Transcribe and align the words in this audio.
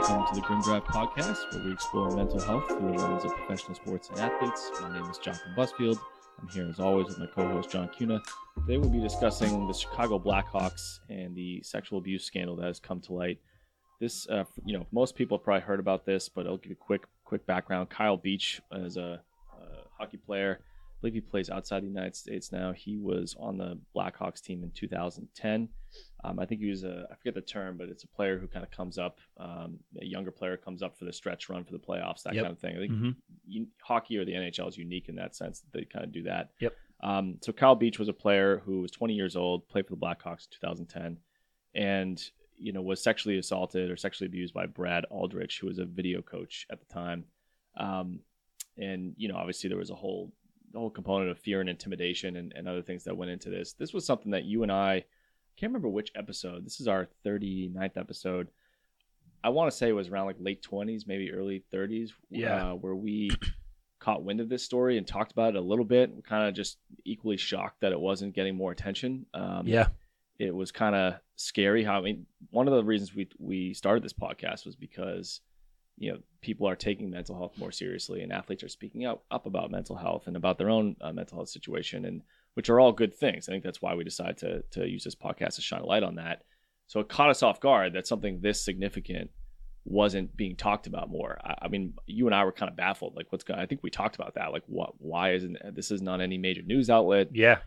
Welcome 0.00 0.34
to 0.34 0.40
the 0.40 0.46
Grim 0.46 0.62
Drive 0.62 0.84
Podcast, 0.84 1.52
where 1.52 1.62
we 1.62 1.72
explore 1.72 2.10
mental 2.16 2.40
health 2.40 2.66
through 2.68 2.92
the 2.92 3.06
lens 3.06 3.22
of 3.22 3.36
professional 3.36 3.74
sports 3.74 4.08
and 4.08 4.18
athletes. 4.18 4.70
My 4.80 4.94
name 4.94 5.04
is 5.10 5.18
Jonathan 5.18 5.52
Busfield. 5.54 6.00
I'm 6.40 6.48
here 6.48 6.66
as 6.66 6.80
always 6.80 7.08
with 7.08 7.18
my 7.18 7.26
co-host 7.26 7.70
John 7.70 7.86
Cuna. 7.90 8.22
Today 8.60 8.78
we'll 8.78 8.88
be 8.88 8.98
discussing 8.98 9.66
the 9.66 9.74
Chicago 9.74 10.18
Blackhawks 10.18 11.00
and 11.10 11.36
the 11.36 11.60
sexual 11.62 11.98
abuse 11.98 12.24
scandal 12.24 12.56
that 12.56 12.64
has 12.64 12.80
come 12.80 13.02
to 13.02 13.12
light. 13.12 13.40
This, 14.00 14.26
uh, 14.30 14.44
you 14.64 14.78
know, 14.78 14.86
most 14.90 15.16
people 15.16 15.36
have 15.36 15.44
probably 15.44 15.60
heard 15.60 15.80
about 15.80 16.06
this, 16.06 16.30
but 16.30 16.46
I'll 16.46 16.56
give 16.56 16.72
a 16.72 16.76
quick, 16.76 17.04
quick 17.26 17.44
background. 17.44 17.90
Kyle 17.90 18.16
Beach 18.16 18.62
is 18.72 18.96
a, 18.96 19.20
a 19.52 19.66
hockey 19.98 20.16
player. 20.16 20.60
I 21.00 21.08
believe 21.08 21.14
he 21.14 21.20
plays 21.22 21.48
outside 21.48 21.82
the 21.82 21.86
United 21.88 22.14
States 22.14 22.52
now. 22.52 22.72
He 22.72 22.98
was 22.98 23.34
on 23.40 23.56
the 23.56 23.78
Blackhawks 23.96 24.42
team 24.42 24.62
in 24.62 24.70
2010. 24.72 25.66
Um, 26.24 26.38
I 26.38 26.44
think 26.44 26.60
he 26.60 26.68
was 26.68 26.84
a, 26.84 27.06
I 27.10 27.14
forget 27.14 27.34
the 27.34 27.40
term, 27.40 27.78
but 27.78 27.88
it's 27.88 28.04
a 28.04 28.08
player 28.08 28.38
who 28.38 28.46
kind 28.46 28.62
of 28.62 28.70
comes 28.70 28.98
up, 28.98 29.18
um, 29.38 29.78
a 29.98 30.04
younger 30.04 30.30
player 30.30 30.58
comes 30.58 30.82
up 30.82 30.98
for 30.98 31.06
the 31.06 31.12
stretch 31.12 31.48
run 31.48 31.64
for 31.64 31.72
the 31.72 31.78
playoffs, 31.78 32.22
that 32.24 32.34
Yep. 32.34 32.44
kind 32.44 32.52
of 32.52 32.58
thing. 32.58 32.76
I 32.76 32.80
think 32.80 32.92
Mhm. 32.92 33.16
you, 33.46 33.66
hockey 33.80 34.18
or 34.18 34.26
the 34.26 34.34
NHL 34.34 34.68
is 34.68 34.76
unique 34.76 35.08
in 35.08 35.14
that 35.14 35.34
sense 35.34 35.60
that 35.60 35.72
they 35.72 35.86
kind 35.86 36.04
of 36.04 36.12
do 36.12 36.22
that. 36.24 36.52
Yep. 36.60 36.76
Um, 37.02 37.38
so 37.40 37.50
Kyle 37.50 37.74
Beach 37.74 37.98
was 37.98 38.08
a 38.08 38.12
player 38.12 38.58
who 38.58 38.82
was 38.82 38.90
20 38.90 39.14
years 39.14 39.36
old, 39.36 39.66
played 39.68 39.86
for 39.86 39.94
the 39.94 40.00
Blackhawks 40.00 40.44
in 40.44 40.50
2010, 40.60 41.16
and 41.74 42.30
you 42.58 42.72
know 42.74 42.82
was 42.82 43.02
sexually 43.02 43.38
assaulted 43.38 43.90
or 43.90 43.96
sexually 43.96 44.26
abused 44.26 44.52
by 44.52 44.66
Brad 44.66 45.06
Aldrich, 45.10 45.60
who 45.60 45.66
was 45.66 45.78
a 45.78 45.86
video 45.86 46.20
coach 46.20 46.66
at 46.70 46.78
the 46.78 46.92
time. 46.92 47.24
Um, 47.78 48.20
and 48.76 49.14
you 49.16 49.28
know, 49.28 49.36
obviously 49.36 49.68
there 49.68 49.78
was 49.78 49.88
a 49.90 49.94
whole 49.94 50.30
the 50.72 50.78
whole 50.78 50.90
component 50.90 51.30
of 51.30 51.38
fear 51.38 51.60
and 51.60 51.68
intimidation 51.68 52.36
and, 52.36 52.52
and 52.54 52.68
other 52.68 52.82
things 52.82 53.04
that 53.04 53.16
went 53.16 53.30
into 53.30 53.50
this. 53.50 53.72
This 53.72 53.92
was 53.92 54.04
something 54.06 54.30
that 54.32 54.44
you 54.44 54.62
and 54.62 54.70
I, 54.70 54.92
I 54.94 55.04
can't 55.56 55.70
remember 55.70 55.88
which 55.88 56.12
episode. 56.14 56.64
This 56.64 56.80
is 56.80 56.88
our 56.88 57.08
39th 57.26 57.96
episode. 57.96 58.48
I 59.42 59.48
want 59.48 59.70
to 59.70 59.76
say 59.76 59.88
it 59.88 59.92
was 59.92 60.08
around 60.08 60.26
like 60.26 60.36
late 60.38 60.62
20s, 60.62 61.06
maybe 61.06 61.32
early 61.32 61.64
30s, 61.72 62.10
Yeah. 62.30 62.72
uh, 62.72 62.74
where 62.74 62.94
we 62.94 63.30
caught 63.98 64.22
wind 64.22 64.40
of 64.40 64.48
this 64.48 64.62
story 64.62 64.96
and 64.98 65.06
talked 65.06 65.32
about 65.32 65.54
it 65.54 65.58
a 65.58 65.60
little 65.62 65.84
bit. 65.84 66.14
We're 66.14 66.22
kind 66.22 66.46
of 66.48 66.54
just 66.54 66.78
equally 67.04 67.36
shocked 67.36 67.80
that 67.80 67.92
it 67.92 68.00
wasn't 68.00 68.34
getting 68.34 68.54
more 68.56 68.70
attention. 68.72 69.26
Um, 69.34 69.66
Yeah. 69.66 69.88
it 70.38 70.54
was 70.54 70.70
kind 70.72 70.94
of 70.94 71.14
scary 71.36 71.82
how 71.84 71.98
I 71.98 72.02
mean 72.02 72.26
one 72.50 72.68
of 72.68 72.74
the 72.74 72.84
reasons 72.84 73.14
we 73.14 73.28
we 73.38 73.72
started 73.74 74.02
this 74.04 74.12
podcast 74.12 74.66
was 74.66 74.76
because 74.76 75.40
you 76.00 76.10
know 76.10 76.18
people 76.40 76.66
are 76.66 76.74
taking 76.74 77.10
mental 77.10 77.36
health 77.36 77.52
more 77.56 77.70
seriously 77.70 78.22
and 78.22 78.32
athletes 78.32 78.64
are 78.64 78.68
speaking 78.68 79.06
up 79.06 79.22
up 79.30 79.46
about 79.46 79.70
mental 79.70 79.94
health 79.94 80.26
and 80.26 80.36
about 80.36 80.58
their 80.58 80.70
own 80.70 80.96
uh, 81.00 81.12
mental 81.12 81.36
health 81.36 81.50
situation 81.50 82.04
and 82.06 82.22
which 82.54 82.68
are 82.68 82.80
all 82.80 82.90
good 82.90 83.14
things. 83.14 83.48
I 83.48 83.52
think 83.52 83.62
that's 83.62 83.80
why 83.80 83.94
we 83.94 84.02
decided 84.02 84.38
to 84.38 84.62
to 84.72 84.88
use 84.88 85.04
this 85.04 85.14
podcast 85.14 85.54
to 85.54 85.62
shine 85.62 85.82
a 85.82 85.86
light 85.86 86.02
on 86.02 86.16
that. 86.16 86.42
So 86.88 86.98
it 86.98 87.08
caught 87.08 87.30
us 87.30 87.44
off 87.44 87.60
guard 87.60 87.92
that 87.92 88.08
something 88.08 88.40
this 88.40 88.64
significant 88.64 89.30
wasn't 89.84 90.36
being 90.36 90.56
talked 90.56 90.86
about 90.86 91.08
more. 91.08 91.38
I, 91.44 91.54
I 91.62 91.68
mean, 91.68 91.94
you 92.06 92.26
and 92.26 92.34
I 92.34 92.44
were 92.44 92.52
kind 92.52 92.70
of 92.70 92.76
baffled. 92.76 93.14
Like, 93.16 93.30
what's 93.30 93.44
going? 93.44 93.60
I 93.60 93.66
think 93.66 93.82
we 93.82 93.90
talked 93.90 94.16
about 94.16 94.34
that. 94.34 94.52
Like, 94.52 94.64
what? 94.66 94.94
Why 94.98 95.34
isn't 95.34 95.56
this 95.74 95.90
is 95.90 96.02
not 96.02 96.20
any 96.20 96.38
major 96.38 96.62
news 96.62 96.90
outlet? 96.90 97.28
Yeah. 97.32 97.58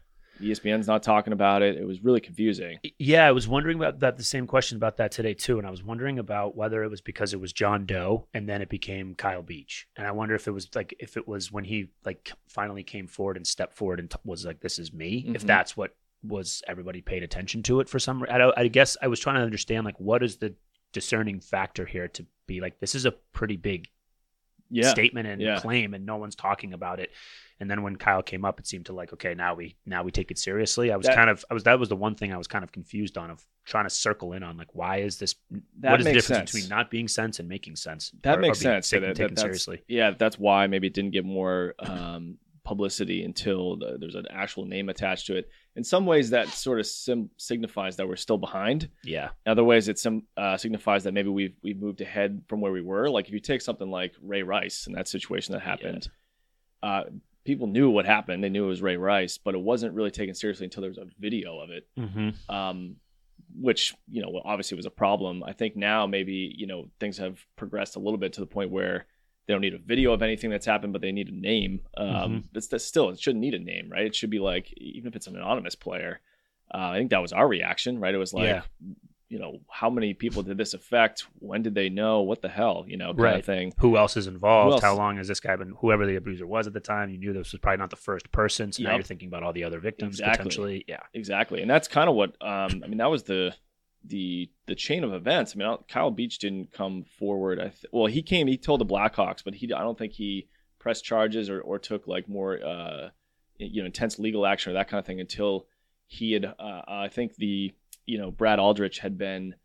ESPN's 0.42 0.88
not 0.88 1.04
talking 1.04 1.32
about 1.34 1.62
it. 1.62 1.78
It 1.78 1.86
was 1.86 2.04
really 2.04 2.20
confusing. 2.20 2.80
Yeah. 2.98 3.26
I 3.28 3.32
was 3.32 3.48
wondering 3.48 3.78
about 3.78 4.00
that, 4.00 4.18
the 4.18 4.24
same 4.24 4.48
question 4.48 4.78
about 4.78 4.98
that 4.98 5.12
today, 5.12 5.34
too. 5.34 5.58
And 5.58 5.68
I 5.68 5.72
was 5.72 5.84
wondering 5.84 6.20
about 6.20 6.56
whether 6.56 6.84
it 6.84 6.90
was 6.90 7.02
because 7.02 7.34
it 7.34 7.40
was 7.40 7.54
John 7.54 7.86
Doe 7.86 8.28
and 8.34 8.50
then 8.50 8.62
it 8.62 8.70
became 8.70 9.16
Kyle 9.16 9.44
Beach. 9.44 9.88
And 9.96 10.08
I 10.08 10.12
wonder 10.12 10.36
if 10.36 10.48
it 10.48 10.52
was 10.52 10.70
like, 10.76 10.96
if 11.00 11.18
it 11.18 11.28
was 11.28 11.52
when 11.52 11.64
he 11.64 11.90
like 12.04 12.32
finally 12.48 12.84
came 12.84 13.08
forward 13.08 13.38
and 13.38 13.46
stepped 13.46 13.76
forward 13.78 14.00
and 14.00 14.10
t- 14.10 14.18
was 14.24 14.46
like, 14.46 14.60
this 14.60 14.80
is 14.80 14.92
me, 14.92 15.26
if 15.36 15.44
Mhm. 15.44 15.48
that's 15.48 15.78
what 15.78 15.96
was 16.24 16.62
everybody 16.68 17.02
paid 17.02 17.22
attention 17.22 17.62
to 17.64 17.82
it 17.82 17.90
for 17.90 18.00
some 18.00 18.24
I, 18.30 18.50
I 18.56 18.68
guess 18.70 18.96
I 19.02 19.08
was 19.10 19.20
trying 19.20 19.36
to 19.36 19.42
understand 19.42 19.84
like, 19.86 20.00
what 20.00 20.24
is 20.24 20.38
the 20.38 20.56
discerning 20.94 21.42
factor 21.42 21.86
here 21.86 22.08
to 22.08 22.26
be 22.48 22.62
like, 22.62 22.80
this 22.80 22.96
is 22.96 23.06
a 23.06 23.12
pretty 23.12 23.58
big 23.58 23.88
Yeah, 24.70 24.90
statement 24.90 25.28
and 25.28 25.42
Yeah. 25.42 25.60
claim 25.60 25.94
and 25.94 26.06
no 26.06 26.16
one's 26.18 26.36
talking 26.36 26.74
about 26.74 27.00
it 27.00 27.12
and 27.60 27.70
then 27.70 27.82
when 27.84 27.96
kyle 27.96 28.22
came 28.24 28.44
up 28.46 28.60
it 28.60 28.68
seemed 28.68 28.86
to 28.86 28.94
like 28.94 29.14
okay 29.14 29.34
now 29.34 29.54
we 29.56 29.76
now 29.86 30.04
we 30.04 30.12
take 30.12 30.32
it 30.32 30.38
seriously 30.38 30.92
i 30.92 30.96
was 30.96 31.06
That- 31.06 31.16
kind 31.16 31.30
of 31.30 31.44
i 31.50 31.54
was 31.54 31.64
that 31.64 31.80
was 31.80 31.90
the 31.90 31.96
one 31.96 32.16
thing 32.16 32.34
i 32.34 32.38
was 32.38 32.48
kind 32.48 32.64
of 32.64 32.72
confused 32.72 33.18
on 33.18 33.30
of 33.30 33.46
trying 33.66 33.86
to 33.86 33.90
circle 33.90 34.34
in 34.34 34.44
on 34.44 34.58
like 34.58 34.74
why 34.74 34.98
is 34.98 35.18
this 35.20 35.36
that 35.80 35.92
what 35.92 36.00
is 36.02 36.06
the 36.06 36.14
difference 36.14 36.38
sense. 36.40 36.52
between 36.54 36.70
not 36.70 36.90
being 36.92 37.08
sense 37.08 37.40
and 37.40 37.48
making 37.48 37.76
sense 37.76 38.12
that 38.24 38.38
or- 38.38 38.42
makes 38.42 38.60
or 38.60 38.64
sense. 38.64 38.90
taken, 38.90 39.10
that, 39.10 39.16
taken 39.16 39.38
seriously 39.38 39.82
Yeah, 39.88 40.12
that's 40.12 40.38
why 40.40 40.68
maybe 40.68 40.88
it 40.88 40.94
didn't 40.94 41.12
get 41.12 41.26
more 41.26 41.76
um, 41.80 42.38
publicity 42.66 43.24
until 43.26 43.76
the, 43.76 43.98
there's 44.00 44.16
an 44.16 44.26
actual 44.32 44.64
name 44.66 44.88
attached 44.88 45.26
to 45.28 45.36
it. 45.36 45.50
In 45.76 45.84
some 45.84 46.06
ways, 46.06 46.30
that 46.30 46.48
sort 46.48 46.80
of 46.80 46.86
sim- 46.86 47.30
signifies 47.36 47.98
that 47.98 48.08
we're 48.08 48.16
still 48.16 48.38
behind. 48.38 48.88
yeah 49.04 49.30
In 49.46 49.52
other 49.52 49.66
ways, 49.66 49.90
it 49.90 50.00
some 50.00 50.24
uh, 50.38 50.56
signifies 50.56 51.04
that 51.04 51.14
maybe 51.14 51.28
we've 51.28 51.56
we've 51.62 51.78
moved 51.78 52.00
ahead 52.00 52.42
from 52.48 52.62
where 52.62 52.72
we 52.72 52.82
were. 52.82 53.10
Like 53.10 53.28
if 53.28 53.34
you 53.34 53.42
take 53.42 53.62
something 53.62 53.90
like 53.92 54.14
Ray 54.22 54.44
Rice 54.44 54.88
and 54.88 54.96
that 54.96 55.10
situation 55.10 55.52
that 55.54 55.62
happened, 55.62 56.08
uh, 56.82 57.04
people 57.44 57.68
knew 57.68 57.90
what 57.90 58.06
happened. 58.06 58.44
They 58.44 58.50
knew 58.50 58.66
it 58.66 58.70
was 58.70 58.82
Ray 58.82 58.98
Rice, 58.98 59.38
but 59.38 59.56
it 59.56 59.62
wasn't 59.62 59.94
really 59.94 60.12
taken 60.12 60.34
seriously 60.36 60.66
until 60.66 60.82
there 60.82 60.90
was 60.90 60.98
a 60.98 61.08
video 61.20 61.60
of 61.60 61.70
it 61.70 61.88
mm-hmm. 61.98 62.30
um, 62.54 62.96
which 63.60 63.94
you 64.10 64.22
know 64.22 64.42
obviously 64.46 64.76
was 64.76 64.86
a 64.86 64.92
problem. 64.92 65.44
I 65.44 65.54
think 65.54 65.76
now 65.76 66.08
maybe 66.08 66.54
you 66.56 66.68
know 66.68 66.90
things 67.00 67.18
have 67.18 67.46
progressed 67.56 67.96
a 67.96 68.00
little 68.00 68.18
bit 68.18 68.34
to 68.34 68.40
the 68.40 68.48
point 68.48 68.72
where 68.72 69.06
they 69.46 69.54
don't 69.54 69.62
need 69.62 69.74
a 69.74 69.80
video 69.80 70.14
of 70.14 70.22
anything 70.22 70.50
that's 70.50 70.66
happened, 70.66 70.94
but 70.94 71.02
they 71.02 71.12
need 71.12 71.28
a 71.28 71.36
name. 71.36 71.82
Um, 71.98 72.08
Mhm. 72.08 72.44
But 72.54 72.70
that's 72.70 72.86
still 72.86 73.10
it 73.10 73.20
shouldn't 73.20 73.42
need 73.42 73.54
a 73.54 73.60
name, 73.60 73.90
right? 73.92 74.06
It 74.06 74.16
should 74.16 74.30
be 74.30 74.40
like 74.40 74.74
even 74.78 75.10
if 75.10 75.16
it's 75.16 75.28
an 75.28 75.36
anonymous 75.36 75.76
player. 75.76 76.22
Uh, 76.74 76.90
I 76.92 76.98
think 76.98 77.12
that 77.12 77.22
was 77.22 77.34
our 77.34 77.48
reaction, 77.48 78.00
right? 78.00 78.16
It 78.16 78.18
was 78.18 78.34
like, 78.34 78.46
Yeah. 78.46 78.62
You 79.34 79.40
know, 79.40 79.62
how 79.68 79.90
many 79.90 80.14
people 80.14 80.44
did 80.44 80.58
this 80.58 80.76
affect? 80.76 81.26
When 81.40 81.64
did 81.64 81.74
they 81.74 81.90
know? 81.90 82.22
What 82.22 82.44
the 82.44 82.50
hell, 82.50 82.86
you 82.88 82.98
know, 82.98 83.16
kind 83.16 83.40
of 83.40 83.46
thing. 83.46 83.74
who 83.80 83.98
else 83.98 84.16
is 84.16 84.28
involved 84.28 84.74
else? 84.74 84.84
how 84.84 84.96
long 84.96 85.18
has 85.18 85.28
this 85.28 85.40
guy 85.40 85.56
been 85.56 85.74
whoever 85.80 86.06
the 86.06 86.18
abuser 86.18 86.46
was 86.46 86.68
at 86.68 86.74
the 86.74 86.80
time 86.80 87.10
you 87.10 87.18
knew 87.18 87.34
this 87.34 87.52
was 87.52 87.60
probably 87.60 87.80
not 87.80 87.90
the 87.90 87.96
first 87.96 88.32
person 88.32 88.72
so 88.72 88.84
now 88.84 88.94
you're 88.94 89.02
thinking 89.02 89.28
about 89.28 89.42
all 89.42 89.52
the 89.52 89.64
other 89.64 89.80
victims 89.80 90.20
Exactly. 90.20 90.38
potentially 90.38 90.86
yeah 90.88 91.00
Exactly, 91.16 91.62
and 91.64 91.70
that's 91.72 91.88
kind 91.88 92.10
of 92.10 92.16
what 92.16 92.30
um, 92.42 92.84
I 92.84 92.88
mean. 92.88 92.98
That 92.98 93.10
was 93.10 93.24
the 93.24 93.56
the 94.06 94.52
the 94.68 94.76
chain 94.76 95.04
of 95.04 95.14
events. 95.14 95.56
I 95.56 95.60
mean, 95.60 95.78
Kyle 95.88 96.12
Beach 96.12 96.38
didn't 96.38 96.72
come 96.72 97.04
forward. 97.04 97.60
I 97.60 97.70
th- 97.70 97.86
well, 97.92 98.06
he 98.08 98.22
came. 98.22 98.46
He 98.48 98.58
told 98.58 98.82
the 98.82 98.86
Blackhawks, 98.86 99.44
but 99.44 99.56
he 99.56 99.74
I 99.74 99.82
don't 99.82 99.98
think 99.98 100.14
he 100.14 100.48
pressed 100.78 101.04
charges 101.04 101.50
or, 101.50 101.60
or 101.62 101.80
took 101.80 102.08
like 102.08 102.28
more 102.30 102.64
uh, 102.64 103.10
you 103.58 103.82
know 103.82 103.88
intense 103.88 104.20
legal 104.20 104.46
action 104.46 104.72
or 104.72 104.74
that 104.74 104.90
kind 104.90 105.00
of 105.00 105.06
thing 105.08 105.20
until 105.20 105.66
he 106.06 106.34
had. 106.34 106.46
Uh, 106.46 106.82
I 106.88 107.08
think 107.08 107.36
the 107.36 107.74
you 108.06 108.18
know 108.18 108.32
Brad 108.32 108.60
Aldrich 108.60 109.00
had 109.00 109.18
been 109.18 109.56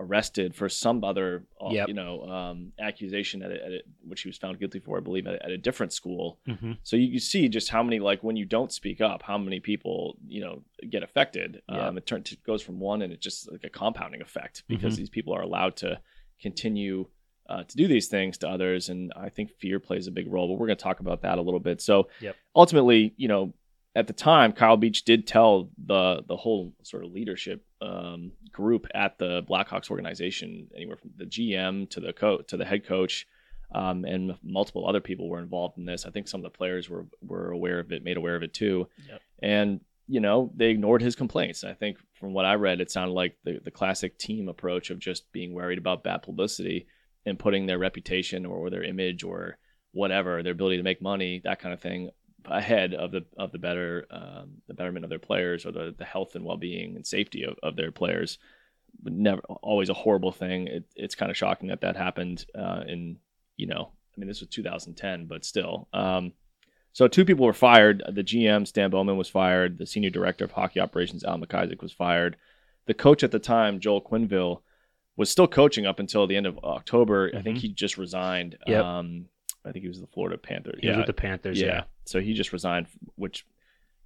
arrested 0.00 0.54
for 0.54 0.68
some 0.68 1.02
other 1.02 1.44
uh, 1.60 1.70
Yep. 1.70 1.88
you 1.88 1.94
know 1.94 2.22
um, 2.22 2.72
accusation 2.78 3.42
at, 3.42 3.50
a, 3.50 3.54
at 3.54 3.72
a, 3.72 3.82
which 4.06 4.22
he 4.22 4.28
was 4.28 4.38
found 4.38 4.60
guilty 4.60 4.78
for, 4.78 4.96
I 4.96 5.00
believe, 5.00 5.26
at, 5.26 5.34
a- 5.34 5.44
at 5.46 5.50
a 5.50 5.58
different 5.58 5.92
school. 5.92 6.38
mm-hmm. 6.46 6.72
So 6.84 6.94
you, 6.94 7.08
you 7.08 7.18
see 7.18 7.48
just 7.48 7.68
how 7.68 7.82
many 7.82 7.98
like 7.98 8.22
when 8.22 8.36
you 8.36 8.44
don't 8.44 8.72
speak 8.72 9.00
up, 9.00 9.22
how 9.22 9.38
many 9.38 9.58
people 9.58 10.16
you 10.26 10.40
know 10.40 10.62
get 10.88 11.02
affected. 11.02 11.62
Yeah. 11.68 11.88
Um, 11.88 11.98
it 11.98 12.06
turns 12.06 12.30
it 12.32 12.42
goes 12.44 12.62
from 12.62 12.78
one, 12.78 13.02
and 13.02 13.12
it's 13.12 13.24
just 13.24 13.50
like 13.50 13.64
a 13.64 13.70
compounding 13.70 14.22
effect 14.22 14.62
because 14.68 14.94
Mhm. 14.94 14.98
these 14.98 15.10
people 15.10 15.34
are 15.34 15.42
allowed 15.42 15.74
to 15.76 16.00
continue 16.40 17.06
uh, 17.48 17.64
to 17.64 17.76
do 17.76 17.88
these 17.88 18.08
things 18.08 18.36
to 18.36 18.46
others, 18.48 18.90
and 18.90 19.10
I 19.16 19.30
think 19.30 19.50
fear 19.58 19.80
plays 19.80 20.06
a 20.06 20.10
big 20.10 20.30
role. 20.30 20.46
But 20.48 20.58
we're 20.60 20.66
going 20.66 20.76
to 20.76 20.82
talk 20.82 21.00
about 21.00 21.22
that 21.22 21.38
a 21.38 21.42
little 21.42 21.60
bit. 21.60 21.80
So 21.80 22.08
Yep. 22.20 22.36
ultimately, 22.54 23.14
you 23.16 23.26
know, 23.26 23.54
at 23.94 24.06
the 24.06 24.12
time, 24.12 24.52
Kyle 24.52 24.76
Beach 24.76 25.04
did 25.04 25.26
tell 25.26 25.70
the 25.84 26.22
the 26.26 26.36
whole 26.36 26.74
sort 26.82 27.04
of 27.04 27.12
leadership 27.12 27.64
um, 27.80 28.32
group 28.52 28.86
at 28.94 29.18
the 29.18 29.42
Blackhawks 29.48 29.90
organization, 29.90 30.68
anywhere 30.76 30.96
from 30.96 31.10
the 31.16 31.24
GM 31.24 31.88
to 31.90 32.00
the 32.00 32.12
co- 32.12 32.42
to 32.42 32.56
the 32.56 32.64
head 32.64 32.84
coach, 32.86 33.26
um, 33.74 34.04
and 34.04 34.36
multiple 34.42 34.86
other 34.86 35.00
people 35.00 35.28
were 35.28 35.40
involved 35.40 35.78
in 35.78 35.84
this. 35.84 36.06
I 36.06 36.10
think 36.10 36.28
some 36.28 36.40
of 36.44 36.52
the 36.52 36.56
players 36.56 36.88
were 36.88 37.06
were 37.22 37.50
aware 37.50 37.78
of 37.80 37.90
it, 37.92 38.04
made 38.04 38.16
aware 38.16 38.36
of 38.36 38.42
it 38.42 38.54
too, 38.54 38.88
Yep. 39.08 39.20
and 39.42 39.80
you 40.06 40.20
know 40.20 40.50
they 40.54 40.70
ignored 40.70 41.02
his 41.02 41.16
complaints. 41.16 41.64
I 41.64 41.74
think 41.74 41.98
from 42.14 42.32
what 42.32 42.44
I 42.44 42.54
read, 42.54 42.80
it 42.80 42.90
sounded 42.90 43.14
like 43.14 43.36
the 43.44 43.58
the 43.64 43.70
classic 43.70 44.18
team 44.18 44.48
approach 44.48 44.90
of 44.90 44.98
just 44.98 45.30
being 45.32 45.54
worried 45.54 45.78
about 45.78 46.04
bad 46.04 46.22
publicity 46.22 46.86
and 47.26 47.38
putting 47.38 47.66
their 47.66 47.78
reputation 47.78 48.46
or 48.46 48.70
their 48.70 48.84
image 48.84 49.24
or 49.24 49.58
whatever 49.92 50.42
their 50.42 50.52
ability 50.52 50.76
to 50.76 50.82
make 50.82 51.02
money, 51.02 51.40
that 51.44 51.58
kind 51.58 51.72
of 51.74 51.80
thing, 51.80 52.10
ahead 52.50 52.94
of 52.94 53.10
the 53.12 53.24
of 53.36 53.52
the 53.52 53.58
better 53.58 54.06
um, 54.10 54.62
the 54.66 54.74
betterment 54.74 55.04
of 55.04 55.10
their 55.10 55.18
players 55.18 55.64
or 55.66 55.72
the, 55.72 55.94
the 55.96 56.04
health 56.04 56.34
and 56.34 56.44
well 56.44 56.56
being 56.56 56.96
and 56.96 57.06
safety 57.06 57.44
of, 57.44 57.56
of 57.62 57.76
their 57.76 57.92
players. 57.92 58.38
But 59.02 59.12
never 59.12 59.40
always 59.62 59.90
a 59.90 59.94
horrible 59.94 60.32
thing. 60.32 60.66
It, 60.66 60.84
it's 60.96 61.14
kind 61.14 61.30
of 61.30 61.36
shocking 61.36 61.68
that 61.68 61.82
that 61.82 61.96
happened 61.96 62.46
uh, 62.54 62.82
in 62.86 63.18
you 63.56 63.66
know 63.66 63.90
I 64.16 64.20
mean 64.20 64.28
this 64.28 64.40
was 64.40 64.48
2010, 64.48 65.26
but 65.26 65.44
still. 65.44 65.88
Um, 65.92 66.32
so 66.92 67.06
two 67.06 67.24
people 67.24 67.46
were 67.46 67.52
fired. 67.52 68.02
The 68.10 68.24
GM 68.24 68.66
Stan 68.66 68.90
Bowman 68.90 69.16
was 69.16 69.28
fired. 69.28 69.78
The 69.78 69.86
senior 69.86 70.10
director 70.10 70.44
of 70.44 70.52
hockey 70.52 70.80
operations 70.80 71.22
Al 71.22 71.38
McIsaac 71.38 71.80
was 71.82 71.92
fired. 71.92 72.36
The 72.86 72.94
coach 72.94 73.22
at 73.22 73.30
the 73.30 73.38
time 73.38 73.78
Joel 73.78 74.02
Quenneville 74.02 74.62
was 75.16 75.30
still 75.30 75.46
coaching 75.46 75.84
up 75.86 75.98
until 76.00 76.26
the 76.26 76.36
end 76.36 76.46
of 76.46 76.58
October. 76.64 77.30
I 77.36 77.42
think 77.42 77.58
Mhm. 77.58 77.60
he 77.60 77.68
just 77.68 77.98
resigned. 77.98 78.56
Yep. 78.66 78.84
Um, 78.84 79.26
I 79.68 79.72
think 79.72 79.82
he 79.82 79.88
was 79.88 80.00
the 80.00 80.06
Florida 80.06 80.38
Panther. 80.38 80.74
He 80.80 80.88
was 80.88 80.96
with 80.98 81.06
the 81.06 81.12
Panthers. 81.12 81.60
yeah. 81.60 81.66
Yeah. 81.66 81.82
So 82.04 82.20
he 82.20 82.32
just 82.34 82.52
resigned, 82.52 82.86
which, 83.16 83.46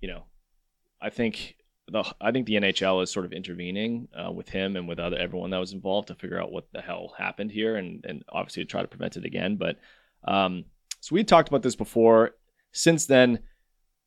you 0.01 0.09
know, 0.09 0.25
I 1.01 1.11
think 1.11 1.57
the 1.89 2.05
I 2.21 2.31
think 2.33 2.47
the 2.47 2.55
NHL 2.55 3.03
is 3.03 3.11
sort 3.11 3.27
of 3.27 3.33
intervening 3.33 4.09
uh, 4.17 4.31
with 4.31 4.49
him 4.49 4.77
and 4.77 4.89
with 4.89 4.99
other 4.99 5.17
everyone 5.17 5.51
that 5.51 5.59
was 5.59 5.73
involved 5.73 6.09
to 6.09 6.15
figure 6.15 6.41
out 6.41 6.53
what 6.53 6.71
the 6.73 6.81
hell 6.81 7.15
happened 7.19 7.51
here, 7.51 7.77
and 7.77 8.05
and 8.05 8.25
obviously 8.29 8.65
to 8.65 8.69
try 8.69 8.83
to 8.83 8.89
prevent 8.89 9.17
it 9.17 9.25
again. 9.25 9.57
But 9.57 9.79
um, 10.25 10.65
so 11.01 11.15
we 11.15 11.25
talked 11.25 11.49
about 11.49 11.63
this 11.63 11.77
before. 11.77 12.33
Since 12.73 13.07
then, 13.07 13.41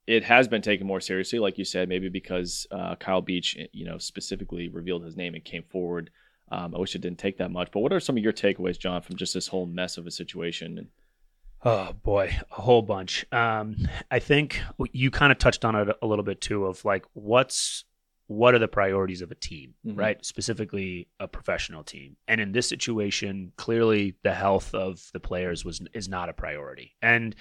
it 0.07 0.23
has 0.23 0.47
been 0.47 0.61
taken 0.61 0.87
more 0.87 1.01
seriously, 1.01 1.39
like 1.39 1.57
you 1.57 1.65
said, 1.65 1.89
maybe 1.89 2.09
because 2.09 2.65
uh, 2.71 2.95
Kyle 2.95 3.21
Beach, 3.21 3.57
you 3.73 3.85
know, 3.85 3.97
specifically 3.97 4.69
revealed 4.69 5.03
his 5.03 5.17
name 5.17 5.35
and 5.35 5.43
came 5.43 5.63
forward. 5.63 6.09
Um, 6.51 6.75
I 6.75 6.79
wish 6.79 6.95
it 6.95 7.01
didn't 7.01 7.19
take 7.19 7.37
that 7.39 7.51
much. 7.51 7.69
But 7.71 7.79
what 7.79 7.91
are 7.91 7.99
some 7.99 8.17
of 8.17 8.23
your 8.23 8.33
takeaways, 8.33 8.79
John, 8.79 9.01
from 9.01 9.15
just 9.15 9.33
this 9.33 9.47
whole 9.47 9.65
mess 9.65 9.97
of 9.97 10.05
a 10.07 10.11
situation? 10.11 10.87
Oh 11.65 11.93
boy, 12.03 12.37
a 12.55 12.61
whole 12.61 12.83
bunch. 12.83 13.25
Um, 13.31 13.75
I 14.11 14.19
think 14.19 14.61
you 14.91 15.09
kind 15.09 15.31
of 15.31 15.39
touched 15.39 15.65
on 15.65 15.75
it 15.75 15.97
a 15.99 16.05
little 16.05 16.23
bit 16.23 16.39
too. 16.39 16.65
Of 16.65 16.85
like, 16.85 17.05
what's 17.13 17.85
what 18.27 18.53
are 18.53 18.59
the 18.59 18.67
priorities 18.67 19.21
of 19.21 19.31
a 19.31 19.35
team, 19.35 19.73
mm-hmm. 19.85 19.99
right? 19.99 20.25
Specifically, 20.25 21.07
a 21.19 21.27
professional 21.27 21.83
team. 21.83 22.17
And 22.27 22.39
in 22.39 22.51
this 22.51 22.69
situation, 22.69 23.51
clearly, 23.57 24.15
the 24.23 24.33
health 24.33 24.75
of 24.75 25.09
the 25.11 25.19
players 25.19 25.65
was 25.65 25.81
is 25.93 26.07
not 26.07 26.29
a 26.29 26.33
priority. 26.33 26.95
And 27.01 27.35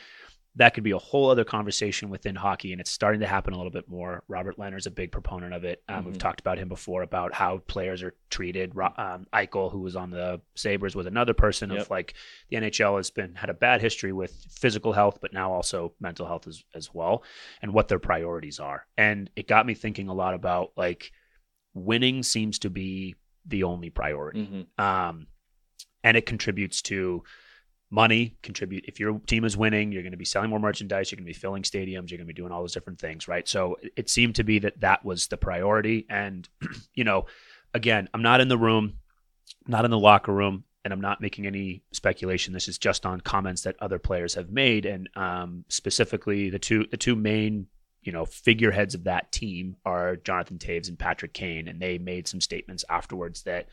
that 0.56 0.72
could 0.72 0.84
be 0.84 0.92
a 0.92 0.98
whole 0.98 1.30
other 1.30 1.44
conversation 1.44 2.10
within 2.10 2.36
hockey, 2.36 2.70
and 2.70 2.80
it's 2.80 2.90
starting 2.90 3.20
to 3.20 3.26
happen 3.26 3.54
a 3.54 3.56
little 3.56 3.72
bit 3.72 3.88
more. 3.88 4.22
Robin 4.28 4.52
Lehner's 4.54 4.86
a 4.86 4.90
big 4.90 5.10
proponent 5.10 5.52
of 5.52 5.64
it. 5.64 5.82
Um, 5.88 5.96
mm-hmm. 5.96 6.06
We've 6.10 6.18
talked 6.18 6.40
about 6.40 6.58
him 6.58 6.68
before 6.68 7.02
about 7.02 7.34
how 7.34 7.58
players 7.66 8.04
are 8.04 8.14
treated. 8.30 8.72
Um, 8.96 9.26
Eichel, 9.32 9.72
who 9.72 9.80
was 9.80 9.96
on 9.96 10.10
the 10.10 10.40
Sabres, 10.54 10.94
was 10.94 11.06
another 11.06 11.34
person 11.34 11.70
yep. 11.70 11.82
of 11.82 11.90
like 11.90 12.14
the 12.50 12.56
NHL 12.56 12.96
has 12.98 13.10
been 13.10 13.34
had 13.34 13.50
a 13.50 13.54
bad 13.54 13.80
history 13.80 14.12
with 14.12 14.32
physical 14.48 14.92
health, 14.92 15.18
but 15.20 15.32
now 15.32 15.52
also 15.52 15.92
mental 15.98 16.26
health 16.26 16.46
as 16.46 16.62
as 16.74 16.94
well, 16.94 17.24
and 17.60 17.72
what 17.72 17.88
their 17.88 17.98
priorities 17.98 18.60
are. 18.60 18.86
And 18.96 19.30
it 19.34 19.48
got 19.48 19.66
me 19.66 19.74
thinking 19.74 20.08
a 20.08 20.14
lot 20.14 20.34
about 20.34 20.70
like 20.76 21.10
winning 21.74 22.22
seems 22.22 22.60
to 22.60 22.70
be 22.70 23.16
the 23.44 23.64
only 23.64 23.90
priority, 23.90 24.46
mm-hmm. 24.46 24.84
um, 24.84 25.26
and 26.04 26.16
it 26.16 26.26
contributes 26.26 26.80
to 26.82 27.24
money 27.90 28.36
contribute 28.42 28.84
if 28.86 28.98
your 28.98 29.20
team 29.26 29.44
is 29.44 29.56
winning 29.56 29.92
you're 29.92 30.02
going 30.02 30.12
to 30.12 30.19
be 30.19 30.25
selling 30.25 30.50
more 30.50 30.58
merchandise 30.58 31.10
you're 31.10 31.16
going 31.16 31.26
to 31.26 31.32
be 31.32 31.38
filling 31.38 31.62
stadiums 31.62 32.10
you're 32.10 32.19
going 32.19 32.20
to 32.20 32.25
be 32.25 32.32
doing 32.32 32.50
all 32.50 32.60
those 32.60 32.75
different 32.75 32.98
things 32.98 33.28
right? 33.28 33.48
So 33.48 33.76
it 33.96 34.10
seemed 34.10 34.34
to 34.36 34.44
be 34.44 34.58
that 34.60 34.81
that 34.81 35.04
was 35.04 35.28
the 35.28 35.36
priority 35.36 36.06
and 36.08 36.48
you 36.94 37.04
know 37.04 37.26
again 37.72 38.08
i'm 38.14 38.22
not 38.22 38.40
in 38.40 38.48
the 38.48 38.58
room 38.58 38.94
not 39.66 39.84
in 39.84 39.90
the 39.90 39.98
locker 39.98 40.32
room 40.32 40.64
and 40.84 40.92
i'm 40.92 41.00
not 41.00 41.20
making 41.20 41.46
any 41.46 41.82
speculation. 41.92 42.52
This 42.52 42.69
is 42.69 42.78
just 42.78 43.06
on 43.06 43.20
comments 43.20 43.62
that 43.62 43.76
other 43.81 43.98
players 43.98 44.34
have 44.34 44.50
made 44.50 44.87
and 44.87 45.08
um, 45.16 45.64
specifically 45.69 46.50
the 46.50 46.58
two 46.58 46.87
the 46.90 46.96
two 46.96 47.16
main 47.16 47.66
you 48.04 48.12
know 48.12 48.25
figureheads 48.25 48.94
of 48.94 49.04
that 49.04 49.32
team 49.32 49.76
are 49.84 50.16
jonathan 50.16 50.58
toews 50.58 50.88
and 50.88 50.98
patrick 50.98 51.32
kane 51.32 51.66
and 51.69 51.80
they 51.80 51.98
made 51.98 52.28
some 52.28 52.40
statements 52.40 52.84
afterwards 52.88 53.42
that 53.42 53.69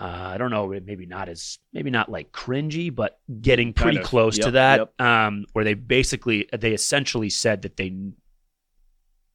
uh, 0.00 0.30
I 0.34 0.38
don't 0.38 0.50
know, 0.50 0.68
maybe 0.68 1.04
not 1.04 1.28
as 1.28 1.58
maybe 1.74 1.90
not 1.90 2.10
like 2.10 2.32
cringy, 2.32 2.94
but 2.94 3.18
getting 3.42 3.74
pretty 3.74 3.98
kind 3.98 4.04
of. 4.04 4.10
close 4.10 4.38
yep, 4.38 4.46
to 4.46 4.50
that. 4.52 4.78
Yep. 4.78 5.00
Um, 5.00 5.44
where 5.52 5.64
they 5.64 5.74
basically 5.74 6.48
they 6.58 6.72
essentially 6.72 7.28
said 7.28 7.62
that 7.62 7.76
they 7.76 7.94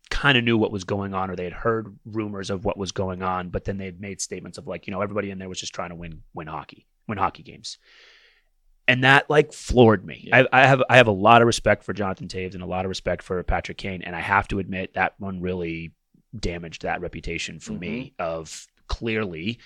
kind 0.09 0.39
of 0.39 0.43
knew 0.43 0.57
what 0.57 0.71
was 0.71 0.83
going 0.83 1.13
on, 1.13 1.29
or 1.29 1.35
they 1.35 1.43
had 1.43 1.53
heard 1.53 1.95
rumors 2.03 2.49
of 2.49 2.65
what 2.65 2.77
was 2.77 2.91
going 2.91 3.21
on, 3.21 3.49
but 3.49 3.65
then 3.65 3.77
they 3.77 3.85
had 3.85 4.01
made 4.01 4.19
statements 4.19 4.57
of 4.57 4.65
like, 4.65 4.87
you 4.87 4.91
know, 4.91 5.01
everybody 5.01 5.29
in 5.29 5.37
there 5.37 5.49
was 5.49 5.59
just 5.59 5.75
trying 5.75 5.89
to 5.89 5.95
win 5.95 6.23
win 6.33 6.47
hockey, 6.47 6.87
win 7.07 7.19
hockey 7.19 7.43
games. 7.43 7.77
And 8.87 9.03
that 9.03 9.29
like 9.29 9.53
floored 9.53 10.03
me. 10.03 10.25
Yeah. 10.27 10.45
I, 10.51 10.63
I 10.63 10.67
have 10.67 10.81
I 10.89 10.97
have 10.97 11.07
a 11.07 11.11
lot 11.11 11.43
of 11.43 11.45
respect 11.45 11.83
for 11.83 11.93
Jonathan 11.93 12.27
Toews 12.27 12.55
and 12.55 12.63
a 12.63 12.67
lot 12.67 12.85
of 12.85 12.89
respect 12.89 13.21
for 13.21 13.41
Patrick 13.43 13.77
Kane, 13.77 14.01
and 14.01 14.15
I 14.15 14.21
have 14.21 14.47
to 14.47 14.57
admit 14.57 14.95
that 14.95 15.13
one 15.19 15.41
really 15.41 15.93
damaged 16.35 16.81
that 16.81 17.01
reputation 17.01 17.59
for 17.59 17.73
mm-hmm. 17.73 17.81
me 17.81 18.13
of 18.17 18.65
clearly 18.87 19.59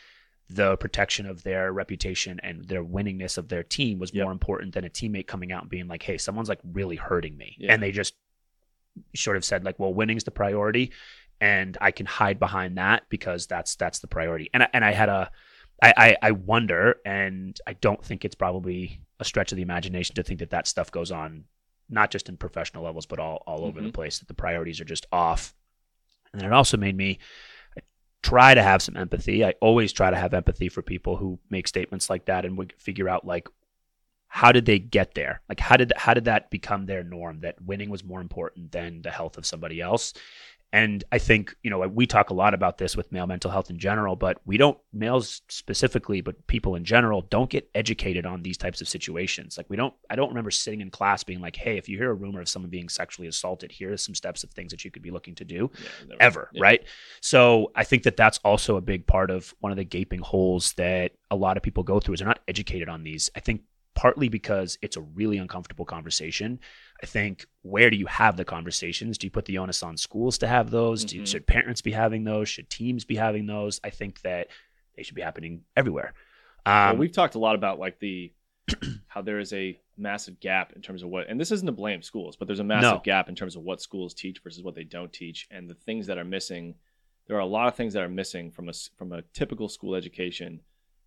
the 0.50 0.78
protection 0.78 1.28
of 1.28 1.44
their 1.44 1.72
reputation 1.72 2.40
and 2.42 2.68
their 2.68 2.84
winningness 2.84 3.38
of 3.38 3.50
their 3.50 3.64
team 3.64 4.00
was 4.00 4.14
yep. 4.14 4.24
more 4.24 4.32
important 4.32 4.74
than 4.74 4.84
a 4.84 4.90
teammate 4.90 5.28
coming 5.28 5.52
out 5.52 5.62
and 5.62 5.70
being 5.70 5.88
like, 5.88 6.02
"Hey, 6.02 6.18
someone's 6.18 6.50
like 6.50 6.60
really 6.64 6.96
hurting 6.96 7.38
me," 7.38 7.56
yeah. 7.60 7.72
and 7.72 7.84
they 7.84 7.92
just 7.92 8.16
sort 9.16 9.38
of 9.38 9.46
said 9.46 9.64
like, 9.64 9.78
"Well, 9.78 9.94
winning's 9.94 10.24
the 10.24 10.32
priority." 10.32 10.92
And 11.42 11.78
I 11.80 11.92
can 11.92 12.06
hide 12.06 12.40
behind 12.40 12.78
that 12.78 13.04
because 13.10 13.48
that's 13.48 13.76
that's 13.76 14.00
the 14.00 14.08
priority. 14.08 14.50
And 14.54 14.64
I, 14.64 14.68
and 14.74 14.84
I 14.84 14.92
had 14.92 15.08
a, 15.08 15.32
I, 15.82 15.94
I 15.96 16.18
I 16.24 16.32
wonder, 16.32 16.96
and 17.06 17.58
I 17.68 17.74
don't 17.74 18.04
think 18.04 18.26
it's 18.26 18.36
probably 18.36 19.02
a 19.20 19.26
stretch 19.26 19.52
of 19.52 19.56
the 19.56 19.62
imagination 19.62 20.16
to 20.16 20.24
think 20.24 20.40
that 20.40 20.50
that 20.50 20.68
stuff 20.68 20.92
goes 20.92 21.12
on, 21.12 21.46
not 21.90 22.12
just 22.12 22.28
in 22.28 22.38
professional 22.38 22.84
levels, 22.84 23.06
but 23.06 23.20
all 23.20 23.44
all 23.46 23.60
mm-hmm. 23.60 23.68
over 23.68 23.82
the 23.82 23.88
mm-hmm. 23.88 23.94
place. 23.94 24.20
That 24.20 24.28
the 24.28 24.34
priorities 24.34 24.82
are 24.82 24.86
just 24.86 25.06
off. 25.12 25.54
And 26.34 26.42
it 26.42 26.54
also 26.54 26.78
made 26.78 26.96
me 26.96 27.20
try 28.22 28.54
to 28.54 28.62
have 28.62 28.82
some 28.82 28.98
empathy. 28.98 29.46
I 29.46 29.54
always 29.62 29.92
try 29.94 30.10
to 30.10 30.18
have 30.18 30.34
empathy 30.34 30.70
for 30.70 30.82
people 30.82 31.18
who 31.18 31.40
make 31.50 31.68
statements 31.68 32.10
like 32.10 32.26
that 32.26 32.46
and 32.46 32.58
we 32.58 32.68
figure 32.78 33.10
out 33.10 33.26
like 33.26 33.48
how 34.28 34.52
did 34.52 34.66
they 34.66 34.78
get 34.78 35.16
there? 35.16 35.42
Like 35.50 35.60
how 35.60 35.76
did 35.78 35.92
how 35.96 36.14
did 36.14 36.26
that 36.26 36.52
become 36.52 36.86
their 36.86 37.04
norm 37.04 37.42
that 37.42 37.62
winning 37.62 37.90
was 37.90 38.04
more 38.04 38.22
important 38.22 38.72
than 38.72 39.02
the 39.02 39.10
health 39.10 39.38
of 39.38 39.46
somebody 39.46 39.82
else? 39.82 40.14
And 40.72 41.04
I 41.12 41.18
think, 41.18 41.56
you 41.64 41.72
know, 41.72 41.80
we 41.80 42.06
talk 42.06 42.30
a 42.30 42.36
lot 42.36 42.54
about 42.54 42.78
this 42.78 42.96
with 42.96 43.12
male 43.12 43.26
mental 43.26 43.50
health 43.50 43.72
in 43.72 43.80
general, 43.80 44.16
but 44.16 44.40
we 44.46 44.58
don't, 44.58 44.78
males 44.94 45.42
specifically, 45.50 46.22
but 46.22 46.46
people 46.46 46.76
in 46.76 46.84
general 46.84 47.22
don't 47.22 47.50
get 47.50 47.68
educated 47.74 48.28
on 48.28 48.44
these 48.44 48.58
types 48.58 48.80
of 48.80 48.88
situations. 48.88 49.58
Like, 49.58 49.68
we 49.68 49.78
don't, 49.78 49.96
I 50.12 50.16
don't 50.16 50.30
remember 50.30 50.52
sitting 50.52 50.82
in 50.82 50.92
class 50.92 51.24
being 51.24 51.42
like, 51.42 51.56
hey, 51.56 51.78
if 51.78 51.90
you 51.90 51.98
hear 51.98 52.12
a 52.12 52.14
rumor 52.14 52.42
of 52.42 52.48
someone 52.48 52.70
being 52.70 52.88
sexually 52.88 53.28
assaulted, 53.28 53.72
here 53.72 53.92
are 53.92 53.98
some 53.98 54.14
steps 54.14 54.44
of 54.44 54.52
things 54.52 54.72
that 54.72 54.86
you 54.86 54.92
could 54.92 55.02
be 55.02 55.10
looking 55.10 55.34
to 55.36 55.46
do 55.46 55.72
yeah, 56.08 56.16
ever. 56.20 56.52
Yeah. 56.54 56.62
Right. 56.62 56.84
So 57.22 57.72
I 57.76 57.84
think 57.84 58.04
that 58.04 58.16
that's 58.16 58.38
also 58.44 58.76
a 58.76 58.82
big 58.82 59.08
part 59.08 59.32
of 59.32 59.52
one 59.62 59.72
of 59.72 59.78
the 59.78 59.84
gaping 59.84 60.22
holes 60.22 60.74
that 60.74 61.14
a 61.32 61.36
lot 61.36 61.58
of 61.58 61.64
people 61.64 61.82
go 61.82 62.00
through 62.00 62.14
is 62.14 62.20
they're 62.20 62.28
not 62.28 62.42
educated 62.48 62.90
on 62.90 63.04
these. 63.04 63.32
I 63.36 63.40
think 63.40 63.62
partly 63.96 64.30
because 64.30 64.78
it's 64.82 64.96
a 64.96 65.02
really 65.02 65.38
uncomfortable 65.40 65.84
conversation. 65.84 66.60
I 67.02 67.06
think 67.06 67.46
where 67.62 67.90
do 67.90 67.98
you 67.98 68.08
have 68.08 68.36
the 68.36 68.46
conversations? 68.46 69.18
Do 69.18 69.28
you 69.28 69.32
put 69.32 69.46
the 69.46 69.58
onus 69.58 69.84
on 69.84 69.98
schools 69.98 70.38
to 70.40 70.48
have 70.48 70.70
those? 70.70 71.06
Mm-hmm. 71.06 71.20
Do, 71.20 71.26
should 71.26 71.48
parents 71.48 71.82
be 71.82 71.92
having 71.92 72.24
those? 72.24 72.50
Should 72.50 72.70
teams 72.70 73.06
be 73.06 73.16
having 73.16 73.46
those? 73.46 73.80
I 73.84 73.90
think 73.90 74.22
that 74.22 74.48
they 74.96 75.04
should 75.04 75.16
be 75.16 75.22
happening 75.22 75.64
everywhere. 75.78 76.14
Um, 76.66 76.74
well, 76.74 76.98
we've 76.98 77.12
talked 77.12 77.36
a 77.36 77.40
lot 77.40 77.56
about 77.56 77.80
like 77.80 78.00
the 78.00 78.34
how 79.08 79.22
there 79.22 79.40
is 79.40 79.54
a 79.54 79.80
massive 79.98 80.40
gap 80.40 80.74
in 80.76 80.82
terms 80.82 81.04
of 81.04 81.10
what, 81.10 81.28
and 81.30 81.40
this 81.40 81.52
isn't 81.52 81.66
to 81.66 81.72
blame 81.72 82.02
schools, 82.02 82.36
but 82.36 82.48
there's 82.48 82.60
a 82.60 82.64
massive 82.66 82.92
no. 82.92 83.02
gap 83.04 83.30
in 83.30 83.36
terms 83.36 83.56
of 83.56 83.64
what 83.64 83.82
schools 83.82 84.14
teach 84.14 84.40
versus 84.44 84.64
what 84.64 84.76
they 84.76 84.84
don't 84.84 85.12
teach, 85.12 85.48
and 85.52 85.70
the 85.70 85.76
things 85.76 86.08
that 86.08 86.18
are 86.18 86.26
missing. 86.26 86.76
There 87.28 87.38
are 87.38 87.42
a 87.42 87.46
lot 87.46 87.68
of 87.68 87.76
things 87.76 87.94
that 87.94 88.04
are 88.04 88.10
missing 88.10 88.52
from 88.52 88.70
a 88.70 88.74
from 88.98 89.14
a 89.14 89.22
typical 89.34 89.70
school 89.70 89.96
education 89.96 90.62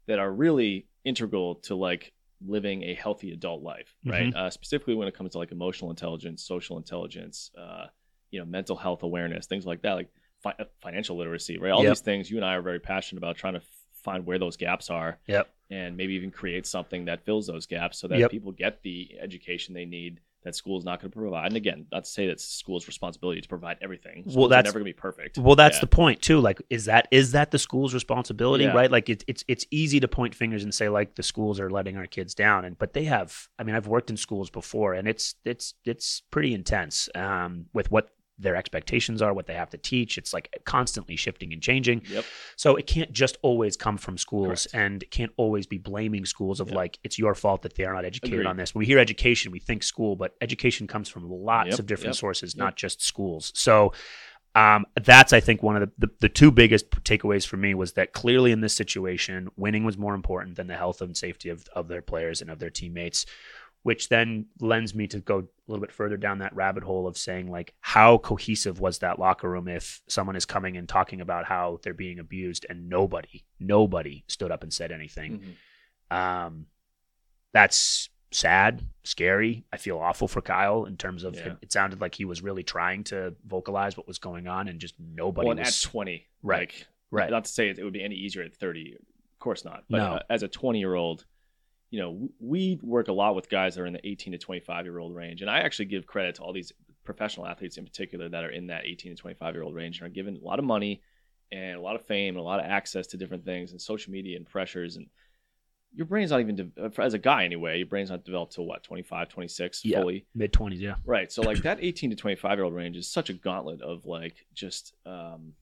that 0.06 0.18
are 0.18 0.32
really 0.32 0.87
integral 1.04 1.56
to 1.56 1.75
like 1.75 2.12
living 2.46 2.82
a 2.84 2.94
healthy 2.94 3.32
adult 3.32 3.62
life, 3.62 3.94
right? 4.04 4.28
Mm-hmm. 4.28 4.37
Uh, 4.37 4.50
specifically 4.50 4.94
when 4.94 5.08
it 5.08 5.14
comes 5.14 5.32
to 5.32 5.38
like 5.38 5.52
emotional 5.52 5.90
intelligence, 5.90 6.44
social 6.44 6.76
intelligence, 6.76 7.50
uh, 7.58 7.87
you 8.30 8.40
know, 8.40 8.46
mental 8.46 8.76
health 8.76 9.02
awareness, 9.02 9.46
things 9.46 9.66
like 9.66 9.82
that, 9.82 9.92
like 9.92 10.08
fi- 10.42 10.54
uh, 10.58 10.64
financial 10.80 11.16
literacy, 11.16 11.58
right? 11.58 11.70
All 11.70 11.82
yep. 11.82 11.90
these 11.90 12.00
things 12.00 12.30
you 12.30 12.37
and 12.37 12.44
I 12.44 12.54
are 12.54 12.62
very 12.62 12.80
passionate 12.80 13.18
about 13.18 13.37
trying 13.37 13.54
to 13.54 13.61
f- 13.61 13.66
find 14.02 14.26
where 14.26 14.38
those 14.38 14.56
gaps 14.56 14.90
are. 14.90 15.18
Yep. 15.26 15.49
And 15.70 15.96
maybe 15.96 16.14
even 16.14 16.30
create 16.30 16.66
something 16.66 17.06
that 17.06 17.25
fills 17.25 17.46
those 17.46 17.66
gaps 17.66 17.99
so 17.99 18.08
that 18.08 18.18
yep. 18.18 18.30
people 18.30 18.52
get 18.52 18.82
the 18.82 19.16
education 19.20 19.75
they 19.75 19.87
need 19.87 20.20
that 20.44 20.56
school 20.56 20.78
is 20.78 20.84
not 20.84 21.00
going 21.00 21.11
to 21.11 21.16
provide. 21.16 21.46
And 21.46 21.56
again, 21.56 21.87
not 21.92 22.04
to 22.04 22.11
say 22.11 22.26
that 22.26 22.40
school's 22.40 22.87
responsibility 22.87 23.40
to 23.40 23.49
provide 23.49 23.78
everything. 23.80 24.22
Schools 24.22 24.37
well, 24.37 24.49
that's 24.49 24.66
never 24.66 24.80
going 24.80 24.90
to 24.90 24.96
be 24.96 25.00
perfect. 25.00 25.38
Well, 25.38 25.56
that's 25.56 25.76
yeah. 25.76 25.82
the 25.82 25.87
point 25.87 26.22
too. 26.22 26.40
Like, 26.40 26.61
is 26.70 26.87
that 26.87 27.08
is 27.11 27.32
that 27.32 27.50
the 27.50 27.58
school's 27.58 27.94
responsibility, 27.94 28.64
yeah. 28.64 28.72
right? 28.72 28.90
Like, 28.90 29.08
it, 29.08 29.25
it's 29.26 29.44
it's 29.49 29.66
easy 29.70 30.00
to 30.00 30.08
point 30.08 30.34
fingers 30.34 30.64
and 30.64 30.75
say 30.75 30.88
like 30.88 31.14
the 31.14 31.22
schools 31.22 31.61
are 31.61 31.70
letting 31.70 31.96
our 31.96 32.06
kids 32.06 32.34
down, 32.34 32.64
and 32.64 32.78
but 32.78 32.92
they 32.92 33.04
have. 33.04 33.49
I 33.58 33.62
mean, 33.64 33.75
I've 33.75 33.87
worked 33.87 34.11
in 34.11 34.16
schools 34.16 34.50
before, 34.50 34.94
and 34.94 35.08
it's 35.08 35.34
it's 35.44 35.75
it's 35.84 36.22
pretty 36.30 36.54
intense 36.54 37.08
um, 37.14 37.66
with 37.72 37.90
what 37.90 38.11
their 38.42 38.56
expectations 38.56 39.22
are, 39.22 39.32
what 39.32 39.46
they 39.46 39.54
have 39.54 39.70
to 39.70 39.78
teach. 39.78 40.18
It's 40.18 40.32
like 40.32 40.52
constantly 40.64 41.16
shifting 41.16 41.52
and 41.52 41.62
changing. 41.62 42.02
Yep. 42.08 42.25
So 42.56 42.76
it 42.76 42.87
can't 42.87 43.12
just 43.12 43.38
always 43.42 43.76
come 43.76 43.96
from 43.96 44.18
schools 44.18 44.66
Correct. 44.70 44.75
and 44.75 45.04
can't 45.11 45.32
always 45.37 45.66
be 45.66 45.78
blaming 45.78 46.25
schools 46.26 46.61
of 46.61 46.68
yep. 46.68 46.76
like, 46.76 46.99
it's 47.04 47.18
your 47.18 47.34
fault 47.34 47.62
that 47.62 47.75
they 47.75 47.84
are 47.84 47.94
not 47.94 48.04
educated 48.04 48.40
Agreed. 48.40 48.46
on 48.46 48.56
this. 48.56 48.75
When 48.75 48.80
we 48.80 48.87
hear 48.87 48.99
education, 48.99 49.52
we 49.52 49.61
think 49.61 49.82
school, 49.82 50.16
but 50.16 50.34
education 50.40 50.87
comes 50.87 51.08
from 51.08 51.30
lots 51.30 51.70
yep. 51.70 51.78
of 51.78 51.87
different 51.87 52.16
sources, 52.16 52.56
not 52.56 52.76
just 52.76 53.02
schools. 53.02 53.52
So 53.54 53.92
um, 54.54 54.84
that's, 55.02 55.32
I 55.32 55.40
think, 55.40 55.62
one 55.62 55.76
of 55.76 55.88
the, 55.99 56.06
the, 56.06 56.12
the 56.20 56.28
two 56.28 56.50
biggest 56.50 56.90
takeaways 56.90 57.46
for 57.46 57.56
me 57.56 57.72
was 57.75 57.94
that 57.94 58.12
clearly 58.12 58.52
in 58.52 58.61
this 58.61 58.75
situation, 58.75 59.50
winning 59.56 59.84
was 59.84 59.96
more 59.96 60.14
important 60.14 60.56
than 60.56 60.66
the 60.66 60.76
health 60.76 61.00
and 61.00 61.16
safety 61.16 61.49
of, 61.49 61.64
of 61.75 61.88
their 61.88 62.02
players 62.02 62.42
and 62.42 62.50
of 62.50 62.58
their 62.58 62.68
teammates 62.68 63.25
which 63.82 64.08
then 64.08 64.46
lends 64.60 64.94
me 64.94 65.06
to 65.08 65.18
go 65.20 65.38
a 65.38 65.44
little 65.66 65.80
bit 65.80 65.92
further 65.92 66.16
down 66.16 66.38
that 66.38 66.54
rabbit 66.54 66.84
hole 66.84 67.06
of 67.06 67.16
saying 67.16 67.50
like 67.50 67.74
how 67.80 68.18
cohesive 68.18 68.80
was 68.80 68.98
that 68.98 69.18
locker 69.18 69.48
room 69.48 69.68
if 69.68 70.02
someone 70.08 70.36
is 70.36 70.44
coming 70.44 70.76
and 70.76 70.88
talking 70.88 71.20
about 71.20 71.44
how 71.44 71.78
they're 71.82 71.94
being 71.94 72.18
abused 72.18 72.66
and 72.68 72.88
nobody 72.88 73.44
nobody 73.58 74.24
stood 74.28 74.50
up 74.50 74.62
and 74.62 74.72
said 74.72 74.92
anything 74.92 75.38
mm-hmm. 76.10 76.16
um, 76.16 76.66
that's 77.52 78.08
sad, 78.34 78.82
scary. 79.04 79.64
I 79.72 79.76
feel 79.76 79.98
awful 79.98 80.28
for 80.28 80.40
Kyle 80.40 80.84
in 80.86 80.96
terms 80.96 81.24
of 81.24 81.34
Yeah. 81.34 81.42
him, 81.42 81.58
it 81.62 81.72
sounded 81.72 82.00
like 82.00 82.14
he 82.14 82.24
was 82.24 82.42
really 82.42 82.62
trying 82.62 83.04
to 83.04 83.34
vocalize 83.46 83.96
what 83.96 84.08
was 84.08 84.18
going 84.18 84.48
on 84.48 84.68
and 84.68 84.80
just 84.80 84.94
nobody 84.98 85.48
well, 85.48 85.56
was 85.56 85.84
at 85.84 85.90
20, 85.90 86.26
Right. 86.42 86.60
Like, 86.60 86.86
right. 87.10 87.30
Not 87.30 87.44
to 87.44 87.50
say 87.50 87.68
it, 87.68 87.78
it 87.78 87.84
would 87.84 87.92
be 87.92 88.02
any 88.02 88.16
easier 88.16 88.42
at 88.42 88.54
30. 88.54 88.94
Of 88.94 89.38
course 89.38 89.64
not. 89.64 89.84
But 89.88 89.98
No. 89.98 90.04
uh, 90.14 90.22
as 90.30 90.42
a 90.42 90.48
20 90.48 90.78
year 90.78 90.94
old, 90.94 91.26
you 91.92 92.00
know, 92.00 92.30
we 92.40 92.80
work 92.82 93.08
a 93.08 93.12
lot 93.12 93.37
with 93.37 93.50
guys 93.50 93.75
that 93.75 93.82
are 93.82 93.87
in 93.87 93.92
the 93.92 94.04
18 94.08 94.32
to 94.32 94.38
25 94.38 94.87
year 94.87 94.99
old 94.99 95.14
range. 95.14 95.42
And 95.42 95.50
I 95.50 95.58
actually 95.58 95.84
give 95.84 96.06
credit 96.06 96.37
to 96.37 96.42
all 96.42 96.52
these 96.54 96.72
professional 97.04 97.46
athletes 97.46 97.76
in 97.76 97.84
particular 97.84 98.30
that 98.30 98.44
are 98.44 98.50
in 98.50 98.68
that 98.68 98.87
18 98.87 99.14
to 99.14 99.20
25 99.20 99.54
year 99.54 99.62
old 99.62 99.75
range 99.75 99.99
and 100.00 100.06
are 100.06 100.11
given 100.11 100.34
a 100.37 100.44
lot 100.44 100.58
of 100.58 100.64
money 100.64 101.02
and 101.52 101.76
a 101.76 101.80
lot 101.82 101.94
of 101.94 102.06
fame 102.06 102.34
and 102.34 102.40
a 102.40 102.42
lot 102.42 102.61
of 102.61 102.64
access 102.64 103.06
to 103.08 103.18
different 103.18 103.44
things 103.44 103.72
and 103.72 103.80
social 103.80 104.11
media 104.11 104.38
and 104.38 104.46
pressures. 104.46 104.96
And 104.96 105.06
your 105.94 106.06
brain's 106.06 106.30
not 106.30 106.40
even, 106.40 106.56
de- 106.56 106.90
as 107.02 107.12
a 107.12 107.18
guy 107.18 107.44
anyway, 107.44 107.76
your 107.76 107.87
brain's 107.88 108.08
not 108.08 108.25
developed 108.25 108.54
till 108.54 108.64
what, 108.64 108.82
25, 108.82 109.28
26 109.28 109.84
Yeah. 109.84 110.00
fully. 110.00 110.25
Mid 110.34 110.50
20s, 110.54 110.80
yeah. 110.80 110.94
Right. 111.04 111.30
So 111.30 111.42
like 111.42 111.58
that 111.58 111.76
18 111.82 112.08
to 112.08 112.16
25 112.16 112.56
year 112.56 112.64
old 112.64 112.72
range 112.75 112.96
is 112.96 113.06
such 113.11 113.28
a 113.28 113.34
gauntlet 113.34 113.82
of 113.82 114.06
like 114.06 114.46
just 114.54 114.94
um, 115.04 115.52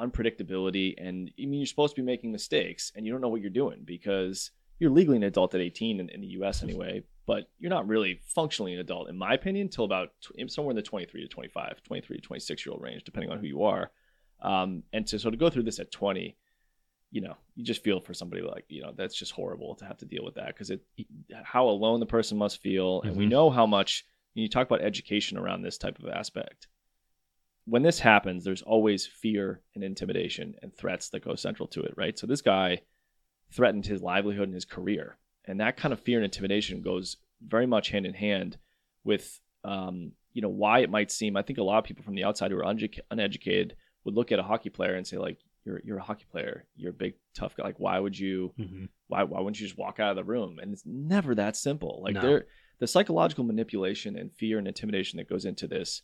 unpredictability. 0.00 0.94
And 0.98 1.30
I 1.40 1.46
mean, 1.46 1.60
you're 1.60 1.66
supposed 1.66 1.94
to 1.94 2.02
be 2.02 2.06
making 2.06 2.32
mistakes 2.32 2.90
and 2.96 3.06
you 3.06 3.12
don't 3.12 3.20
know 3.20 3.28
what 3.28 3.40
you're 3.40 3.50
doing 3.50 3.82
because 3.84 4.50
you're 4.78 4.90
legally 4.90 5.16
an 5.16 5.22
adult 5.22 5.54
at 5.54 5.60
18 5.60 6.00
in, 6.00 6.08
in 6.10 6.20
the 6.20 6.26
US 6.28 6.62
anyway, 6.62 7.02
but 7.26 7.48
you're 7.58 7.70
not 7.70 7.88
really 7.88 8.20
functionally 8.24 8.74
an 8.74 8.80
adult, 8.80 9.08
in 9.08 9.16
my 9.16 9.34
opinion, 9.34 9.66
until 9.66 9.84
about 9.84 10.10
tw- 10.20 10.50
somewhere 10.50 10.72
in 10.72 10.76
the 10.76 10.82
23 10.82 11.22
to 11.22 11.28
25, 11.28 11.82
23 11.82 12.16
to 12.16 12.22
26 12.22 12.66
year 12.66 12.72
old 12.72 12.82
range, 12.82 13.04
depending 13.04 13.30
on 13.30 13.38
who 13.38 13.46
you 13.46 13.62
are. 13.64 13.90
Um, 14.42 14.82
and 14.92 15.06
to, 15.08 15.18
so 15.18 15.30
to 15.30 15.36
go 15.36 15.48
through 15.48 15.62
this 15.62 15.78
at 15.80 15.90
20, 15.90 16.36
you 17.10 17.20
know, 17.22 17.36
you 17.54 17.64
just 17.64 17.82
feel 17.82 18.00
for 18.00 18.12
somebody 18.12 18.42
like, 18.42 18.64
you 18.68 18.82
know, 18.82 18.92
that's 18.94 19.14
just 19.14 19.32
horrible 19.32 19.74
to 19.76 19.86
have 19.86 19.96
to 19.98 20.04
deal 20.04 20.24
with 20.24 20.34
that 20.34 20.48
because 20.48 20.70
it, 20.70 20.82
how 21.42 21.68
alone 21.68 22.00
the 22.00 22.06
person 22.06 22.36
must 22.36 22.60
feel. 22.60 23.00
And 23.02 23.16
we 23.16 23.26
Mhm. 23.26 23.30
know 23.30 23.50
how 23.50 23.66
much, 23.66 24.04
when 24.34 24.42
you 24.42 24.48
talk 24.48 24.66
about 24.66 24.82
education 24.82 25.38
around 25.38 25.62
this 25.62 25.78
type 25.78 25.98
of 25.98 26.08
aspect. 26.08 26.68
When 27.64 27.82
this 27.82 27.98
happens, 27.98 28.44
there's 28.44 28.62
always 28.62 29.06
fear 29.06 29.62
and 29.74 29.82
intimidation 29.82 30.54
and 30.62 30.72
threats 30.72 31.08
that 31.08 31.24
go 31.24 31.34
central 31.34 31.66
to 31.68 31.82
it, 31.82 31.94
right? 31.96 32.16
So 32.16 32.26
this 32.26 32.42
guy 32.42 32.82
threatened 33.50 33.86
his 33.86 34.02
livelihood 34.02 34.44
and 34.48 34.54
his 34.54 34.64
career. 34.64 35.18
And 35.44 35.60
that 35.60 35.76
kind 35.76 35.92
of 35.92 36.00
fear 36.00 36.18
and 36.18 36.24
intimidation 36.24 36.82
goes 36.82 37.16
very 37.46 37.66
much 37.66 37.90
hand 37.90 38.06
in 38.06 38.14
hand 38.14 38.56
with, 39.04 39.40
um, 39.64 40.12
you 40.32 40.42
know, 40.42 40.48
why 40.48 40.80
it 40.80 40.90
might 40.90 41.10
seem. 41.12 41.36
I 41.36 41.42
think 41.42 41.58
a 41.58 41.62
lot 41.62 41.78
of 41.78 41.84
people 41.84 42.04
from 42.04 42.14
the 42.16 42.24
outside 42.24 42.50
who 42.50 42.58
are 42.58 42.74
uneducated 43.10 43.76
would 44.04 44.14
look 44.14 44.32
at 44.32 44.38
a 44.38 44.42
hockey 44.42 44.70
player 44.70 44.94
and 44.94 45.06
say, 45.06 45.16
like, 45.18 45.38
you're 45.64 45.80
you're 45.84 45.98
a 45.98 46.02
hockey 46.02 46.26
player, 46.30 46.64
you're 46.76 46.90
a 46.90 46.94
big 46.94 47.14
tough 47.34 47.56
guy. 47.56 47.64
Like, 47.64 47.80
why 47.80 47.98
would 47.98 48.16
you 48.18 48.52
Mm-hmm. 48.58 48.84
why 49.08 49.24
why 49.24 49.38
wouldn't 49.40 49.58
you 49.60 49.66
just 49.66 49.78
walk 49.78 49.98
out 49.98 50.10
of 50.10 50.16
the 50.16 50.24
room? 50.24 50.58
And 50.60 50.72
it's 50.72 50.84
never 50.86 51.34
that 51.34 51.56
simple. 51.56 52.00
Like 52.04 52.14
No. 52.14 52.20
there, 52.22 52.46
the 52.78 52.86
psychological 52.86 53.42
manipulation 53.44 54.16
and 54.16 54.32
fear 54.32 54.58
and 54.58 54.68
intimidation 54.68 55.16
that 55.16 55.28
goes 55.28 55.44
into 55.44 55.66
this, 55.66 56.02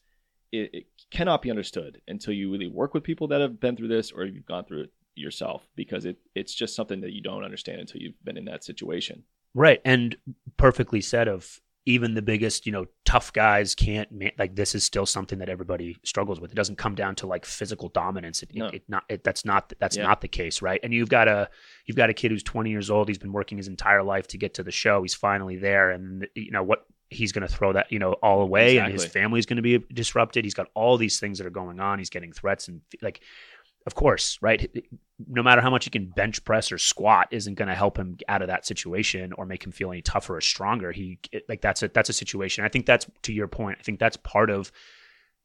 it, 0.51 0.71
it 0.73 0.87
cannot 1.11 1.43
be 1.43 1.51
understood 1.51 2.01
until 2.09 2.35
you 2.35 2.51
really 2.51 2.67
work 2.67 2.93
with 2.95 3.05
people 3.05 3.29
that 3.29 3.41
have 3.41 3.61
been 3.61 3.77
through 3.77 3.89
this 3.89 4.11
or 4.11 4.25
you've 4.25 4.47
gone 4.47 4.65
through 4.65 4.83
it 4.83 4.93
yourself 5.15 5.69
because 5.77 6.05
it 6.05 6.17
it's 6.35 6.55
just 6.55 6.75
something 6.75 7.01
that 7.03 7.13
you 7.13 7.23
don't 7.23 7.45
understand 7.45 7.81
until 7.81 8.01
you've 8.01 8.23
been 8.25 8.37
in 8.37 8.45
that 8.47 8.65
situation. 8.65 9.23
Right. 9.55 9.81
And 9.85 10.17
perfectly 10.57 11.01
said 11.01 11.29
of 11.29 11.61
even 11.85 12.15
the 12.15 12.23
biggest, 12.23 12.65
you 12.65 12.71
know, 12.71 12.87
tough 13.05 13.33
guys 13.33 13.75
can't 13.75 14.09
like 14.39 14.55
this 14.55 14.75
is 14.75 14.85
still 14.85 15.05
something 15.05 15.41
that 15.41 15.49
everybody 15.49 15.97
struggles 16.05 16.41
with. 16.41 16.53
It 16.53 16.55
doesn't 16.55 16.79
come 16.79 16.95
down 16.95 17.17
to 17.17 17.27
like 17.27 17.45
physical 17.45 17.89
dominance. 17.89 18.43
It, 18.43 18.51
No. 18.55 18.67
it, 18.69 18.75
it 18.75 18.83
not 18.89 19.05
it, 19.09 19.25
that's 19.25 19.45
not 19.45 19.73
that's 19.81 19.97
Yeah. 19.97 20.05
not 20.05 20.21
the 20.21 20.29
case, 20.29 20.63
right? 20.63 20.81
And 20.83 20.93
you've 20.95 21.09
got 21.09 21.27
a 21.29 21.51
you've 21.87 21.97
got 21.97 22.09
a 22.09 22.15
kid 22.15 22.31
who's 22.31 22.43
20 22.45 22.71
years 22.71 22.89
old. 22.89 23.09
He's 23.09 23.19
been 23.19 23.33
working 23.33 23.59
his 23.59 23.69
entire 23.69 24.03
life 24.05 24.29
to 24.29 24.39
get 24.39 24.55
to 24.55 24.63
the 24.63 24.71
show. 24.71 25.03
He's 25.03 25.15
finally 25.15 25.57
there 25.57 25.91
and 25.91 26.27
you 26.35 26.53
know 26.53 26.63
what 26.63 26.87
he's 27.11 27.33
going 27.33 27.47
to 27.47 27.53
throw 27.53 27.75
that, 27.75 27.93
you 27.93 27.99
know, 27.99 28.13
all 28.15 28.41
away 28.41 28.79
and 28.79 28.91
his 28.91 29.03
Exactly. 29.03 29.21
family's 29.21 29.45
going 29.45 29.57
to 29.59 29.63
be 29.63 29.77
disrupted. 29.93 30.45
He's 30.45 30.55
got 30.55 30.69
all 30.73 30.97
these 30.97 31.21
things 31.21 31.37
that 31.37 31.47
are 31.47 31.51
going 31.51 31.79
on. 31.79 31.99
He's 31.99 32.09
getting 32.09 32.33
threats 32.33 32.69
and 32.69 32.81
like 33.03 33.21
of 33.87 33.95
course, 33.95 34.39
right? 34.41 34.71
No 35.29 35.43
matter 35.43 35.61
how 35.61 35.71
much 35.71 35.85
he 35.85 35.91
can 35.91 36.07
bench 36.11 36.45
press 36.45 36.71
or 36.73 36.79
squat, 36.79 37.29
isn't 37.31 37.55
going 37.55 37.69
to 37.69 37.75
help 37.75 37.97
him 37.99 38.17
out 38.29 38.43
of 38.43 38.49
that 38.49 38.67
situation 38.67 39.33
or 39.35 39.47
make 39.47 39.65
him 39.65 39.73
feel 39.73 39.91
any 39.91 40.03
tougher 40.03 40.37
or 40.37 40.41
stronger. 40.41 40.93
He 40.93 41.19
like 41.49 41.61
that's 41.61 41.83
a 41.83 41.89
that's 41.89 42.09
a 42.09 42.13
situation. 42.13 42.65
I 42.65 42.69
think 42.69 42.87
that's 42.87 43.07
to 43.23 43.33
your 43.33 43.49
point. 43.49 43.79
I 43.81 43.83
think 43.83 43.99
that's 43.99 44.17
part 44.17 44.51
of 44.51 44.71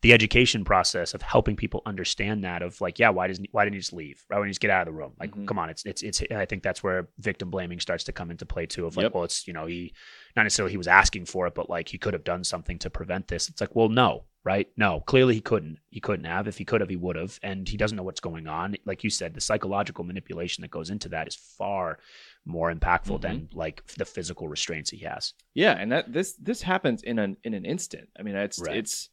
the 0.03 0.13
education 0.13 0.63
process 0.63 1.15
of 1.15 1.23
helping 1.23 1.55
people 1.55 1.81
understand 1.87 2.43
that 2.43 2.61
of 2.61 2.79
like, 2.81 2.99
yeah, 2.99 3.09
why 3.09 3.25
doesn't 3.27 3.47
why 3.51 3.63
didn't 3.65 3.73
he 3.73 3.79
just 3.79 3.93
leave? 3.93 4.23
Why 4.27 4.37
didn't 4.37 4.47
he 4.49 4.51
just 4.51 4.61
get 4.61 4.69
out 4.69 4.81
of 4.87 4.93
the 4.93 4.97
room? 4.99 5.13
Like, 5.19 5.31
Mhm. 5.31 5.47
come 5.47 5.57
on, 5.57 5.71
it's 5.71 5.83
it's 5.85 6.03
it's. 6.03 6.21
I 6.31 6.45
think 6.45 6.61
that's 6.61 6.83
where 6.83 7.07
victim 7.17 7.49
blaming 7.49 7.79
starts 7.79 8.03
to 8.03 8.11
come 8.11 8.29
into 8.29 8.45
play 8.45 8.67
too. 8.67 8.85
Of 8.85 8.95
like, 8.95 9.05
Yep. 9.05 9.13
well, 9.15 9.23
it's 9.23 9.47
you 9.47 9.53
know 9.53 9.65
he 9.65 9.93
not 10.35 10.43
necessarily 10.43 10.71
he 10.71 10.77
was 10.77 10.87
asking 10.87 11.25
for 11.25 11.47
it, 11.47 11.55
but 11.55 11.67
like 11.69 11.89
he 11.89 11.97
could 11.97 12.13
have 12.13 12.23
done 12.23 12.43
something 12.43 12.77
to 12.79 12.91
prevent 12.91 13.27
this. 13.27 13.49
It's 13.49 13.59
like, 13.59 13.75
well, 13.75 13.89
no, 13.89 14.25
right? 14.47 14.67
No, 14.77 15.01
clearly 15.01 15.33
he 15.35 15.41
couldn't. 15.41 15.77
He 15.89 15.99
couldn't 15.99 16.25
have. 16.25 16.47
If 16.47 16.57
he 16.57 16.65
could 16.65 16.79
have, 16.81 16.89
he 16.89 16.95
would 16.95 17.17
have. 17.17 17.37
And 17.43 17.67
he 17.67 17.75
doesn't 17.77 17.97
know 17.97 18.03
what's 18.03 18.21
going 18.21 18.47
on. 18.47 18.75
Like 18.85 19.03
you 19.03 19.09
said, 19.09 19.33
the 19.33 19.41
psychological 19.41 20.03
manipulation 20.05 20.61
that 20.61 20.71
goes 20.71 20.89
into 20.89 21.09
that 21.09 21.27
is 21.27 21.35
far 21.35 21.99
more 22.45 22.73
impactful 22.73 23.19
than 23.21 23.49
like 23.53 23.85
the 23.97 24.05
physical 24.05 24.47
restraints 24.47 24.89
he 24.89 24.99
has. 24.99 25.33
Yeah, 25.53 25.73
and 25.77 25.91
that 25.91 26.13
this 26.13 26.33
this 26.49 26.61
happens 26.61 27.03
in 27.03 27.19
an 27.19 27.35
in 27.43 27.53
an 27.53 27.65
instant. 27.65 28.07
I 28.17 28.23
mean, 28.23 28.35
it's 28.35 28.59
Right. 28.59 28.77
it's 28.77 29.09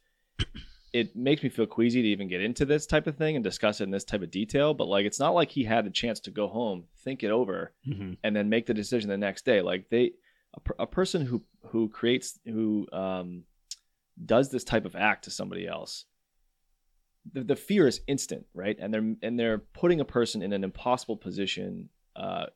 it 0.93 1.17
makes 1.17 1.43
me 1.43 1.49
feel 1.49 1.67
queasy 1.67 2.03
to 2.03 2.09
even 2.09 2.29
get 2.29 2.41
into 2.41 2.65
this 2.65 2.87
type 2.87 3.09
of 3.09 3.17
thing 3.17 3.35
and 3.35 3.43
discuss 3.43 3.81
it 3.81 3.85
in 3.85 3.91
this 3.91 4.05
type 4.05 4.23
of 4.23 4.31
detail. 4.31 4.75
But 4.75 4.87
like, 4.87 5.05
it's 5.07 5.19
not 5.19 5.35
like 5.35 5.51
he 5.51 5.65
had 5.65 5.87
a 5.87 5.91
chance 5.91 6.21
to 6.21 6.31
go 6.31 6.47
home, 6.47 6.85
think 7.05 7.25
it 7.25 7.33
over, 7.33 7.73
and 8.23 8.37
then 8.37 8.49
make 8.49 8.67
the 8.67 8.75
decision 8.75 9.11
the 9.11 9.19
next 9.19 9.45
day. 9.45 9.61
Like 9.61 9.89
they, 9.91 10.13
a, 10.57 10.83
a 10.85 10.87
person 10.87 11.27
who 11.27 11.43
who 11.71 11.89
creates 11.89 12.39
who 12.45 12.87
um, 12.93 13.43
does 14.23 14.51
this 14.51 14.65
type 14.65 14.85
of 14.85 14.95
act 14.97 15.25
to 15.25 15.31
somebody 15.31 15.67
else, 15.67 16.05
the, 17.33 17.43
the 17.43 17.57
fear 17.57 17.87
is 17.87 18.01
instant, 18.07 18.47
right? 18.55 18.77
And 18.79 18.93
they're 18.93 19.15
and 19.23 19.39
they're 19.39 19.59
putting 19.59 20.01
a 20.01 20.05
person 20.05 20.43
in 20.43 20.53
an 20.53 20.65
impossible 20.65 21.17
position. 21.17 21.89
Uh, 22.15 22.47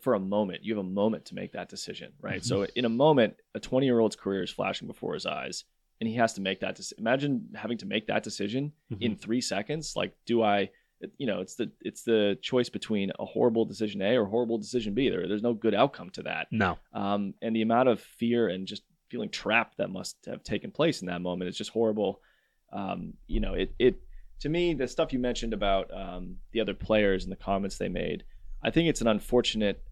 for 0.00 0.14
a 0.14 0.20
moment, 0.20 0.64
you 0.64 0.74
have 0.74 0.84
a 0.84 0.88
moment 0.88 1.26
to 1.26 1.34
make 1.34 1.52
that 1.52 1.68
decision, 1.68 2.12
right? 2.22 2.42
So 2.44 2.66
in 2.74 2.84
a 2.86 2.88
moment, 2.88 3.34
a 3.54 3.60
20 3.60 3.84
year 3.86 4.00
old's 4.00 4.16
career 4.16 4.42
is 4.42 4.50
flashing 4.50 4.88
before 4.88 5.12
his 5.14 5.26
eyes, 5.26 5.64
and 6.00 6.08
he 6.08 6.14
has 6.16 6.32
to 6.34 6.40
make 6.40 6.60
that. 6.60 6.76
Dec- 6.78 6.94
Imagine 6.98 7.48
having 7.54 7.76
to 7.78 7.86
make 7.86 8.06
that 8.06 8.22
decision 8.22 8.72
in 9.00 9.14
three 9.16 9.40
seconds. 9.42 9.94
Like, 9.94 10.14
do 10.26 10.42
I? 10.42 10.70
You 11.18 11.26
know, 11.28 11.40
it's 11.40 11.54
the 11.54 11.70
it's 11.82 12.02
the 12.02 12.38
choice 12.42 12.68
between 12.70 13.12
a 13.20 13.24
horrible 13.24 13.64
decision 13.66 14.02
A 14.02 14.16
or 14.16 14.24
horrible 14.24 14.58
decision 14.58 14.94
B. 14.94 15.10
There, 15.10 15.28
there's 15.28 15.42
no 15.42 15.54
good 15.54 15.74
outcome 15.74 16.10
to 16.10 16.22
that. 16.24 16.48
no, 16.50 16.76
Um, 16.92 17.34
and 17.42 17.54
the 17.54 17.62
amount 17.62 17.88
of 17.88 18.00
fear 18.00 18.48
and 18.48 18.66
just 18.66 18.82
feeling 19.08 19.30
trapped 19.30 19.76
that 19.78 19.90
must 19.90 20.16
have 20.26 20.42
taken 20.42 20.70
place 20.70 21.00
in 21.00 21.06
that 21.06 21.20
moment 21.20 21.48
is 21.48 21.56
just 21.56 21.70
horrible. 21.70 22.20
Um, 22.72 23.14
you 23.26 23.40
know, 23.40 23.54
it 23.54 23.74
it 23.78 24.00
to 24.40 24.48
me 24.48 24.74
the 24.74 24.86
stuff 24.86 25.12
you 25.12 25.18
mentioned 25.18 25.54
about 25.54 25.90
um, 25.92 26.36
the 26.52 26.60
other 26.60 26.74
players 26.74 27.24
and 27.24 27.32
the 27.32 27.36
comments 27.36 27.78
they 27.78 27.88
made. 27.88 28.24
I 28.62 28.70
think 28.70 28.88
it's 28.88 29.00
an 29.00 29.08
unfortunate 29.08 29.82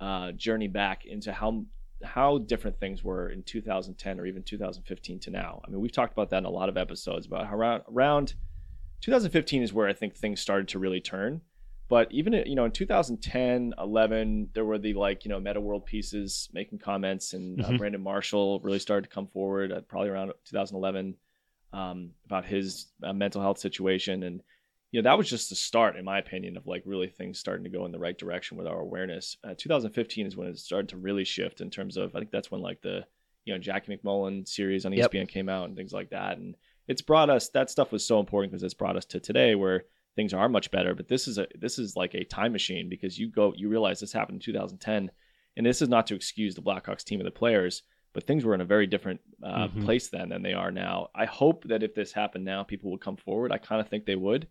uh, 0.00 0.32
journey 0.32 0.68
back 0.68 1.04
into 1.06 1.32
how 1.32 1.64
how 2.02 2.38
different 2.38 2.78
things 2.80 3.04
were 3.04 3.28
in 3.28 3.42
2010 3.42 4.18
or 4.18 4.26
even 4.26 4.42
2015 4.42 5.20
to 5.20 5.30
now. 5.30 5.60
I 5.64 5.70
mean, 5.70 5.80
we've 5.80 5.92
talked 5.92 6.12
about 6.12 6.30
that 6.30 6.38
in 6.38 6.44
a 6.46 6.50
lot 6.50 6.68
of 6.68 6.76
episodes 6.76 7.26
about 7.26 7.46
how 7.46 7.54
around 7.54 7.82
around 7.88 8.34
2015 9.02 9.62
is 9.62 9.72
where 9.72 9.88
I 9.88 9.92
think 9.92 10.16
things 10.16 10.40
started 10.40 10.68
to 10.68 10.78
really 10.78 11.00
turn. 11.00 11.42
But 11.90 12.10
even 12.12 12.32
you 12.46 12.54
know 12.54 12.64
in 12.64 12.70
2010, 12.70 13.74
11, 13.76 14.50
there 14.54 14.64
were 14.64 14.78
the 14.78 14.94
like 14.94 15.24
you 15.24 15.28
know 15.28 15.40
Metta 15.40 15.60
World 15.60 15.84
Peaces 15.84 16.48
making 16.52 16.78
comments, 16.78 17.34
and 17.34 17.60
uh, 17.60 17.64
Mhm. 17.64 17.78
Brandon 17.78 18.00
Marshall 18.00 18.60
really 18.60 18.78
started 18.78 19.08
to 19.08 19.14
come 19.14 19.26
forward 19.26 19.72
uh, 19.72 19.80
probably 19.82 20.08
around 20.08 20.32
2011 20.44 21.16
um, 21.72 22.12
about 22.26 22.44
his 22.46 22.86
uh, 23.02 23.12
mental 23.12 23.42
health 23.42 23.58
situation, 23.58 24.22
and 24.22 24.40
you 24.92 25.02
know 25.02 25.10
that 25.10 25.18
was 25.18 25.28
just 25.28 25.50
the 25.50 25.56
start, 25.56 25.96
in 25.96 26.04
my 26.04 26.18
opinion, 26.20 26.56
of 26.56 26.66
like 26.66 26.84
really 26.86 27.08
things 27.08 27.40
starting 27.40 27.64
to 27.64 27.70
go 27.76 27.84
in 27.86 27.92
the 27.92 27.98
right 27.98 28.16
direction 28.16 28.56
with 28.56 28.68
our 28.68 28.80
awareness. 28.80 29.36
Uh, 29.42 29.54
2015 29.58 30.26
is 30.26 30.36
when 30.36 30.46
it 30.46 30.58
started 30.58 30.88
to 30.90 30.96
really 30.96 31.24
shift 31.24 31.60
in 31.60 31.70
terms 31.70 31.96
of 31.96 32.14
I 32.14 32.20
think 32.20 32.30
that's 32.30 32.52
when 32.52 32.60
like 32.62 32.80
the 32.82 33.04
you 33.44 33.52
know 33.52 33.58
Jackie 33.58 33.96
MacMullan 33.96 34.46
series 34.46 34.86
on 34.86 34.94
E 34.94 34.98
Yep. 34.98 35.10
ESPN 35.10 35.28
came 35.28 35.48
out 35.48 35.66
and 35.66 35.76
things 35.76 35.92
like 35.92 36.10
that, 36.10 36.38
and 36.38 36.54
it's 36.86 37.02
brought 37.02 37.30
us 37.30 37.48
that 37.48 37.68
stuff 37.68 37.90
was 37.90 38.04
so 38.06 38.20
important 38.20 38.52
because 38.52 38.62
it's 38.62 38.74
brought 38.74 38.96
us 38.96 39.06
to 39.06 39.18
today 39.18 39.56
where 39.56 39.86
things 40.20 40.34
are 40.34 40.48
much 40.48 40.70
better. 40.70 40.94
But 40.94 41.08
this 41.08 41.26
is 41.26 41.38
a 41.38 41.46
this 41.58 41.78
is 41.78 41.96
like 41.96 42.14
a 42.14 42.24
time 42.24 42.52
machine 42.52 42.88
because 42.88 43.18
you 43.18 43.30
go 43.30 43.54
you 43.56 43.68
realize 43.70 44.00
this 44.00 44.12
happened 44.12 44.36
in 44.36 44.40
2010, 44.52 45.10
and 45.56 45.66
this 45.66 45.80
is 45.82 45.88
not 45.88 46.06
to 46.08 46.14
excuse 46.14 46.54
the 46.54 46.60
Blackhawks 46.62 47.04
team 47.04 47.20
or 47.20 47.24
the 47.24 47.30
players, 47.30 47.82
but 48.12 48.24
things 48.26 48.44
were 48.44 48.54
in 48.54 48.60
a 48.60 48.64
very 48.74 48.86
different 48.86 49.20
uh, 49.42 49.68
Mhm. 49.68 49.84
place 49.86 50.08
then 50.10 50.28
than 50.28 50.42
they 50.42 50.52
are 50.52 50.70
now. 50.70 51.08
I 51.14 51.24
hope 51.24 51.64
that 51.68 51.82
if 51.82 51.94
this 51.94 52.12
happened 52.12 52.44
now, 52.44 52.62
people 52.62 52.90
would 52.90 53.00
come 53.00 53.16
forward. 53.16 53.50
I 53.52 53.58
kind 53.58 53.80
of 53.80 53.88
think 53.88 54.04
they 54.04 54.16
would. 54.16 54.46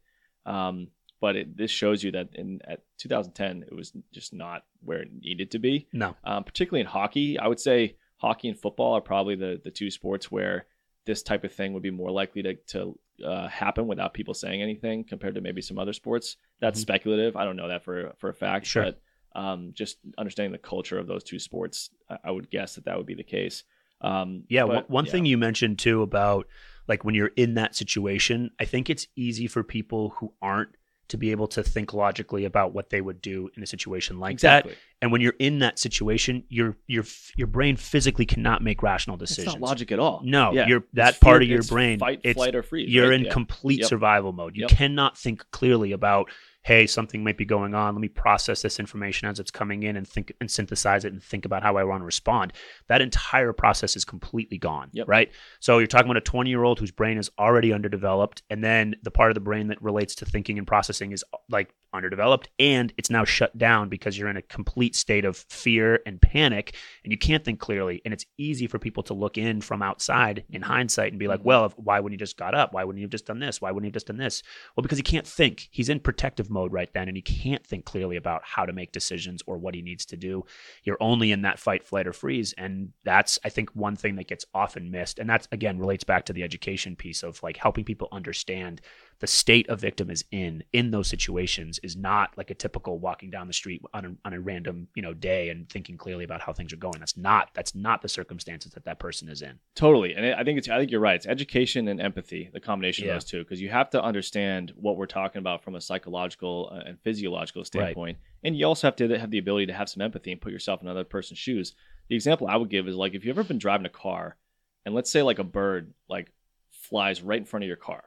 Um, 0.45 0.87
but 1.21 1.35
it, 1.35 1.57
this 1.57 1.69
shows 1.69 2.03
you 2.03 2.11
that 2.11 2.29
in 2.33 2.59
at 2.67 2.79
2010 2.97 3.63
it 3.69 3.75
was 3.75 3.93
just 4.11 4.33
not 4.33 4.65
where 4.83 5.01
it 5.03 5.09
needed 5.21 5.51
to 5.51 5.59
be 5.59 5.87
no, 5.93 6.15
um, 6.23 6.43
particularly 6.43 6.81
in 6.81 6.87
hockey. 6.87 7.37
I 7.37 7.47
would 7.47 7.59
say 7.59 7.97
hockey 8.17 8.47
and 8.49 8.57
football 8.57 8.93
are 8.97 9.01
probably 9.01 9.35
the 9.35 9.61
the 9.63 9.71
two 9.79 9.91
sports 9.91 10.31
where 10.31 10.65
this 11.05 11.21
type 11.21 11.43
of 11.43 11.53
thing 11.53 11.73
would 11.73 11.83
be 11.83 11.91
more 11.91 12.11
likely 12.21 12.41
to 12.43 12.55
to 12.73 12.97
uh, 13.23 13.47
happen 13.47 13.87
without 13.87 14.13
people 14.13 14.33
saying 14.33 14.61
anything 14.61 15.03
compared 15.03 15.35
to 15.35 15.41
maybe 15.41 15.61
some 15.61 15.77
other 15.79 15.93
sports. 15.93 16.37
That's 16.59 16.79
Mhm. 16.79 16.83
speculative. 16.83 17.35
I 17.35 17.43
don't 17.45 17.55
know 17.55 17.67
that 17.67 17.83
for 17.83 18.13
for 18.17 18.29
a 18.29 18.33
fact, 18.33 18.65
Sure. 18.65 18.83
but 18.85 19.01
Um, 19.35 19.73
just 19.73 19.99
understanding 20.17 20.51
the 20.51 20.57
culture 20.57 20.97
of 20.97 21.05
those 21.05 21.23
two 21.23 21.37
sports, 21.37 21.91
I, 22.09 22.17
I 22.25 22.31
would 22.31 22.49
guess 22.49 22.73
that 22.75 22.85
that 22.85 22.97
would 22.97 23.05
be 23.05 23.13
the 23.13 23.23
case. 23.23 23.63
Um, 24.01 24.45
Yeah, 24.49 24.65
but, 24.65 24.73
one 24.75 24.83
one 24.87 25.05
yeah. 25.05 25.11
thing 25.11 25.25
you 25.25 25.37
mentioned 25.37 25.77
too 25.77 26.01
about 26.01 26.47
like 26.87 27.03
when 27.05 27.13
you're 27.13 27.31
in 27.35 27.53
that 27.53 27.75
situation, 27.75 28.49
I 28.59 28.65
think 28.65 28.89
it's 28.89 29.07
easy 29.15 29.45
for 29.45 29.63
people 29.63 30.09
who 30.17 30.33
aren't 30.41 30.75
to 31.09 31.17
be 31.17 31.31
able 31.31 31.47
to 31.47 31.61
think 31.63 31.93
logically 31.93 32.45
about 32.45 32.73
what 32.73 32.89
they 32.89 33.01
would 33.01 33.21
do 33.21 33.49
in 33.55 33.61
a 33.63 33.65
situation 33.67 34.19
like 34.19 34.31
exactly. 34.33 34.73
that. 34.73 34.79
And 35.01 35.11
when 35.11 35.21
you're 35.21 35.35
in 35.39 35.59
that 35.59 35.77
situation, 35.79 36.43
your 36.49 36.75
your 36.87 37.03
your 37.35 37.47
brain 37.47 37.75
physically 37.75 38.25
cannot 38.25 38.61
make 38.63 38.81
rational 38.83 39.15
It's 39.21 39.31
decisions. 39.31 39.55
not 39.55 39.61
logic 39.69 39.91
at 39.91 39.99
all. 39.99 40.21
No, 40.23 40.51
Yeah. 40.53 40.67
you're 40.67 40.77
It's 40.79 40.87
that 40.93 41.19
part 41.19 41.35
fear- 41.37 41.41
of 41.43 41.49
your 41.49 41.59
it's 41.59 41.69
brain. 41.69 41.99
Fight, 41.99 42.21
it's 42.23 42.35
flight, 42.37 42.55
or 42.55 42.63
freeze. 42.63 42.89
you're 42.89 43.09
right? 43.09 43.19
in 43.19 43.25
Yeah. 43.25 43.31
complete 43.33 43.79
Yep. 43.79 43.89
survival 43.89 44.33
mode. 44.33 44.55
You 44.55 44.61
Yep. 44.63 44.71
cannot 44.71 45.17
think 45.17 45.43
clearly 45.51 45.91
about, 45.91 46.29
hey, 46.63 46.85
something 46.85 47.23
might 47.23 47.37
be 47.37 47.45
going 47.45 47.73
on. 47.73 47.95
Let 47.95 48.01
me 48.01 48.09
process 48.09 48.61
this 48.61 48.79
information 48.79 49.27
as 49.27 49.39
it's 49.39 49.49
coming 49.51 49.83
in 49.83 49.95
and 49.95 50.07
think 50.07 50.33
and 50.41 50.51
synthesize 50.51 51.05
it 51.05 51.13
and 51.13 51.23
think 51.23 51.45
about 51.45 51.63
how 51.63 51.77
I 51.77 51.83
want 51.83 52.01
to 52.01 52.05
respond. 52.05 52.53
That 52.87 53.01
entire 53.01 53.53
process 53.53 53.95
is 53.95 54.03
completely 54.05 54.57
gone. 54.57 54.89
Yep. 54.91 55.07
Right. 55.07 55.31
So 55.61 55.77
you're 55.77 55.87
talking 55.87 56.07
about 56.11 56.17
a 56.17 56.21
20 56.21 56.49
year 56.49 56.63
old 56.63 56.79
whose 56.79 56.91
brain 56.91 57.17
is 57.17 57.31
already 57.39 57.71
underdeveloped, 57.73 58.43
and 58.49 58.63
then 58.63 58.95
the 59.03 59.11
part 59.11 59.31
of 59.31 59.35
the 59.35 59.41
brain 59.41 59.67
that 59.69 59.81
relates 59.81 60.15
to 60.15 60.25
thinking 60.25 60.57
and 60.57 60.67
processing 60.67 61.11
is 61.11 61.23
like 61.49 61.73
underdeveloped, 61.93 62.49
and 62.59 62.93
it's 62.97 63.09
now 63.09 63.25
shut 63.25 63.57
down 63.57 63.89
because 63.89 64.17
you're 64.17 64.29
in 64.29 64.37
a 64.37 64.41
complete 64.43 64.95
state 64.95 65.25
of 65.25 65.37
fear 65.49 65.99
and 66.05 66.21
panic, 66.21 66.75
and 67.03 67.11
you 67.11 67.17
can't 67.17 67.43
think 67.43 67.59
clearly. 67.59 68.01
And 68.05 68.13
it's 68.13 68.25
easy 68.37 68.67
for 68.67 68.77
people 68.77 69.01
to 69.03 69.13
look 69.15 69.37
in 69.39 69.61
from 69.61 69.81
outside 69.81 70.43
in 70.51 70.61
hindsight 70.61 71.11
and 71.13 71.19
be 71.19 71.27
like, 71.27 71.39
Mhm. 71.39 71.45
well, 71.45 71.65
if, 71.65 71.73
why 71.79 71.99
wouldn't 71.99 72.19
he 72.19 72.23
just 72.23 72.37
got 72.37 72.53
up? 72.53 72.73
Why 72.73 72.83
wouldn't 72.83 72.99
he 72.99 73.03
have 73.03 73.09
just 73.11 73.25
done 73.25 73.39
this? 73.39 73.59
Why 73.59 73.71
wouldn't 73.71 73.85
he 73.85 73.89
have 73.89 73.93
just 73.93 74.07
done 74.07 74.17
this? 74.17 74.43
Well, 74.75 74.81
because 74.83 74.97
he 74.99 75.03
can't 75.03 75.25
think. 75.25 75.67
He's 75.71 75.89
in 75.89 75.99
protective 75.99 76.48
mode 76.49 76.73
right 76.73 76.91
then, 76.93 77.07
and 77.07 77.17
he 77.17 77.21
can't 77.21 77.65
think 77.65 77.85
clearly 77.85 78.17
about 78.17 78.41
how 78.43 78.65
to 78.65 78.73
make 78.73 78.91
decisions 78.91 79.41
or 79.45 79.57
what 79.57 79.75
he 79.75 79.81
needs 79.81 80.05
to 80.07 80.17
do. 80.17 80.45
You're 80.83 80.97
only 80.99 81.31
in 81.31 81.43
that 81.43 81.59
fight, 81.59 81.85
flight, 81.85 82.07
or 82.07 82.13
freeze, 82.13 82.53
and 82.57 82.93
that's 83.03 83.39
I 83.43 83.49
think 83.49 83.69
one 83.75 83.95
thing 83.95 84.15
that 84.15 84.27
gets 84.27 84.45
often 84.53 84.91
missed, 84.91 85.19
and 85.19 85.29
that's 85.29 85.47
again 85.51 85.79
relates 85.79 86.03
back 86.03 86.25
to 86.25 86.33
the 86.33 86.43
education 86.43 86.95
piece 86.95 87.23
of 87.23 87.41
like 87.43 87.57
helping 87.57 87.83
people 87.83 88.07
understand 88.11 88.81
the 89.19 89.27
state 89.27 89.65
a 89.69 89.75
victim 89.75 90.09
is 90.09 90.23
in 90.31 90.63
in 90.71 90.91
those 90.91 91.07
situations 91.07 91.77
is 91.83 91.97
not 91.97 92.31
like 92.37 92.49
a 92.49 92.55
typical 92.55 92.99
walking 92.99 93.29
down 93.29 93.47
the 93.47 93.53
street 93.53 93.81
on 93.93 94.05
a, 94.05 94.15
on 94.25 94.33
a 94.33 94.39
random 94.39 94.87
you 94.95 95.01
know 95.01 95.13
day 95.13 95.49
and 95.49 95.69
thinking 95.69 95.97
clearly 95.97 96.23
about 96.23 96.41
how 96.41 96.53
things 96.53 96.71
are 96.71 96.77
going. 96.77 96.99
That's 96.99 97.17
not 97.17 97.49
that's 97.53 97.75
not 97.75 98.01
the 98.01 98.07
circumstances 98.09 98.71
that 98.73 98.85
that 98.85 98.99
person 98.99 99.27
is 99.27 99.41
in. 99.41 99.59
Totally, 99.75 100.13
and 100.13 100.25
I 100.25 100.43
think 100.43 100.57
it's. 100.57 100.69
I 100.69 100.77
think 100.77 100.91
you're 100.91 101.01
right. 101.01 101.15
It's 101.15 101.27
education 101.27 101.87
and 101.89 101.99
empathy, 102.01 102.49
the 102.53 102.59
combination 102.59 103.05
Yeah. 103.05 103.11
of 103.11 103.15
those 103.17 103.29
two, 103.29 103.39
because 103.43 103.61
you 103.61 103.69
have 103.69 103.89
to 103.91 104.01
understand 104.03 104.73
what 104.75 104.95
we're 104.97 105.05
talking 105.05 105.39
about 105.39 105.63
from 105.63 105.75
a 105.75 105.81
psychological 105.81 106.69
uh, 106.71 106.87
and 106.87 106.99
physiological 107.01 107.65
standpoint, 107.65 108.17
and 108.43 108.55
you 108.55 108.65
also 108.65 108.87
have 108.87 108.95
to 108.97 109.17
have 109.19 109.31
the 109.31 109.37
ability 109.37 109.65
to 109.67 109.73
have 109.73 109.89
some 109.89 110.01
empathy 110.01 110.31
and 110.31 110.39
put 110.41 110.51
yourself 110.53 110.81
in 110.81 110.87
another 110.87 111.03
person's 111.03 111.39
shoes. 111.39 111.75
The 112.07 112.15
example 112.15 112.47
I 112.47 112.55
would 112.55 112.69
give 112.69 112.87
is 112.87 112.95
like 112.95 113.13
if 113.13 113.25
you've 113.25 113.37
ever 113.37 113.47
been 113.47 113.57
driving 113.59 113.85
a 113.85 113.89
car, 113.89 114.37
and 114.85 114.95
let's 114.95 115.11
say 115.11 115.21
like 115.21 115.39
a 115.39 115.43
bird 115.43 115.93
like 116.09 116.31
flies 116.71 117.21
right 117.21 117.39
in 117.39 117.45
front 117.45 117.63
of 117.63 117.67
your 117.67 117.77
car. 117.77 118.05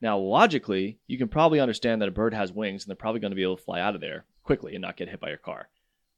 Now, 0.00 0.18
logically, 0.18 0.98
you 1.06 1.18
can 1.18 1.28
probably 1.28 1.60
understand 1.60 2.00
that 2.00 2.08
a 2.08 2.12
bird 2.12 2.32
has 2.34 2.52
wings 2.52 2.82
and 2.84 2.88
they're 2.90 2.96
probably 2.96 3.20
going 3.20 3.32
to 3.32 3.36
be 3.36 3.42
able 3.42 3.56
to 3.56 3.62
fly 3.62 3.80
out 3.80 3.94
of 3.94 4.00
there 4.00 4.24
quickly 4.42 4.74
and 4.74 4.82
not 4.82 4.96
get 4.96 5.08
hit 5.08 5.20
by 5.20 5.28
your 5.28 5.36
car. 5.38 5.68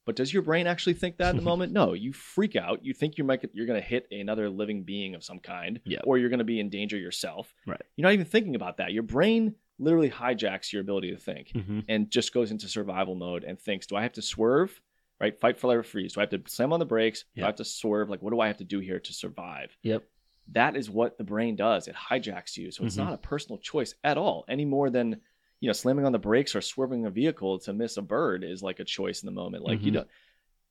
But 0.05 0.17
does 0.17 0.33
your 0.33 0.43
brain 0.43 0.67
actually 0.67 0.95
think 0.95 1.17
that 1.19 1.31
in 1.31 1.37
the 1.37 1.43
moment? 1.51 1.73
No, 1.73 1.93
you 1.93 2.13
freak 2.13 2.57
out. 2.57 2.85
You 2.85 2.93
think 2.95 3.19
you 3.19 3.25
might 3.25 3.45
you're 3.53 3.67
going 3.67 3.81
to 3.81 3.87
hit 3.87 4.07
another 4.11 4.49
living 4.51 4.83
being 4.83 5.15
of 5.15 5.23
some 5.25 5.39
kind, 5.39 5.81
Yeah. 5.85 6.01
or 6.05 6.19
you're 6.19 6.29
going 6.29 6.39
to 6.39 6.45
be 6.45 6.61
in 6.61 6.71
danger 6.71 6.97
yourself. 6.97 7.55
Right. 7.67 7.81
You're 7.97 8.05
not 8.07 8.15
even 8.15 8.27
thinking 8.27 8.55
about 8.57 8.77
that. 8.79 8.93
Your 8.93 9.03
brain 9.05 9.55
literally 9.79 10.11
hijacks 10.11 10.73
your 10.73 10.83
ability 10.83 11.11
to 11.11 11.17
think 11.17 11.49
Mm-hmm. 11.55 11.81
and 11.89 12.11
just 12.11 12.33
goes 12.35 12.51
into 12.51 12.69
survival 12.69 13.15
mode 13.15 13.43
and 13.45 13.59
thinks, 13.61 13.87
do 13.87 13.97
I 13.97 14.03
have 14.03 14.13
to 14.15 14.23
swerve? 14.23 14.81
Right, 15.21 15.39
fight, 15.39 15.57
flight, 15.61 15.77
or 15.77 15.85
freeze. 15.85 16.15
Do 16.15 16.21
I 16.21 16.25
have 16.25 16.31
to 16.31 16.43
slam 16.51 16.73
on 16.73 16.81
the 16.81 16.85
brakes? 16.85 17.25
Do 17.37 17.45
I 17.45 17.47
have 17.47 17.55
to 17.57 17.65
swerve? 17.65 18.11
Like, 18.11 18.23
what 18.23 18.33
do 18.33 18.41
I 18.41 18.49
have 18.49 18.57
to 18.57 18.65
do 18.65 18.81
here 18.81 18.99
to 18.99 19.13
survive? 19.13 19.77
Yep. 19.85 20.03
That 20.49 20.77
is 20.77 20.91
what 20.91 21.17
the 21.19 21.25
brain 21.25 21.57
does. 21.57 21.89
It 21.89 21.95
hijacks 21.95 22.57
you. 22.57 22.71
So 22.71 22.85
it's 22.85 22.97
Mhm. 22.97 23.05
not 23.05 23.13
a 23.15 23.19
personal 23.19 23.59
choice 23.59 23.95
at 24.05 24.19
all, 24.19 24.45
any 24.49 24.65
more 24.65 24.91
than 24.91 25.21
you 25.61 25.69
know 25.69 25.73
slamming 25.73 26.05
on 26.05 26.13
the 26.13 26.19
brakes 26.19 26.55
or 26.57 26.61
swerving 26.61 27.07
a 27.07 27.11
vehicle 27.11 27.59
to 27.61 27.73
miss 27.73 27.97
a 27.97 28.03
bird 28.03 28.43
is 28.45 28.63
like 28.63 28.81
a 28.81 28.85
choice 28.85 29.23
in 29.23 29.27
the 29.27 29.33
moment. 29.33 29.63
Like 29.65 29.83
you 29.83 29.91
Mhm. 29.93 29.95
know, 29.95 30.05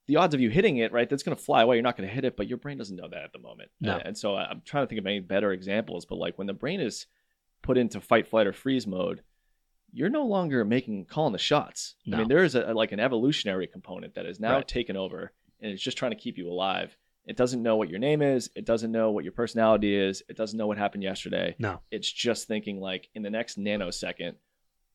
the 0.07 0.17
odds 0.17 0.33
of 0.33 0.41
you 0.41 0.49
hitting 0.49 0.77
it, 0.77 0.91
right? 0.91 1.09
That's 1.09 1.23
going 1.23 1.37
to 1.37 1.41
fly 1.41 1.61
away. 1.61 1.77
You're 1.77 1.83
not 1.83 1.95
going 1.95 2.09
to 2.09 2.13
hit 2.13 2.25
it, 2.25 2.35
but 2.35 2.47
your 2.47 2.57
brain 2.57 2.77
doesn't 2.77 2.97
know 2.97 3.07
that 3.07 3.23
at 3.23 3.31
the 3.31 3.39
moment. 3.39 3.71
No. 3.79 3.97
And 4.03 4.17
so 4.17 4.35
I'm 4.35 4.61
trying 4.65 4.83
to 4.83 4.87
think 4.89 4.99
of 4.99 5.05
any 5.07 5.19
better 5.21 5.53
examples. 5.53 6.05
But 6.05 6.15
like 6.17 6.37
when 6.37 6.47
the 6.47 6.53
brain 6.53 6.81
is 6.81 7.05
put 7.61 7.77
into 7.77 8.01
fight, 8.01 8.27
flight, 8.27 8.47
or 8.47 8.51
freeze 8.53 8.85
mode, 8.85 9.23
you're 9.93 10.09
no 10.09 10.25
longer 10.25 10.65
making 10.65 11.05
calling 11.05 11.31
the 11.33 11.39
shots. 11.39 11.95
I 12.11 12.17
mean, 12.17 12.27
there 12.27 12.43
is 12.43 12.55
a 12.55 12.73
like 12.73 12.91
an 12.91 12.99
evolutionary 12.99 13.67
component 13.67 14.15
that 14.15 14.25
is 14.25 14.39
now 14.39 14.55
Right. 14.55 14.67
taken 14.67 14.97
over, 14.97 15.31
and 15.61 15.71
it's 15.71 15.81
just 15.81 15.97
trying 15.97 16.11
to 16.11 16.17
keep 16.17 16.37
you 16.37 16.49
alive. 16.49 16.97
It 17.25 17.37
doesn't 17.37 17.61
know 17.61 17.75
what 17.77 17.89
your 17.89 17.99
name 17.99 18.21
is. 18.21 18.49
It 18.55 18.65
doesn't 18.65 18.91
know 18.91 19.11
what 19.11 19.23
your 19.23 19.33
personality 19.33 19.95
is. 19.95 20.23
It 20.27 20.35
doesn't 20.37 20.57
know 20.57 20.67
what 20.67 20.77
happened 20.77 21.03
yesterday. 21.03 21.55
No. 21.59 21.81
It's 21.91 22.11
just 22.11 22.47
thinking 22.47 22.79
like 22.79 23.09
in 23.13 23.21
the 23.21 23.29
next 23.29 23.59
nanosecond, 23.59 24.35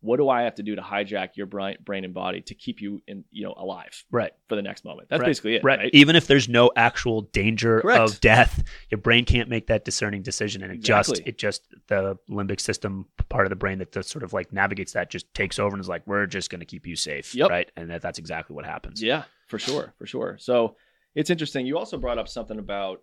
what 0.00 0.18
do 0.18 0.28
I 0.28 0.42
have 0.42 0.56
to 0.56 0.62
do 0.62 0.76
to 0.76 0.82
hijack 0.82 1.30
your 1.36 1.46
brain, 1.46 1.78
brain 1.84 2.04
and 2.04 2.12
body 2.12 2.40
to 2.42 2.54
keep 2.54 2.82
you 2.82 3.00
in, 3.08 3.24
you 3.30 3.44
know, 3.44 3.54
alive 3.56 4.04
Right. 4.10 4.32
for 4.48 4.54
the 4.54 4.62
next 4.62 4.84
moment? 4.84 5.08
That's 5.08 5.20
Right. 5.20 5.26
basically 5.26 5.54
it, 5.56 5.64
Right. 5.64 5.78
right? 5.78 5.90
Even 5.94 6.16
if 6.16 6.26
there's 6.26 6.48
no 6.48 6.70
actual 6.76 7.22
danger 7.22 7.80
Correct. 7.80 8.00
of 8.00 8.20
death, 8.20 8.62
your 8.90 8.98
brain 8.98 9.24
can't 9.24 9.48
make 9.48 9.68
that 9.68 9.84
discerning 9.84 10.22
decision, 10.22 10.62
and 10.62 10.72
it 10.72 10.80
just 10.82 11.20
it 11.26 11.38
just 11.38 11.62
the 11.88 12.18
limbic 12.28 12.60
system 12.60 13.06
part 13.30 13.46
of 13.46 13.50
the 13.50 13.56
brain 13.56 13.78
that 13.78 13.92
the 13.92 14.02
sort 14.02 14.22
of 14.22 14.32
like 14.32 14.52
navigates 14.52 14.92
that 14.92 15.10
just 15.10 15.32
takes 15.32 15.58
over 15.58 15.74
and 15.74 15.80
is 15.80 15.88
like, 15.88 16.06
we're 16.06 16.26
just 16.26 16.50
going 16.50 16.60
to 16.60 16.66
keep 16.66 16.86
you 16.86 16.94
safe, 16.94 17.34
Yep. 17.34 17.50
right? 17.50 17.70
And 17.76 17.90
that, 17.90 18.02
that's 18.02 18.18
exactly 18.18 18.54
what 18.54 18.64
happens. 18.66 19.02
Yeah, 19.02 19.24
for 19.46 19.58
sure, 19.58 19.94
for 19.98 20.06
sure. 20.06 20.36
So 20.38 20.76
it's 21.16 21.30
interesting. 21.30 21.66
You 21.66 21.78
also 21.78 21.98
brought 21.98 22.18
up 22.18 22.28
something 22.28 22.58
about 22.58 23.00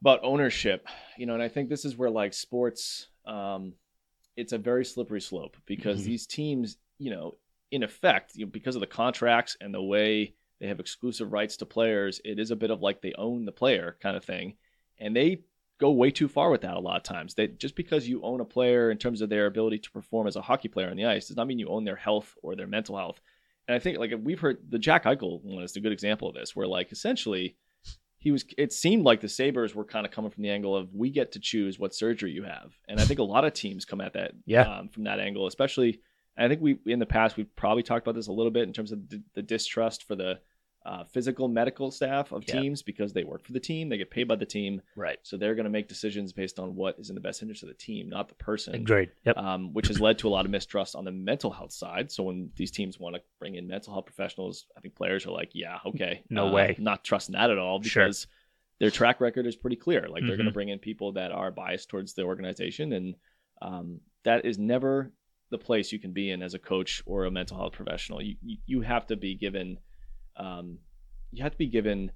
about 0.00 0.18
ownership, 0.24 0.88
you 1.16 1.26
know, 1.26 1.34
and 1.34 1.42
I 1.42 1.46
think 1.46 1.68
this 1.68 1.84
is 1.84 1.96
where 1.96 2.10
like 2.10 2.34
sports, 2.34 3.06
um, 3.24 3.74
it's 4.36 4.52
a 4.52 4.58
very 4.58 4.84
slippery 4.84 5.20
slope 5.20 5.56
because 5.64 6.02
Mhm. 6.02 6.06
these 6.06 6.26
teams, 6.26 6.76
you 6.98 7.10
know, 7.10 7.36
in 7.70 7.84
effect, 7.84 8.32
you 8.34 8.44
know, 8.44 8.50
because 8.50 8.74
of 8.74 8.80
the 8.80 8.86
contracts 8.88 9.56
and 9.60 9.72
the 9.72 9.80
way 9.82 10.34
they 10.58 10.66
have 10.66 10.80
exclusive 10.80 11.32
rights 11.32 11.56
to 11.58 11.66
players, 11.66 12.20
it 12.24 12.40
is 12.40 12.50
a 12.50 12.56
bit 12.56 12.72
of 12.72 12.82
like 12.82 13.00
they 13.00 13.12
own 13.12 13.44
the 13.44 13.52
player 13.52 13.96
kind 14.00 14.16
of 14.16 14.24
thing, 14.24 14.56
and 14.98 15.14
they 15.14 15.44
go 15.78 15.92
way 15.92 16.10
too 16.10 16.28
far 16.28 16.50
with 16.50 16.62
that 16.62 16.76
a 16.76 16.80
lot 16.80 16.96
of 16.96 17.02
times. 17.04 17.34
That 17.34 17.58
just 17.58 17.76
because 17.76 18.08
you 18.08 18.22
own 18.22 18.40
a 18.40 18.44
player 18.44 18.90
in 18.90 18.98
terms 18.98 19.20
of 19.20 19.28
their 19.28 19.46
ability 19.46 19.78
to 19.80 19.90
perform 19.92 20.26
as 20.26 20.36
a 20.36 20.42
hockey 20.42 20.68
player 20.68 20.90
on 20.90 20.96
the 20.96 21.06
ice 21.06 21.28
does 21.28 21.36
not 21.36 21.46
mean 21.46 21.58
you 21.60 21.68
own 21.68 21.84
their 21.84 21.96
health 21.96 22.36
or 22.42 22.56
their 22.56 22.66
mental 22.66 22.96
health. 22.96 23.20
And 23.68 23.74
I 23.74 23.78
think 23.78 23.98
like 23.98 24.12
we've 24.22 24.40
heard 24.40 24.58
the 24.68 24.78
Jack 24.78 25.04
Eichel 25.04 25.42
one 25.42 25.62
is 25.62 25.76
a 25.76 25.80
good 25.80 25.92
example 25.92 26.28
of 26.28 26.34
this, 26.34 26.54
where 26.56 26.66
like 26.66 26.92
essentially 26.92 27.56
he 28.18 28.30
was 28.30 28.44
it 28.56 28.72
seemed 28.72 29.04
like 29.04 29.20
the 29.20 29.28
Sabres 29.28 29.74
were 29.74 29.84
kind 29.84 30.06
of 30.06 30.12
coming 30.12 30.30
from 30.30 30.42
the 30.42 30.50
angle 30.50 30.76
of 30.76 30.94
we 30.94 31.10
get 31.10 31.32
to 31.32 31.40
choose 31.40 31.78
what 31.78 31.94
surgery 31.94 32.30
you 32.32 32.44
have. 32.44 32.72
And 32.88 33.00
I 33.00 33.04
think 33.04 33.18
a 33.20 33.24
lot 33.24 33.44
of 33.44 33.52
teams 33.52 33.84
come 33.84 34.00
at 34.00 34.12
that 34.14 34.32
Yeah. 34.46 34.62
um, 34.62 34.88
from 34.88 35.04
that 35.04 35.20
angle, 35.20 35.46
especially 35.46 36.00
I 36.36 36.48
think 36.48 36.60
we 36.62 36.78
in 36.86 36.98
the 36.98 37.06
past 37.06 37.36
we've 37.36 37.54
probably 37.56 37.82
talked 37.82 38.06
about 38.06 38.14
this 38.14 38.28
a 38.28 38.32
little 38.32 38.52
bit 38.52 38.62
in 38.66 38.72
terms 38.72 38.92
of 38.92 39.08
the, 39.08 39.22
the 39.34 39.42
distrust 39.42 40.04
for 40.04 40.14
the 40.14 40.40
uh, 40.84 41.04
physical 41.04 41.46
medical 41.48 41.90
staff 41.90 42.32
of 42.32 42.44
Yeah. 42.46 42.54
teams 42.60 42.82
because 42.82 43.12
they 43.12 43.22
work 43.24 43.44
for 43.44 43.52
the 43.52 43.60
team, 43.60 43.88
they 43.88 43.96
get 43.96 44.10
paid 44.10 44.24
by 44.28 44.34
the 44.36 44.44
team, 44.46 44.82
Right. 44.96 45.18
so 45.22 45.36
they're 45.36 45.54
going 45.54 45.64
to 45.64 45.70
make 45.70 45.86
decisions 45.88 46.32
based 46.32 46.58
on 46.58 46.74
what 46.74 46.98
is 46.98 47.08
in 47.08 47.14
the 47.14 47.20
best 47.20 47.40
interest 47.42 47.62
of 47.62 47.68
the 47.68 47.74
team, 47.74 48.08
not 48.08 48.28
the 48.28 48.34
person 48.34 48.74
Agreed. 48.74 49.10
Yep. 49.24 49.36
um, 49.36 49.72
which 49.72 49.88
has 49.88 50.00
led 50.00 50.18
to 50.18 50.28
a 50.28 50.30
lot 50.30 50.44
of 50.44 50.50
mistrust 50.50 50.96
on 50.96 51.04
the 51.04 51.12
mental 51.12 51.50
health 51.50 51.72
side. 51.72 52.10
So 52.10 52.24
when 52.24 52.50
these 52.56 52.70
teams 52.72 52.98
want 52.98 53.14
to 53.16 53.22
bring 53.38 53.54
in 53.54 53.68
mental 53.68 53.92
health 53.92 54.06
professionals, 54.06 54.66
I 54.76 54.80
think 54.80 54.94
players 54.96 55.24
are 55.26 55.30
like, 55.30 55.50
yeah, 55.54 55.78
okay, 55.86 56.24
No 56.30 56.48
uh, 56.48 56.52
way. 56.52 56.76
not 56.78 57.04
trusting 57.04 57.34
that 57.34 57.50
at 57.50 57.58
all 57.58 57.80
Sure. 57.82 58.04
because 58.04 58.26
their 58.80 58.90
track 58.90 59.20
record 59.20 59.46
is 59.46 59.54
pretty 59.54 59.76
clear. 59.76 60.08
Like 60.08 60.26
they're 60.26 60.36
going 60.36 60.46
to 60.46 60.50
Mhm. 60.50 60.54
bring 60.54 60.68
in 60.70 60.80
people 60.80 61.12
that 61.12 61.30
are 61.30 61.52
biased 61.52 61.88
towards 61.88 62.14
the 62.14 62.22
organization, 62.22 62.92
and 62.92 63.14
um, 63.60 64.00
that 64.24 64.44
is 64.44 64.58
never 64.58 65.12
the 65.50 65.58
place 65.58 65.92
you 65.92 66.00
can 66.00 66.12
be 66.12 66.30
in 66.30 66.42
as 66.42 66.54
a 66.54 66.58
coach 66.58 67.02
or 67.06 67.24
a 67.26 67.30
mental 67.30 67.56
health 67.56 67.74
professional. 67.74 68.20
You 68.20 68.36
you, 68.42 68.56
you 68.66 68.80
have 68.80 69.06
to 69.06 69.16
be 69.16 69.36
given, 69.36 69.78
um, 70.36 70.78
you 71.32 71.42
have 71.42 71.52
to 71.52 71.58
be 71.58 71.66
given 71.68 72.12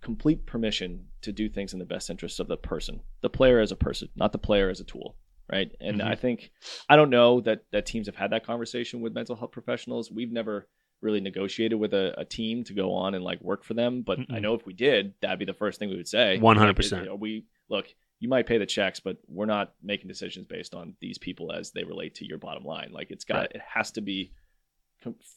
complete 0.00 0.46
permission 0.46 1.06
to 1.22 1.32
do 1.32 1.48
things 1.48 1.72
in 1.72 1.78
the 1.78 1.84
best 1.84 2.08
interest 2.10 2.40
of 2.40 2.48
the 2.48 2.56
person, 2.56 3.00
the 3.20 3.28
player 3.30 3.60
as 3.60 3.70
a 3.72 3.76
person, 3.76 4.08
not 4.16 4.32
the 4.32 4.38
player 4.38 4.70
as 4.70 4.80
a 4.80 4.84
tool, 4.84 5.14
right? 5.52 5.70
And 5.80 6.00
Mhm. 6.00 6.06
I 6.06 6.14
think 6.14 6.52
I 6.88 6.96
don't 6.96 7.10
know 7.10 7.40
that 7.42 7.64
that 7.72 7.86
teams 7.86 8.06
have 8.06 8.16
had 8.16 8.30
that 8.32 8.44
conversation 8.46 9.00
with 9.00 9.12
mental 9.12 9.36
health 9.36 9.52
professionals. 9.52 10.10
We've 10.10 10.32
never 10.32 10.66
really 11.02 11.20
negotiated 11.20 11.78
with 11.78 11.94
a, 11.94 12.14
a 12.18 12.24
team 12.24 12.62
to 12.64 12.74
go 12.74 12.92
on 12.92 13.14
and 13.14 13.24
like 13.24 13.40
work 13.42 13.64
for 13.64 13.74
them, 13.74 14.02
but 14.02 14.18
I 14.30 14.38
Mm-mm. 14.38 14.42
know 14.42 14.54
if 14.54 14.66
we 14.66 14.72
did, 14.74 15.14
that'd 15.20 15.38
be 15.38 15.44
the 15.46 15.54
first 15.54 15.78
thing 15.78 15.88
we 15.90 15.96
would 15.96 16.08
say. 16.08 16.38
100%. 16.38 17.08
Like, 17.10 17.20
we 17.20 17.46
look, 17.68 17.86
you 18.20 18.28
might 18.28 18.46
pay 18.46 18.58
the 18.58 18.66
checks, 18.66 19.00
but 19.00 19.16
we're 19.26 19.46
not 19.46 19.72
making 19.82 20.08
decisions 20.08 20.46
based 20.46 20.74
on 20.74 20.94
these 21.00 21.16
people 21.18 21.52
as 21.52 21.70
they 21.72 21.84
relate 21.84 22.14
to 22.16 22.26
your 22.26 22.36
bottom 22.38 22.64
line. 22.64 22.90
Like 22.92 23.10
it's 23.10 23.24
got 23.24 23.36
Right. 23.36 23.52
it 23.54 23.62
has 23.66 23.90
to 23.92 24.00
be 24.02 24.32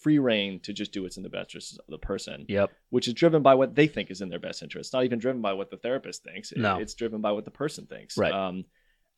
free 0.01 0.19
reign 0.19 0.59
to 0.61 0.73
just 0.73 0.91
do 0.91 1.03
what's 1.03 1.17
in 1.17 1.23
the 1.23 1.29
best 1.29 1.49
interest 1.49 1.79
of 1.79 1.85
the 1.87 1.97
person 1.97 2.45
Yep. 2.49 2.71
which 2.89 3.07
is 3.07 3.13
driven 3.13 3.41
by 3.41 3.55
what 3.55 3.75
they 3.75 3.87
think 3.87 4.11
is 4.11 4.21
in 4.21 4.29
their 4.29 4.39
best 4.39 4.61
interest. 4.61 4.87
It's 4.87 4.93
not 4.93 5.05
even 5.05 5.19
driven 5.19 5.41
by 5.41 5.53
what 5.53 5.69
the 5.71 5.77
therapist 5.77 6.23
thinks. 6.23 6.51
It- 6.51 6.57
No. 6.59 6.77
it's 6.79 6.93
driven 6.93 7.21
by 7.21 7.31
what 7.31 7.45
the 7.45 7.51
person 7.51 7.85
thinks. 7.85 8.17
Right. 8.17 8.31
Um, 8.33 8.65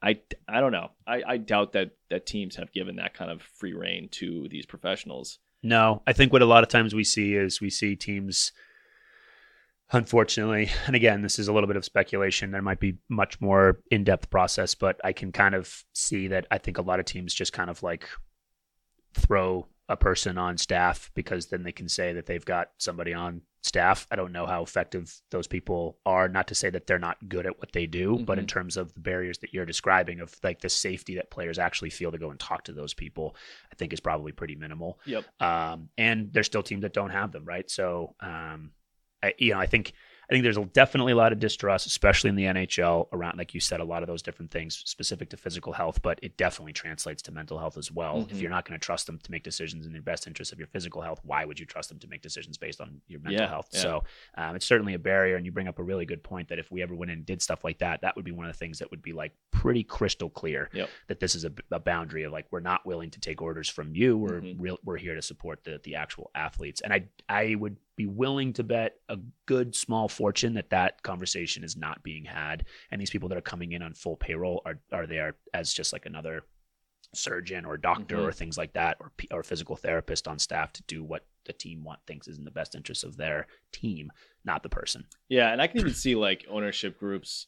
I, 0.02 0.20
I 0.48 0.60
don't 0.60 0.72
know. 0.72 0.92
I, 1.08 1.24
I 1.26 1.38
doubt 1.38 1.74
that 1.74 1.92
that 2.10 2.26
teams 2.28 2.58
have 2.58 2.72
given 2.74 2.98
that 2.98 3.14
kind 3.16 3.32
of 3.32 3.42
free 3.42 3.74
reign 3.74 4.10
to 4.12 4.48
these 4.50 4.66
professionals. 4.68 5.40
No, 5.64 6.04
I 6.06 6.14
think 6.14 6.32
what 6.32 6.44
a 6.44 6.46
lot 6.46 6.62
of 6.64 6.70
times 6.70 6.94
we 6.94 7.04
see 7.04 7.34
is 7.34 7.60
we 7.60 7.72
see 7.72 7.96
teams, 7.96 8.52
unfortunately, 9.92 10.70
and 10.86 10.96
again, 10.96 11.22
this 11.22 11.40
is 11.40 11.48
a 11.48 11.54
little 11.54 11.68
bit 11.68 11.78
of 11.78 11.86
speculation. 11.86 12.52
There 12.52 12.62
might 12.62 12.80
be 12.80 12.98
much 13.10 13.40
more 13.42 13.80
in 13.90 14.04
depth 14.04 14.30
process, 14.30 14.76
but 14.76 15.00
I 15.04 15.14
can 15.14 15.32
kind 15.32 15.56
of 15.56 15.84
see 15.94 16.28
that 16.28 16.46
I 16.52 16.58
think 16.60 16.78
a 16.78 16.82
lot 16.84 17.00
of 17.00 17.06
teams 17.06 17.34
just 17.34 17.54
kind 17.54 17.70
of 17.70 17.82
like 17.82 18.08
throw 19.16 19.68
a 19.88 19.96
person 19.96 20.38
on 20.38 20.58
staff 20.58 21.12
because 21.14 21.48
then 21.48 21.64
they 21.64 21.72
can 21.72 21.88
say 21.88 22.14
that 22.14 22.26
they've 22.26 22.46
got 22.46 22.72
somebody 22.78 23.14
on 23.14 23.42
staff. 23.62 24.08
I 24.10 24.16
don't 24.16 24.32
know 24.32 24.46
how 24.46 24.64
effective 24.64 25.22
those 25.32 25.48
people 25.48 25.98
are. 26.06 26.28
Not 26.28 26.48
to 26.48 26.56
say 26.56 26.70
that 26.70 26.88
they're 26.88 27.00
not 27.00 27.30
good 27.30 27.46
at 27.46 27.60
what 27.60 27.72
they 27.72 27.86
do, 27.86 28.16
mm-hmm. 28.16 28.24
but 28.24 28.40
in 28.40 28.46
mm-hmm. 28.46 28.60
terms 28.60 28.78
of 28.78 28.94
the 28.94 29.00
barriers 29.00 29.40
that 29.40 29.54
you're 29.54 29.66
describing 29.66 30.22
of 30.22 30.34
like 30.44 30.62
the 30.62 30.70
safety 30.70 31.16
that 31.16 31.30
players 31.30 31.60
actually 31.60 31.90
feel 31.90 32.12
to 32.12 32.18
go 32.18 32.32
and 32.32 32.40
talk 32.40 32.64
to 32.66 32.74
those 32.74 32.94
people, 32.94 33.36
I 33.72 33.76
think 33.76 33.94
is 33.94 34.00
probably 34.00 34.32
pretty 34.32 34.56
minimal. 34.56 35.00
Yep. 35.06 35.26
Um, 35.40 35.90
and 35.98 36.32
there's 36.32 36.48
still 36.48 36.64
teams 36.64 36.82
that 36.82 36.94
don't 36.94 37.12
have 37.12 37.32
them, 37.32 37.46
right? 37.46 37.70
So, 37.70 38.16
um, 38.20 38.72
I, 39.22 39.34
you 39.38 39.54
know, 39.54 39.60
I 39.60 39.66
think 39.66 39.94
I 40.30 40.34
think 40.34 40.44
there's 40.44 40.58
definitely 40.74 41.14
a 41.14 41.16
lot 41.16 41.32
of 41.32 41.40
distrust, 41.40 41.86
especially 41.86 42.30
in 42.30 42.36
the 42.36 42.46
NHL, 42.46 43.08
around, 43.14 43.38
like 43.38 43.54
you 43.54 43.60
said, 43.60 43.80
a 43.80 43.84
lot 43.84 44.04
of 44.04 44.08
those 44.08 44.22
different 44.22 44.52
things 44.52 44.82
specific 44.86 45.30
to 45.30 45.38
physical 45.38 45.74
health, 45.74 46.02
but 46.02 46.20
it 46.22 46.38
definitely 46.38 46.74
translates 46.74 47.22
to 47.24 47.32
mental 47.32 47.60
health 47.60 47.78
as 47.78 47.92
well. 47.92 48.18
Mm-hmm. 48.18 48.36
If 48.36 48.42
you're 48.42 48.50
not 48.50 48.68
going 48.68 48.80
to 48.80 48.84
trust 48.84 49.06
them 49.06 49.20
to 49.20 49.32
make 49.32 49.44
decisions 49.44 49.86
in 49.86 49.94
the 49.94 50.00
best 50.00 50.28
interest 50.28 50.52
of 50.52 50.60
your 50.60 50.68
physical 50.68 51.02
health, 51.02 51.20
why 51.24 51.46
would 51.46 51.60
you 51.60 51.66
trust 51.66 51.90
them 51.90 52.00
to 52.00 52.08
make 52.08 52.22
decisions 52.22 52.58
based 52.58 52.82
on 52.82 53.02
your 53.08 53.20
mental 53.20 53.42
yeah, 53.42 53.50
health? 53.50 53.70
Yeah. 53.72 53.82
So 53.82 54.04
um, 54.38 54.56
it's 54.56 54.66
certainly 54.66 54.94
a 54.94 55.00
barrier. 55.00 55.36
And 55.36 55.46
you 55.46 55.52
bring 55.52 55.68
up 55.68 55.80
a 55.80 55.84
really 55.84 56.06
good 56.06 56.24
point 56.24 56.50
that 56.50 56.60
if 56.60 56.72
we 56.72 56.82
ever 56.82 56.96
went 56.96 57.12
in 57.12 57.20
and 57.20 57.26
did 57.26 57.42
stuff 57.42 57.64
like 57.64 57.80
that, 57.80 58.02
that 58.02 58.16
would 58.16 58.26
be 58.26 58.32
one 58.32 58.46
of 58.46 58.52
the 58.52 58.58
things 58.58 58.80
that 58.80 58.90
would 58.92 59.02
be 59.02 59.14
like 59.14 59.34
pretty 59.52 59.84
crystal 59.84 60.30
clear 60.30 60.70
yep. 60.74 60.90
that 61.08 61.20
this 61.20 61.36
is 61.36 61.46
a, 61.46 61.52
a, 61.72 61.80
boundary 61.80 62.24
of 62.24 62.32
like, 62.32 62.48
we're 62.50 62.60
not 62.60 62.84
willing 62.86 63.12
to 63.12 63.20
take 63.20 63.42
orders 63.42 63.70
from 63.70 63.96
you. 63.96 64.18
We're, 64.18 64.42
mm-hmm. 64.42 64.62
real, 64.62 64.78
we're 64.84 64.98
here 64.98 65.14
to 65.14 65.22
support 65.22 65.64
the, 65.64 65.80
the 65.84 65.96
actual 65.96 66.32
athletes. 66.34 66.82
And 66.82 66.92
I, 66.92 67.06
I 67.30 67.56
would 67.56 67.78
be 67.96 68.06
willing 68.06 68.54
to 68.54 68.64
bet 68.64 68.96
a 69.10 69.18
good 69.46 69.76
small 69.76 70.08
fortune 70.08 70.54
that 70.56 70.70
that 70.70 71.02
conversation 71.04 71.64
is 71.64 71.78
not 71.78 72.04
being 72.04 72.26
had 72.26 72.66
and 72.92 73.00
these 73.00 73.10
people 73.10 73.30
that 73.30 73.38
are 73.38 73.42
coming 73.42 73.72
in 73.72 73.82
on 73.82 73.94
full 73.94 74.16
payroll 74.16 74.62
are 74.66 74.80
are 74.92 75.08
there 75.08 75.36
as 75.54 75.74
just 75.74 75.94
like 75.94 76.06
another 76.06 76.44
surgeon 77.14 77.66
or 77.66 77.78
doctor 77.78 78.18
mm-hmm. 78.18 78.28
or 78.28 78.32
things 78.32 78.58
like 78.58 78.74
that 78.74 78.98
or 79.00 79.12
or 79.32 79.44
physical 79.44 79.76
therapist 79.76 80.28
on 80.28 80.38
staff 80.38 80.74
to 80.74 80.84
do 80.84 81.04
what 81.04 81.26
the 81.46 81.54
team 81.54 81.84
want 81.84 82.00
thinks 82.06 82.28
is 82.28 82.38
in 82.38 82.44
the 82.44 82.52
best 82.52 82.76
interest 82.76 83.04
of 83.04 83.16
their 83.18 83.48
team 83.72 84.12
not 84.44 84.64
the 84.64 84.70
person 84.70 85.06
yeah 85.30 85.52
and 85.52 85.62
i 85.62 85.68
can 85.68 85.80
even 85.80 85.94
see 85.94 86.16
like 86.16 86.46
ownership 86.50 87.00
groups 87.00 87.48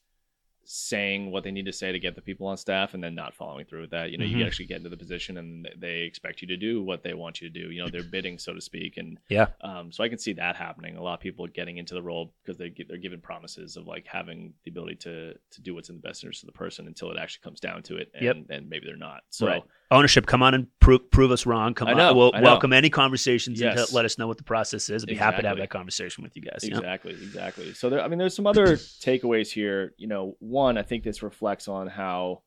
saying 0.69 1.31
what 1.31 1.45
they 1.45 1.51
need 1.51 1.65
to 1.65 1.71
say 1.71 1.93
to 1.93 1.99
get 1.99 2.13
the 2.13 2.21
people 2.21 2.45
on 2.45 2.57
staff 2.57 2.93
and 2.93 3.01
then 3.01 3.15
not 3.15 3.33
following 3.33 3.65
through 3.65 3.79
with 3.79 3.91
that. 3.91 4.11
You 4.11 4.17
know, 4.17 4.25
mm-hmm. 4.25 4.39
you 4.39 4.45
actually 4.45 4.65
get 4.65 4.77
into 4.77 4.89
the 4.89 4.97
position 4.97 5.37
and 5.37 5.67
they 5.77 5.99
expect 5.99 6.41
you 6.41 6.47
to 6.49 6.57
do 6.57 6.83
what 6.83 7.03
they 7.03 7.13
want 7.13 7.39
you 7.39 7.49
to 7.49 7.53
do. 7.53 7.71
You 7.71 7.83
know, 7.83 7.89
they're 7.89 8.03
bidding, 8.03 8.37
so 8.37 8.53
to 8.53 8.59
speak. 8.59 8.97
And 8.97 9.17
yeah, 9.29 9.47
um, 9.61 9.93
so 9.93 10.03
I 10.03 10.09
can 10.09 10.17
see 10.17 10.33
that 10.33 10.57
happening. 10.57 10.97
A 10.97 11.01
lot 11.01 11.13
of 11.13 11.19
people 11.21 11.47
getting 11.47 11.77
into 11.77 11.93
the 11.93 12.01
role 12.01 12.33
because 12.43 12.57
they 12.57 12.69
get, 12.69 12.89
they're 12.89 12.97
given 12.97 13.21
promises 13.21 13.77
of 13.77 13.87
like 13.87 14.05
having 14.05 14.53
the 14.65 14.71
ability 14.71 14.95
to 14.95 15.33
to 15.51 15.61
do 15.61 15.73
what's 15.73 15.87
in 15.87 15.95
the 15.95 16.01
best 16.01 16.23
interest 16.23 16.43
of 16.43 16.47
the 16.47 16.53
person 16.53 16.85
until 16.85 17.11
it 17.11 17.17
actually 17.17 17.43
comes 17.43 17.61
down 17.61 17.81
to 17.83 17.95
it. 17.95 18.11
And, 18.13 18.23
yep. 18.23 18.35
and 18.49 18.69
maybe 18.69 18.85
they're 18.85 18.97
not. 18.97 19.21
So 19.29 19.47
right. 19.47 19.63
ownership, 19.89 20.25
come 20.25 20.43
on 20.43 20.53
and 20.53 20.67
prove 20.81 21.09
prove 21.11 21.31
us 21.31 21.45
wrong. 21.45 21.75
Come 21.75 21.95
know, 21.95 22.09
on, 22.09 22.15
we'll 22.17 22.31
welcome 22.41 22.73
any 22.73 22.89
conversations 22.89 23.61
yes. 23.61 23.77
and 23.77 23.93
let 23.93 24.03
us 24.03 24.17
know 24.17 24.27
what 24.27 24.37
the 24.37 24.43
process 24.43 24.89
is. 24.89 25.03
I'd 25.03 25.07
be 25.07 25.13
exactly. 25.13 25.31
happy 25.31 25.41
to 25.43 25.47
have 25.47 25.57
that 25.59 25.69
conversation 25.69 26.23
with 26.23 26.35
you 26.35 26.41
guys. 26.41 26.63
Exactly, 26.63 27.13
exactly. 27.13 27.73
So 27.73 27.89
there, 27.89 28.01
I 28.01 28.09
mean, 28.09 28.19
there's 28.19 28.35
some 28.35 28.47
other 28.47 28.65
takeaways 28.75 29.49
here. 29.49 29.93
You 29.97 30.07
know, 30.07 30.35
one, 30.39 30.56
I 30.77 30.83
think 30.83 31.03
this 31.03 31.23
reflects 31.23 31.67
on 31.67 31.87
how 31.87 32.41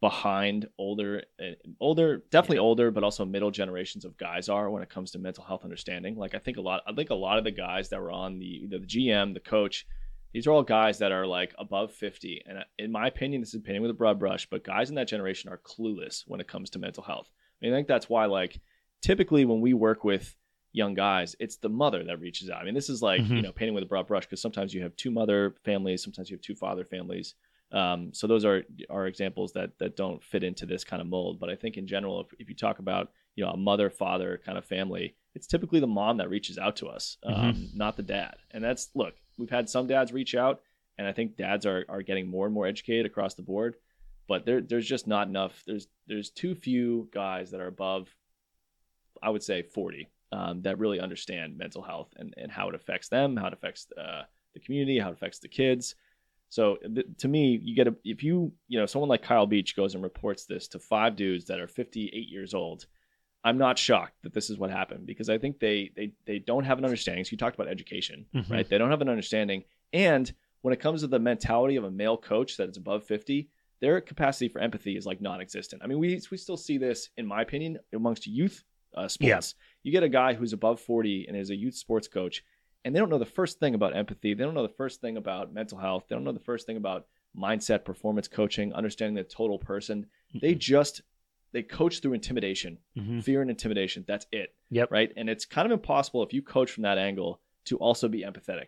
behind 0.00 0.68
older 0.78 1.22
eh, 1.40 1.54
older 1.80 2.22
definitely 2.30 2.56
yeah. 2.56 2.62
older 2.62 2.90
but 2.90 3.02
also 3.02 3.24
middle 3.24 3.50
generations 3.50 4.04
of 4.04 4.16
guys 4.18 4.48
are 4.48 4.70
when 4.70 4.82
it 4.82 4.90
comes 4.90 5.10
to 5.10 5.18
mental 5.18 5.42
health 5.42 5.64
understanding 5.64 6.14
like 6.14 6.34
i 6.34 6.38
think 6.38 6.56
a 6.56 6.60
lot 6.60 6.82
i 6.86 6.92
think 6.92 7.10
a 7.10 7.14
lot 7.14 7.38
of 7.38 7.44
the 7.44 7.50
guys 7.50 7.88
that 7.88 8.00
were 8.00 8.10
on 8.10 8.38
the 8.38 8.66
the 8.68 8.78
gm 8.80 9.32
the 9.32 9.40
coach 9.40 9.86
these 10.32 10.46
are 10.46 10.52
all 10.52 10.62
guys 10.62 10.98
that 10.98 11.10
are 11.10 11.26
like 11.26 11.54
above 11.58 11.90
50 11.92 12.42
and 12.46 12.58
uh, 12.58 12.64
in 12.78 12.92
my 12.92 13.08
opinion 13.08 13.40
this 13.40 13.54
is 13.54 13.62
painting 13.62 13.80
with 13.80 13.90
a 13.90 13.94
broad 13.94 14.18
brush 14.18 14.46
but 14.50 14.62
guys 14.62 14.90
in 14.90 14.96
that 14.96 15.08
generation 15.08 15.50
are 15.50 15.58
clueless 15.58 16.22
when 16.26 16.40
it 16.40 16.48
comes 16.48 16.68
to 16.70 16.78
mental 16.78 17.02
health 17.02 17.30
I, 17.62 17.64
mean, 17.64 17.72
I 17.74 17.78
think 17.78 17.88
that's 17.88 18.10
why 18.10 18.26
like 18.26 18.60
typically 19.00 19.46
when 19.46 19.62
we 19.62 19.72
work 19.72 20.04
with 20.04 20.36
young 20.72 20.94
guys 20.94 21.34
it's 21.40 21.56
the 21.56 21.68
mother 21.68 22.04
that 22.04 22.20
reaches 22.20 22.50
out 22.50 22.60
i 22.60 22.64
mean 22.64 22.74
this 22.74 22.90
is 22.90 23.00
like 23.00 23.20
mm-hmm. 23.20 23.36
you 23.36 23.42
know 23.42 23.52
painting 23.52 23.74
with 23.74 23.82
a 23.82 23.86
broad 23.86 24.06
brush 24.06 24.24
because 24.24 24.40
sometimes 24.40 24.74
you 24.74 24.82
have 24.82 24.94
two 24.96 25.10
mother 25.10 25.54
families 25.64 26.02
sometimes 26.02 26.30
you 26.30 26.36
have 26.36 26.42
two 26.42 26.54
father 26.54 26.84
families 26.84 27.34
um, 27.70 28.12
so 28.14 28.26
those 28.26 28.44
are 28.44 28.62
are 28.88 29.06
examples 29.06 29.52
that 29.52 29.78
that 29.78 29.96
don't 29.96 30.22
fit 30.22 30.42
into 30.42 30.64
this 30.66 30.84
kind 30.84 31.02
of 31.02 31.08
mold. 31.08 31.38
But 31.38 31.50
I 31.50 31.56
think 31.56 31.76
in 31.76 31.86
general, 31.86 32.20
if, 32.20 32.26
if 32.38 32.48
you 32.48 32.54
talk 32.54 32.78
about 32.78 33.10
you 33.34 33.44
know 33.44 33.50
a 33.50 33.56
mother 33.56 33.90
father 33.90 34.40
kind 34.44 34.56
of 34.56 34.64
family, 34.64 35.14
it's 35.34 35.46
typically 35.46 35.80
the 35.80 35.86
mom 35.86 36.16
that 36.18 36.30
reaches 36.30 36.58
out 36.58 36.76
to 36.76 36.88
us, 36.88 37.18
um, 37.24 37.34
mm-hmm. 37.34 37.78
not 37.78 37.96
the 37.96 38.02
dad. 38.02 38.36
And 38.52 38.64
that's 38.64 38.88
look, 38.94 39.14
we've 39.36 39.50
had 39.50 39.68
some 39.68 39.86
dads 39.86 40.12
reach 40.12 40.34
out, 40.34 40.62
and 40.96 41.06
I 41.06 41.12
think 41.12 41.36
dads 41.36 41.66
are 41.66 41.84
are 41.88 42.02
getting 42.02 42.28
more 42.28 42.46
and 42.46 42.54
more 42.54 42.66
educated 42.66 43.04
across 43.04 43.34
the 43.34 43.42
board. 43.42 43.76
But 44.26 44.46
there 44.46 44.62
there's 44.62 44.88
just 44.88 45.06
not 45.06 45.28
enough. 45.28 45.62
There's 45.66 45.88
there's 46.06 46.30
too 46.30 46.54
few 46.54 47.08
guys 47.12 47.50
that 47.50 47.60
are 47.60 47.66
above, 47.66 48.08
I 49.22 49.28
would 49.28 49.42
say, 49.42 49.62
forty 49.62 50.08
um, 50.32 50.62
that 50.62 50.78
really 50.78 51.00
understand 51.00 51.56
mental 51.56 51.82
health 51.82 52.12
and 52.16 52.34
and 52.36 52.50
how 52.50 52.68
it 52.68 52.74
affects 52.74 53.08
them, 53.08 53.36
how 53.36 53.46
it 53.46 53.52
affects 53.52 53.86
uh, 53.96 54.22
the 54.54 54.60
community, 54.60 54.98
how 54.98 55.08
it 55.08 55.14
affects 55.14 55.38
the 55.38 55.48
kids. 55.48 55.94
So 56.50 56.76
th- 56.76 57.06
to 57.18 57.28
me, 57.28 57.60
you 57.62 57.74
get 57.74 57.88
a 57.88 57.94
if 58.04 58.22
you 58.22 58.52
you 58.68 58.78
know 58.78 58.86
someone 58.86 59.08
like 59.08 59.22
Kyle 59.22 59.46
Beach 59.46 59.76
goes 59.76 59.94
and 59.94 60.02
reports 60.02 60.44
this 60.44 60.68
to 60.68 60.78
five 60.78 61.16
dudes 61.16 61.46
that 61.46 61.60
are 61.60 61.68
58 61.68 62.28
years 62.28 62.54
old. 62.54 62.86
I'm 63.44 63.56
not 63.56 63.78
shocked 63.78 64.14
that 64.24 64.34
this 64.34 64.50
is 64.50 64.58
what 64.58 64.70
happened 64.70 65.06
because 65.06 65.30
I 65.30 65.38
think 65.38 65.60
they 65.60 65.92
they 65.96 66.12
they 66.26 66.38
don't 66.38 66.64
have 66.64 66.78
an 66.78 66.84
understanding. 66.84 67.24
So 67.24 67.30
you 67.32 67.38
talked 67.38 67.54
about 67.54 67.68
education, 67.68 68.26
mm-hmm. 68.34 68.52
right? 68.52 68.68
They 68.68 68.78
don't 68.78 68.90
have 68.90 69.00
an 69.00 69.08
understanding, 69.08 69.64
and 69.92 70.32
when 70.62 70.74
it 70.74 70.80
comes 70.80 71.02
to 71.02 71.06
the 71.06 71.18
mentality 71.18 71.76
of 71.76 71.84
a 71.84 71.90
male 71.90 72.16
coach 72.16 72.56
that 72.56 72.68
is 72.68 72.76
above 72.76 73.04
50, 73.04 73.48
their 73.80 74.00
capacity 74.00 74.48
for 74.48 74.60
empathy 74.60 74.96
is 74.96 75.06
like 75.06 75.20
non-existent. 75.20 75.82
I 75.82 75.86
mean, 75.86 75.98
we 75.98 76.20
we 76.30 76.36
still 76.36 76.56
see 76.56 76.78
this, 76.78 77.10
in 77.16 77.26
my 77.26 77.42
opinion, 77.42 77.78
amongst 77.92 78.26
youth 78.26 78.64
uh, 78.94 79.08
sports. 79.08 79.54
Yeah. 79.56 79.64
You 79.82 79.92
get 79.92 80.02
a 80.02 80.08
guy 80.08 80.34
who's 80.34 80.52
above 80.52 80.80
40 80.80 81.26
and 81.28 81.36
is 81.36 81.50
a 81.50 81.56
youth 81.56 81.74
sports 81.74 82.08
coach, 82.08 82.44
and 82.84 82.94
they 82.94 82.98
don't 82.98 83.10
know 83.10 83.18
the 83.18 83.24
first 83.24 83.58
thing 83.58 83.74
about 83.74 83.96
empathy. 83.96 84.34
They 84.34 84.44
don't 84.44 84.54
know 84.54 84.66
the 84.66 84.74
first 84.74 85.00
thing 85.00 85.16
about 85.16 85.52
mental 85.52 85.78
health. 85.78 86.04
They 86.08 86.16
don't 86.16 86.24
know 86.24 86.32
the 86.32 86.40
first 86.40 86.66
thing 86.66 86.76
about 86.76 87.06
mindset, 87.36 87.84
performance 87.84 88.28
coaching, 88.28 88.72
understanding 88.72 89.14
the 89.14 89.24
total 89.24 89.58
person. 89.58 90.06
Mm-hmm. 90.34 90.38
They 90.40 90.54
just 90.54 91.02
they 91.52 91.62
coach 91.62 92.00
through 92.00 92.12
intimidation, 92.12 92.78
mm-hmm. 92.96 93.20
fear 93.20 93.40
and 93.40 93.50
intimidation. 93.50 94.04
That's 94.06 94.26
it. 94.32 94.54
Yep. 94.70 94.90
Right. 94.90 95.12
And 95.16 95.30
it's 95.30 95.46
kind 95.46 95.66
of 95.66 95.72
impossible 95.72 96.22
if 96.22 96.32
you 96.32 96.42
coach 96.42 96.70
from 96.70 96.82
that 96.82 96.98
angle 96.98 97.40
to 97.66 97.78
also 97.78 98.08
be 98.08 98.22
empathetic. 98.22 98.66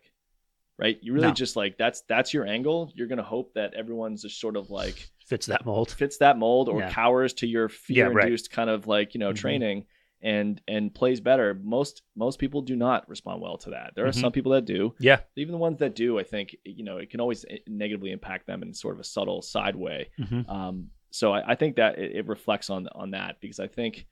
Right. 0.78 0.98
You 1.02 1.12
really 1.12 1.28
no. 1.28 1.34
just 1.34 1.56
like 1.56 1.76
that's 1.76 2.02
that's 2.08 2.32
your 2.32 2.46
angle. 2.46 2.90
You're 2.94 3.06
gonna 3.06 3.22
hope 3.22 3.52
that 3.52 3.74
everyone's 3.74 4.22
just 4.22 4.40
sort 4.40 4.56
of 4.56 4.70
like 4.70 5.10
fits 5.26 5.44
that 5.46 5.66
mold, 5.66 5.90
fits 5.90 6.16
that 6.18 6.38
mold, 6.38 6.70
or 6.70 6.80
yeah. 6.80 6.90
cowers 6.90 7.34
to 7.34 7.46
your 7.46 7.68
fear-induced 7.68 8.48
yeah, 8.50 8.52
right. 8.52 8.56
kind 8.56 8.70
of 8.70 8.86
like 8.86 9.12
you 9.12 9.20
know 9.20 9.28
mm-hmm. 9.28 9.34
training 9.34 9.86
and 10.22 10.61
and 10.68 10.94
plays 10.94 11.20
better 11.20 11.59
most 11.62 12.02
most 12.14 12.38
people 12.38 12.61
do 12.61 12.76
not 12.76 13.09
respond 13.09 13.40
well 13.40 13.56
to 13.56 13.70
that 13.70 13.92
there 13.94 14.04
are 14.04 14.11
mm-hmm. 14.11 14.20
some 14.20 14.33
people 14.33 14.52
that 14.52 14.64
do 14.64 14.94
yeah 14.98 15.20
even 15.37 15.52
the 15.52 15.59
ones 15.59 15.78
that 15.78 15.94
do 15.94 16.18
i 16.18 16.22
think 16.22 16.54
you 16.64 16.85
know 16.85 16.98
it 16.98 17.11
can 17.11 17.20
always 17.20 17.44
eh, 17.48 17.56
negatively 17.66 18.11
impact 18.11 18.46
them 18.46 18.62
in 18.62 18.74
sort 18.74 18.94
of 18.94 19.00
a 19.00 19.04
subtle 19.04 19.40
side 19.40 19.76
way 19.76 20.09
mm-hmm. 20.18 20.48
um, 20.50 20.88
so 21.11 21.33
I, 21.33 21.52
I, 21.52 21.54
think 21.54 21.76
that 21.76 21.98
it, 21.98 22.16
it, 22.16 22.26
reflects 22.26 22.70
on 22.70 22.87
on 22.92 23.12
that 23.12 23.40
because 23.40 23.59
i 23.59 23.66
think 23.66 24.06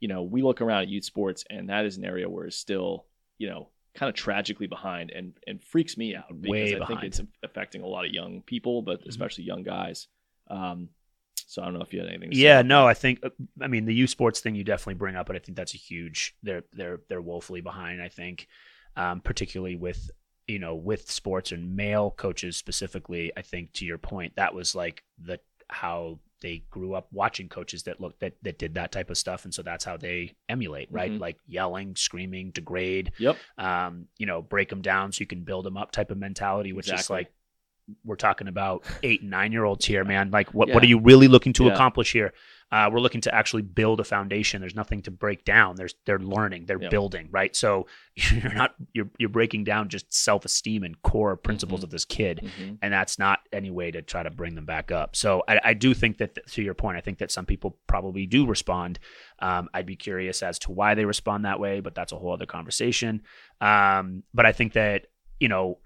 you 0.00 0.08
know 0.08 0.22
we 0.22 0.42
look 0.42 0.60
around 0.60 0.82
at 0.82 0.88
youth 0.88 1.04
sports 1.04 1.44
and 1.48 1.70
that 1.70 1.86
is 1.86 1.96
an 1.96 2.04
area 2.04 2.28
where 2.28 2.46
it's 2.46 2.58
still 2.58 3.06
you 3.38 3.48
know 3.48 3.68
kind 3.94 4.10
of 4.10 4.14
tragically 4.14 4.66
behind 4.66 5.10
and 5.10 5.32
and 5.46 5.62
freaks 5.62 5.96
me 5.96 6.14
out 6.14 6.28
because 6.28 6.50
Way 6.50 6.74
i 6.74 6.78
behind. 6.78 7.00
think 7.00 7.04
it's 7.04 7.20
affecting 7.42 7.82
a 7.82 7.86
lot 7.86 8.04
of 8.04 8.12
young 8.12 8.42
people 8.42 8.82
but 8.82 9.00
mm-hmm. 9.00 9.08
especially 9.08 9.44
young 9.44 9.62
guys 9.62 10.08
um, 10.50 10.90
so 11.46 11.62
I 11.62 11.66
don't 11.66 11.74
know 11.74 11.82
if 11.82 11.92
you 11.92 12.00
had 12.00 12.08
anything. 12.08 12.30
yeah, 12.32 12.62
no, 12.62 12.86
I 12.86 12.94
think 12.94 13.22
I 13.60 13.66
mean 13.66 13.84
the 13.84 13.94
U 13.94 14.06
Sports 14.06 14.40
thing 14.40 14.54
you 14.54 14.64
definitely 14.64 14.94
bring 14.94 15.16
up, 15.16 15.26
but 15.26 15.36
I 15.36 15.38
think 15.38 15.56
that's 15.56 15.74
a 15.74 15.78
huge. 15.78 16.34
They're 16.42 16.64
they're 16.72 17.00
they're 17.08 17.22
woefully 17.22 17.60
behind. 17.60 18.02
I 18.02 18.08
think, 18.08 18.48
um, 18.96 19.20
particularly 19.20 19.76
with 19.76 20.10
you 20.46 20.58
know 20.58 20.74
with 20.74 21.10
sports 21.10 21.52
and 21.52 21.76
male 21.76 22.10
coaches 22.10 22.56
specifically. 22.56 23.32
I 23.36 23.42
think 23.42 23.72
to 23.74 23.84
your 23.84 23.98
point, 23.98 24.36
that 24.36 24.54
was 24.54 24.74
like 24.74 25.04
the 25.18 25.40
how 25.68 26.18
they 26.40 26.62
grew 26.70 26.92
up 26.92 27.08
watching 27.10 27.48
coaches 27.48 27.84
that 27.84 28.00
looked 28.00 28.20
that 28.20 28.34
that 28.42 28.58
did 28.58 28.74
that 28.74 28.92
type 28.92 29.10
of 29.10 29.16
stuff, 29.16 29.44
and 29.44 29.54
so 29.54 29.62
that's 29.62 29.84
how 29.84 29.96
they 29.96 30.34
emulate, 30.48 30.88
right? 30.90 31.10
Mm-hmm. 31.10 31.20
Like 31.20 31.38
yelling, 31.46 31.96
screaming, 31.96 32.50
degrade. 32.50 33.12
Yep. 33.18 33.36
Um, 33.56 34.06
you 34.18 34.26
know, 34.26 34.42
break 34.42 34.68
them 34.68 34.82
down 34.82 35.12
so 35.12 35.20
you 35.20 35.26
can 35.26 35.42
build 35.42 35.64
them 35.64 35.76
up 35.76 35.90
type 35.90 36.10
of 36.10 36.18
mentality, 36.18 36.72
which 36.72 36.88
exactly. 36.88 37.02
is 37.02 37.10
like 37.10 37.32
we're 38.04 38.16
talking 38.16 38.48
about 38.48 38.84
eight 39.02 39.20
and 39.22 39.30
nine 39.30 39.52
year 39.52 39.64
olds 39.64 39.84
here, 39.84 40.04
man. 40.04 40.30
Like, 40.30 40.54
what, 40.54 40.68
yeah. 40.68 40.74
what 40.74 40.82
are 40.82 40.86
you 40.86 40.98
really 41.00 41.28
looking 41.28 41.52
to 41.54 41.64
yeah. 41.64 41.72
accomplish 41.74 42.12
here? 42.12 42.32
Uh, 42.72 42.90
we're 42.90 42.98
looking 42.98 43.20
to 43.20 43.32
actually 43.32 43.62
build 43.62 44.00
a 44.00 44.04
foundation. 44.04 44.60
There's 44.60 44.74
nothing 44.74 45.02
to 45.02 45.10
break 45.12 45.44
down. 45.44 45.76
There's 45.76 45.94
they're 46.06 46.18
learning, 46.18 46.64
they're 46.66 46.82
Yeah. 46.82 46.88
building, 46.88 47.28
right? 47.30 47.54
So 47.54 47.86
you're 48.16 48.54
not 48.54 48.74
you're 48.94 49.08
you're 49.18 49.28
breaking 49.28 49.64
down 49.64 49.90
just 49.90 50.12
self 50.12 50.44
esteem 50.44 50.82
and 50.82 51.00
core 51.02 51.36
principles 51.36 51.80
Mhm. 51.82 51.84
of 51.84 51.90
this 51.90 52.04
kid, 52.04 52.40
Mhm. 52.58 52.78
and 52.82 52.92
that's 52.92 53.16
not 53.18 53.40
any 53.52 53.70
way 53.70 53.90
to 53.92 54.02
try 54.02 54.22
to 54.24 54.30
bring 54.30 54.54
them 54.56 54.64
back 54.64 54.90
up. 54.90 55.14
So 55.14 55.44
I, 55.46 55.60
I 55.62 55.74
do 55.74 55.94
think 55.94 56.18
that 56.18 56.44
to 56.52 56.62
your 56.62 56.74
point, 56.74 56.96
I 56.96 57.00
think 57.00 57.18
that 57.18 57.30
some 57.30 57.46
people 57.46 57.78
probably 57.86 58.26
do 58.26 58.44
respond. 58.46 58.98
Um, 59.38 59.68
I'd 59.74 59.86
be 59.86 59.94
curious 59.96 60.42
as 60.42 60.58
to 60.60 60.72
why 60.72 60.94
they 60.94 61.04
respond 61.04 61.44
that 61.44 61.60
way, 61.60 61.78
but 61.80 61.94
that's 61.94 62.12
a 62.12 62.16
whole 62.16 62.32
other 62.32 62.46
conversation. 62.46 63.22
Um, 63.60 64.24
but 64.32 64.46
I 64.46 64.52
think 64.52 64.72
that 64.72 65.06
you 65.38 65.48
know 65.48 65.78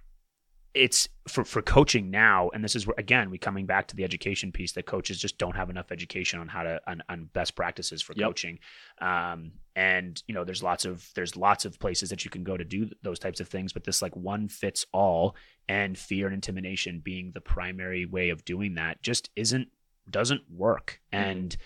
it's 0.79 1.09
for 1.27 1.45
for 1.45 1.61
coaching 1.61 2.11
now 2.11 2.49
and 2.55 2.63
this 2.63 2.77
is 2.77 2.87
where 2.87 2.95
again 2.99 3.31
we 3.31 3.37
coming 3.39 3.67
back 3.67 3.89
to 3.89 3.97
the 3.97 4.05
education 4.05 4.53
piece 4.53 4.73
that 4.73 4.87
coaches 4.87 5.19
just 5.19 5.37
don't 5.37 5.57
have 5.57 5.71
enough 5.71 5.91
education 5.91 6.39
on 6.41 6.47
how 6.49 6.63
to 6.63 6.81
on, 6.87 7.03
on 7.09 7.25
best 7.33 7.55
practices 7.57 8.01
for 8.01 8.13
Yep. 8.15 8.27
coaching 8.29 8.59
um 9.01 9.53
and 9.77 10.23
you 10.29 10.35
know 10.35 10.45
there's 10.45 10.63
lots 10.63 10.85
of 10.85 11.11
there's 11.15 11.37
lots 11.37 11.65
of 11.65 11.79
places 11.79 12.09
that 12.11 12.25
you 12.25 12.31
can 12.31 12.45
go 12.45 12.57
to 12.57 12.65
do 12.65 12.89
those 13.03 13.19
types 13.19 13.41
of 13.41 13.49
things 13.49 13.73
but 13.73 13.85
this 13.85 14.01
like 14.03 14.15
one 14.17 14.49
fits 14.49 14.87
all 14.93 15.35
and 15.69 15.99
fear 15.99 16.27
and 16.27 16.35
intimidation 16.35 17.01
being 17.01 17.33
the 17.35 17.41
primary 17.41 18.07
way 18.07 18.31
of 18.31 18.45
doing 18.45 18.75
that 18.75 19.03
just 19.03 19.31
isn't 19.37 19.69
doesn't 20.09 20.43
work 20.51 21.01
Mhm. 21.13 21.19
and 21.19 21.57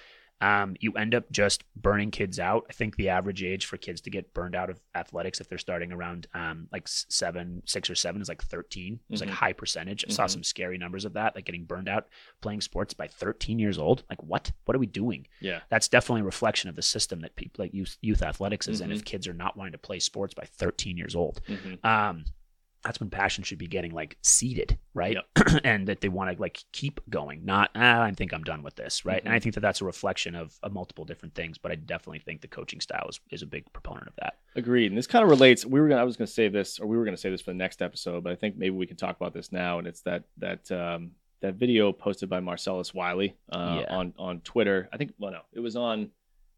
um, 0.43 0.77
you 0.81 0.93
end 0.93 1.15
up 1.15 1.31
just 1.33 1.65
burning 1.77 2.11
kids 2.11 2.39
out. 2.39 2.67
I 2.69 2.73
think 2.73 2.97
the 2.97 3.09
average 3.09 3.43
age 3.43 3.65
for 3.67 3.77
kids 3.79 4.01
to 4.03 4.11
get 4.11 4.35
burned 4.35 4.55
out 4.55 4.69
of 4.69 4.81
athletics, 4.95 5.41
if 5.41 5.49
they're 5.49 5.57
starting 5.57 5.93
around 5.93 6.27
um, 6.35 6.69
like 6.73 6.87
seven, 6.89 7.63
six 7.65 7.89
or 7.89 7.95
seven, 7.95 8.21
is 8.21 8.29
like 8.29 8.43
13. 8.43 9.01
It's 9.09 9.21
like 9.21 9.31
Mhm. 9.31 9.33
a 9.33 9.37
high 9.37 9.53
percentage. 9.53 10.05
I 10.07 10.13
saw 10.13 10.25
Mhm. 10.27 10.31
some 10.31 10.43
scary 10.45 10.77
numbers 10.79 11.05
of 11.05 11.13
that, 11.15 11.35
like 11.35 11.45
getting 11.45 11.65
burned 11.65 11.89
out 11.89 12.09
playing 12.41 12.61
sports 12.61 12.93
by 12.93 13.07
13 13.07 13.59
years 13.59 13.79
old. 13.79 14.03
Like, 14.11 14.23
what? 14.23 14.53
What 14.65 14.75
are 14.75 14.81
we 14.81 14.87
doing? 14.87 15.27
Yeah. 15.41 15.61
That's 15.71 15.89
definitely 15.89 16.23
a 16.23 16.25
reflection 16.25 16.69
of 16.69 16.77
the 16.77 16.83
system 16.83 17.21
that 17.21 17.37
people 17.37 17.65
like 17.65 17.73
youth, 17.73 17.97
youth 18.03 18.23
athletics 18.23 18.67
is. 18.69 18.81
And 18.81 18.91
Mm-hmm. 18.91 18.99
if 18.99 19.05
kids 19.05 19.29
are 19.29 19.33
not 19.35 19.57
wanting 19.57 19.73
to 19.73 19.79
play 19.79 20.01
sports 20.01 20.35
by 20.35 20.45
13 20.45 20.97
years 20.99 21.15
old, 21.15 21.41
Mhm. 21.47 21.85
um, 21.85 22.25
that's 22.85 23.01
when 23.01 23.11
passion 23.11 23.45
should 23.45 23.59
be 23.59 23.67
getting 23.67 23.93
like 23.93 24.17
seeded, 24.23 24.79
right? 24.95 25.17
and 25.65 25.87
that 25.89 26.01
they 26.01 26.09
want 26.09 26.35
to 26.35 26.41
like 26.41 26.65
keep 26.73 27.01
going, 27.09 27.45
not 27.45 27.71
ah, 27.75 28.03
I 28.03 28.11
think 28.13 28.33
I'm 28.33 28.43
done 28.43 28.63
with 28.63 28.75
this, 28.77 29.05
right? 29.05 29.23
And 29.25 29.33
I 29.33 29.39
think 29.39 29.55
that 29.55 29.61
that's 29.61 29.81
a 29.81 29.85
reflection 29.85 30.35
of, 30.35 30.59
of 30.63 30.73
multiple 30.73 31.05
different 31.05 31.35
things, 31.35 31.59
but 31.59 31.71
I 31.73 31.77
definitely 31.77 32.19
think 32.21 32.41
the 32.41 32.49
coaching 32.49 32.81
style 32.81 33.07
is, 33.09 33.21
is 33.31 33.43
a 33.43 33.47
big 33.47 33.73
proponent 33.73 34.09
of 34.09 34.15
that. 34.17 34.39
Agreed. 34.57 34.91
And 34.91 34.99
this 34.99 35.07
kind 35.07 35.23
of 35.23 35.31
relates. 35.31 35.65
We 35.65 35.81
were 35.81 35.89
gonna. 35.89 36.01
I 36.01 36.05
was 36.05 36.17
gonna 36.17 36.27
say 36.27 36.49
this, 36.49 36.79
or 36.79 36.87
we 36.87 36.97
were 36.97 37.05
gonna 37.05 37.17
say 37.17 37.31
this 37.31 37.41
for 37.41 37.53
the 37.53 37.57
next 37.59 37.81
episode, 37.81 38.25
but 38.25 38.33
I 38.33 38.37
think 38.37 38.57
maybe 38.57 38.77
we 38.77 38.87
can 38.87 38.97
talk 38.97 39.17
about 39.17 39.33
this 39.33 39.53
now. 39.53 39.79
And 39.79 39.87
it's 39.87 40.03
that 40.03 40.25
that 40.39 40.71
um, 40.71 41.13
that 41.41 41.55
video 41.55 41.93
posted 41.93 42.29
by 42.29 42.41
Marcellus 42.41 42.93
Wiley 42.93 43.37
uh, 43.51 43.81
Yeah. 43.81 43.97
on 43.97 44.15
on 44.19 44.41
Twitter. 44.41 44.89
I 44.93 44.97
think. 44.97 45.13
Well, 45.19 45.33
no, 45.33 45.41
it 45.53 45.61
was 45.61 45.77
on. 45.77 46.11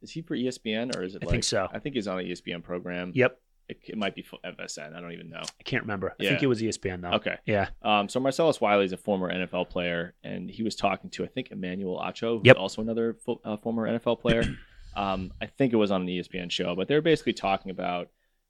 Is 0.03 0.11
he 0.11 0.23
for 0.23 0.37
ESPN 0.37 0.95
or 0.97 1.03
is 1.03 1.15
it? 1.15 1.23
I 1.23 1.27
like, 1.27 1.33
think 1.33 1.45
so. 1.45 1.69
I 1.73 1.79
think 1.79 1.95
he's 1.95 2.09
on 2.09 2.19
an 2.19 2.27
ESPN 2.27 2.63
program. 2.63 3.13
Yep, 3.15 3.41
It, 3.69 3.79
it 3.87 3.97
might 3.97 4.15
be 4.15 4.23
for 4.23 4.39
FSN. 4.45 4.95
I 4.95 5.01
don't 5.01 5.13
even 5.13 5.31
know. 5.31 5.41
I 5.43 5.63
can't 5.65 5.83
remember. 5.85 6.15
I 6.21 6.25
think 6.25 6.43
it 6.43 6.47
was 6.47 6.61
ESPN 6.61 7.01
though. 7.01 7.13
Okay. 7.13 7.37
Yeah, 7.47 7.69
Um, 7.83 8.09
so 8.09 8.21
Marcellus 8.21 8.61
Wiley 8.61 8.85
is 8.85 8.93
a 8.93 8.97
former 8.99 9.33
NFL 9.33 9.71
player, 9.71 10.15
and 10.23 10.51
he 10.51 10.63
was 10.63 10.77
talking 10.77 11.09
to 11.11 11.25
I 11.25 11.29
think 11.29 11.51
Emmanuel 11.51 11.99
Acho, 11.99 12.39
who's 12.39 12.43
Yep. 12.47 12.57
also 12.59 12.83
another 12.83 13.15
fo- 13.25 13.41
uh, 13.45 13.57
former 13.57 13.89
NFL 13.89 14.21
player. 14.21 14.45
um, 14.97 15.33
I 15.41 15.47
think 15.47 15.73
it 15.73 15.77
was 15.77 15.91
on 15.91 16.03
an 16.03 16.09
ESPN 16.09 16.51
show, 16.51 16.77
but 16.77 16.89
they're 16.89 17.01
basically 17.03 17.33
talking 17.33 17.71
about 17.71 18.09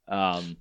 um, 0.09 0.57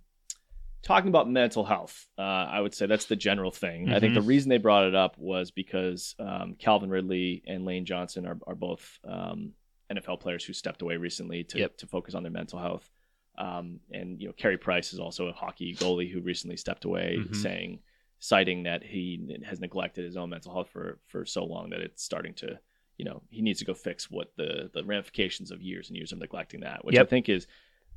talking 0.83 1.09
about 1.09 1.29
mental 1.29 1.63
health. 1.63 2.05
Uh, 2.17 2.21
I 2.21 2.59
would 2.61 2.73
say 2.75 2.85
that's 2.85 3.05
the 3.05 3.15
general 3.15 3.51
thing. 3.51 3.91
I 3.91 3.99
think 3.99 4.13
the 4.13 4.21
reason 4.21 4.49
they 4.49 4.57
brought 4.57 4.85
it 4.85 4.95
up 4.95 5.17
was 5.17 5.49
because 5.51 6.13
um, 6.19 6.55
Calvin 6.59 6.89
Ridley 6.89 7.41
and 7.47 7.65
Lane 7.65 7.85
Johnson 7.85 8.25
are, 8.27 8.37
are 8.45 8.55
both 8.55 8.99
um, 9.07 9.53
NFL 9.91 10.19
players 10.19 10.43
who 10.43 10.53
stepped 10.53 10.81
away 10.81 10.97
recently 10.97 11.43
to, 11.45 11.59
Yep. 11.59 11.77
to 11.77 11.87
focus 11.87 12.15
on 12.15 12.23
their 12.23 12.31
mental 12.31 12.59
health. 12.59 12.89
Um, 13.37 13.79
and 13.91 14.21
you 14.21 14.27
know, 14.27 14.33
Carey 14.33 14.57
Price 14.57 14.93
is 14.93 14.99
also 14.99 15.27
a 15.27 15.33
hockey 15.33 15.75
goalie 15.75 16.11
who 16.11 16.21
recently 16.21 16.57
stepped 16.57 16.85
away, 16.85 17.17
Mhm. 17.19 17.35
saying, 17.35 17.79
citing 18.19 18.63
that 18.63 18.83
he 18.83 19.37
has 19.45 19.59
neglected 19.59 20.05
his 20.05 20.15
own 20.15 20.29
mental 20.29 20.53
health 20.53 20.69
for 20.69 20.99
for 21.07 21.25
so 21.25 21.43
long 21.43 21.69
that 21.71 21.81
it's 21.81 22.03
starting 22.03 22.33
to, 22.35 22.59
you 22.97 23.05
know, 23.05 23.21
he 23.29 23.41
needs 23.41 23.59
to 23.59 23.65
go 23.65 23.73
fix 23.73 24.09
what 24.11 24.31
the 24.37 24.69
the 24.73 24.83
ramifications 24.83 25.51
of 25.51 25.61
years 25.61 25.89
and 25.89 25.97
years 25.97 26.11
of 26.11 26.19
neglecting 26.19 26.61
that, 26.61 26.85
which 26.85 26.95
I 27.01 27.05
think 27.09 27.27
is 27.29 27.47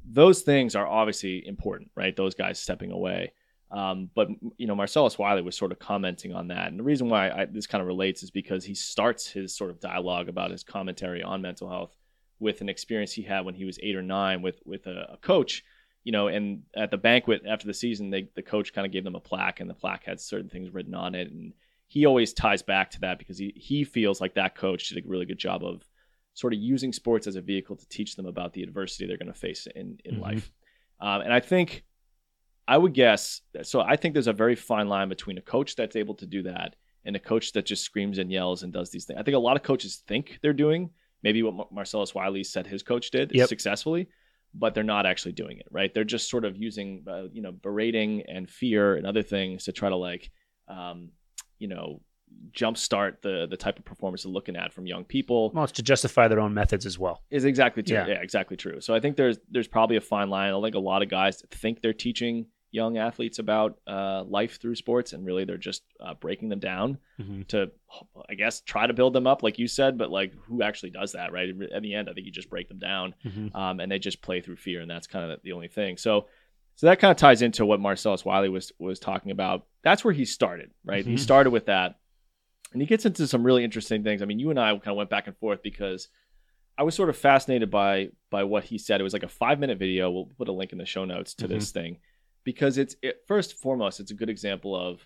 those 0.09 0.43
things 0.43 0.75
are 0.77 0.87
obviously 0.87 1.47
important, 1.47 1.91
right? 1.97 2.15
Those 2.17 2.35
guys 2.35 2.59
stepping 2.61 2.91
away. 2.93 3.33
Um, 3.71 4.11
but 4.15 4.29
you 4.57 4.67
know, 4.69 4.75
Marcellus 4.77 5.19
Wiley 5.19 5.43
was 5.43 5.57
sort 5.57 5.73
of 5.73 5.79
commenting 5.81 6.33
on 6.35 6.49
that, 6.49 6.69
and 6.69 6.79
the 6.79 6.85
reason 6.85 7.09
why 7.09 7.31
I, 7.31 7.45
this 7.47 7.67
kind 7.67 7.83
of 7.83 7.89
relates 7.89 8.23
is 8.23 8.31
because 8.31 8.65
he 8.65 8.75
starts 8.75 9.29
his 9.29 9.55
sort 9.57 9.71
of 9.71 9.81
dialogue 9.81 10.29
about 10.29 10.53
his 10.53 10.63
commentary 10.63 11.23
on 11.23 11.43
mental 11.43 11.69
health 11.69 11.95
with 12.39 12.61
an 12.61 12.69
experience 12.69 13.13
he 13.13 13.23
had 13.23 13.45
when 13.45 13.55
he 13.55 13.65
was 13.65 13.79
eight 13.83 13.97
or 13.97 14.03
nine 14.03 14.43
with 14.43 14.61
with 14.65 14.87
a, 14.87 15.13
a 15.15 15.17
coach. 15.19 15.65
You 16.05 16.13
know, 16.13 16.29
and 16.29 16.63
at 16.77 16.93
the 16.93 16.97
banquet 16.97 17.43
after 17.49 17.67
the 17.67 17.75
season, 17.75 18.11
they, 18.11 18.29
the 18.37 18.43
coach 18.43 18.73
kind 18.73 18.87
of 18.87 18.93
gave 18.93 19.03
them 19.03 19.17
a 19.17 19.21
plaque, 19.21 19.59
and 19.59 19.69
the 19.69 19.75
plaque 19.75 20.05
had 20.05 20.21
certain 20.21 20.49
things 20.49 20.71
written 20.71 20.95
on 20.95 21.17
it, 21.17 21.33
and 21.33 21.53
he 21.89 22.07
always 22.07 22.33
ties 22.33 22.63
back 22.63 22.91
to 22.93 23.01
that 23.01 23.19
because 23.19 23.39
he 23.39 23.53
he 23.57 23.83
feels 23.83 24.21
like 24.21 24.35
that 24.35 24.55
coach 24.55 24.89
did 24.89 25.05
a 25.05 25.09
really 25.09 25.27
good 25.27 25.39
job 25.39 25.65
of 25.65 25.83
sort 26.35 26.53
of 26.53 26.61
using 26.61 26.93
sports 26.93 27.27
as 27.27 27.35
a 27.35 27.41
vehicle 27.41 27.75
to 27.75 27.89
teach 27.89 28.15
them 28.15 28.27
about 28.27 28.53
the 28.53 28.63
adversity 28.63 29.07
they're 29.07 29.17
going 29.17 29.33
to 29.33 29.39
face 29.39 29.67
in 29.75 29.99
in 30.05 30.17
Mhm. 30.17 30.21
life. 30.21 30.53
Um, 31.01 31.23
and 31.23 31.33
I 31.33 31.41
think 31.41 31.85
I 32.69 32.79
would 32.79 32.95
guess 32.95 33.41
so. 33.63 33.81
I 33.81 33.97
think 33.97 34.15
there's 34.15 34.27
a 34.27 34.33
very 34.33 34.55
fine 34.57 34.89
line 34.89 35.09
between 35.09 35.39
a 35.39 35.43
coach 35.43 35.75
that's 35.77 35.97
able 35.97 36.15
to 36.17 36.27
do 36.27 36.43
that 36.45 36.77
and 37.05 37.17
a 37.17 37.21
coach 37.21 37.53
that 37.53 37.67
just 37.67 37.85
screams 37.85 38.19
and 38.19 38.31
yells 38.31 38.63
and 38.63 38.73
does 38.73 38.91
these 38.91 39.05
things. 39.07 39.19
I 39.19 39.23
think 39.23 39.37
a 39.37 39.41
lot 39.41 39.57
of 39.57 39.63
coaches 39.63 40.03
think 40.07 40.39
they're 40.43 40.53
doing 40.53 40.91
maybe 41.27 41.43
what 41.43 41.73
Marcellus 41.73 42.15
Wiley 42.15 42.45
said 42.45 42.65
his 42.67 42.83
coach 42.91 43.11
did 43.11 43.27
Yep. 43.35 43.49
successfully, 43.49 44.03
but 44.55 44.75
they're 44.75 44.93
not 44.97 45.05
actually 45.07 45.33
doing 45.43 45.57
it. 45.59 45.67
Right? 45.79 45.91
They're 45.93 46.05
just 46.17 46.31
sort 46.31 46.45
of 46.49 46.57
using 46.57 46.89
uh, 47.15 47.27
you 47.37 47.43
know 47.43 47.53
berating 47.53 48.23
and 48.35 48.49
fear 48.49 48.95
and 48.97 49.05
other 49.07 49.23
things 49.35 49.65
to 49.65 49.73
try 49.73 49.89
to 49.89 49.97
like 49.97 50.31
um, 50.69 50.99
you 51.59 51.69
know 51.69 52.01
jumpstart 52.53 53.13
the 53.23 53.47
the 53.49 53.57
type 53.57 53.79
of 53.79 53.85
performance 53.85 54.23
they're 54.25 54.33
looking 54.33 54.57
at 54.57 54.73
from 54.73 54.85
young 54.87 55.05
people 55.05 55.51
well, 55.55 55.65
it's 55.65 55.73
to 55.73 55.83
justify 55.83 56.27
their 56.29 56.41
own 56.41 56.53
methods 56.53 56.85
as 56.85 56.99
well. 56.99 57.23
is 57.31 57.45
exactly 57.45 57.83
true. 57.83 57.97
Yeah. 57.97 58.07
Yeah. 58.07 58.21
exactly 58.29 58.57
true. 58.57 58.81
So 58.81 58.95
I 58.95 59.01
think 59.01 59.17
there's 59.17 59.39
there's 59.51 59.69
probably 59.69 59.97
a 59.97 60.01
fine 60.01 60.29
line. 60.31 60.53
I 60.55 60.61
think 60.63 60.75
a 60.75 60.87
lot 60.93 61.03
of 61.03 61.09
guys 61.09 61.43
think 61.51 61.83
they're 61.83 61.93
teaching 62.09 62.47
young 62.77 62.97
athletes 62.99 63.39
about 63.41 63.79
uh, 63.89 64.23
life 64.29 64.61
through 64.61 64.77
sports, 64.77 65.13
and 65.13 65.27
really 65.27 65.45
they're 65.45 65.57
just 65.71 65.83
uh, 65.99 66.15
breaking 66.15 66.49
them 66.51 66.61
down 66.61 66.99
Mhm. 67.19 67.47
to, 67.49 67.71
I 68.29 68.35
guess, 68.35 68.61
try 68.61 68.87
to 68.87 68.93
build 68.93 69.13
them 69.15 69.27
up, 69.27 69.43
like 69.43 69.59
you 69.59 69.67
said. 69.67 69.99
But 69.99 70.11
like, 70.11 70.33
who 70.47 70.63
actually 70.63 70.91
does 70.91 71.13
that, 71.13 71.33
right? 71.33 71.49
At 71.75 71.83
the 71.83 71.95
end, 71.95 72.09
I 72.09 72.13
think 72.13 72.27
you 72.27 72.33
just 72.33 72.51
break 72.51 72.69
them 72.69 72.79
down, 72.79 73.15
Mhm. 73.25 73.55
um, 73.55 73.81
and 73.81 73.91
they 73.91 73.99
just 73.99 74.23
play 74.23 74.41
through 74.41 74.57
fear, 74.57 74.81
and 74.83 74.91
that's 74.91 75.07
kind 75.09 75.31
of 75.31 75.41
the 75.43 75.53
only 75.53 75.69
thing. 75.69 75.97
So. 75.97 76.29
So 76.79 76.89
that 76.89 76.99
kind 76.99 77.11
of 77.11 77.17
ties 77.17 77.41
into 77.41 77.65
what 77.65 77.81
Marcellus 77.81 78.23
Wiley 78.23 78.51
was 78.51 78.71
was 78.79 78.99
talking 79.01 79.33
about. 79.33 79.65
That's 79.83 80.05
where 80.05 80.13
he 80.13 80.27
started, 80.27 80.73
right? 80.85 81.07
He 81.07 81.15
Mhm. 81.15 81.19
started 81.19 81.49
with 81.49 81.65
that, 81.73 81.99
and 82.75 82.83
he 82.83 82.87
gets 82.87 83.07
into 83.07 83.27
some 83.27 83.43
really 83.43 83.65
interesting 83.65 84.05
things. 84.05 84.21
I 84.21 84.27
mean, 84.27 84.39
you 84.39 84.51
and 84.51 84.61
I 84.61 84.73
kind 84.73 84.89
of 84.89 84.97
went 84.97 85.09
back 85.09 85.27
and 85.27 85.35
forth 85.39 85.63
because 85.63 86.11
I 86.77 86.83
was 86.83 86.95
sort 86.95 87.09
of 87.09 87.17
fascinated 87.17 87.71
by 87.71 88.11
by 88.29 88.45
what 88.45 88.65
he 88.65 88.77
said. 88.77 89.01
It 89.01 89.05
was 89.05 89.15
like 89.15 89.23
a 89.23 89.29
five 89.29 89.59
minute 89.59 89.79
video. 89.79 90.11
We'll 90.11 90.27
put 90.37 90.49
a 90.49 90.53
link 90.53 90.73
in 90.73 90.77
the 90.77 90.85
show 90.85 91.07
notes 91.07 91.33
to 91.37 91.49
this 91.49 91.71
thing 91.71 91.97
because 92.47 92.79
it's 92.79 92.95
it, 93.03 93.23
first 93.27 93.51
and 93.51 93.61
foremost, 93.61 93.99
it's 94.01 94.13
a 94.13 94.15
good 94.15 94.31
example 94.31 94.75
of 94.75 95.05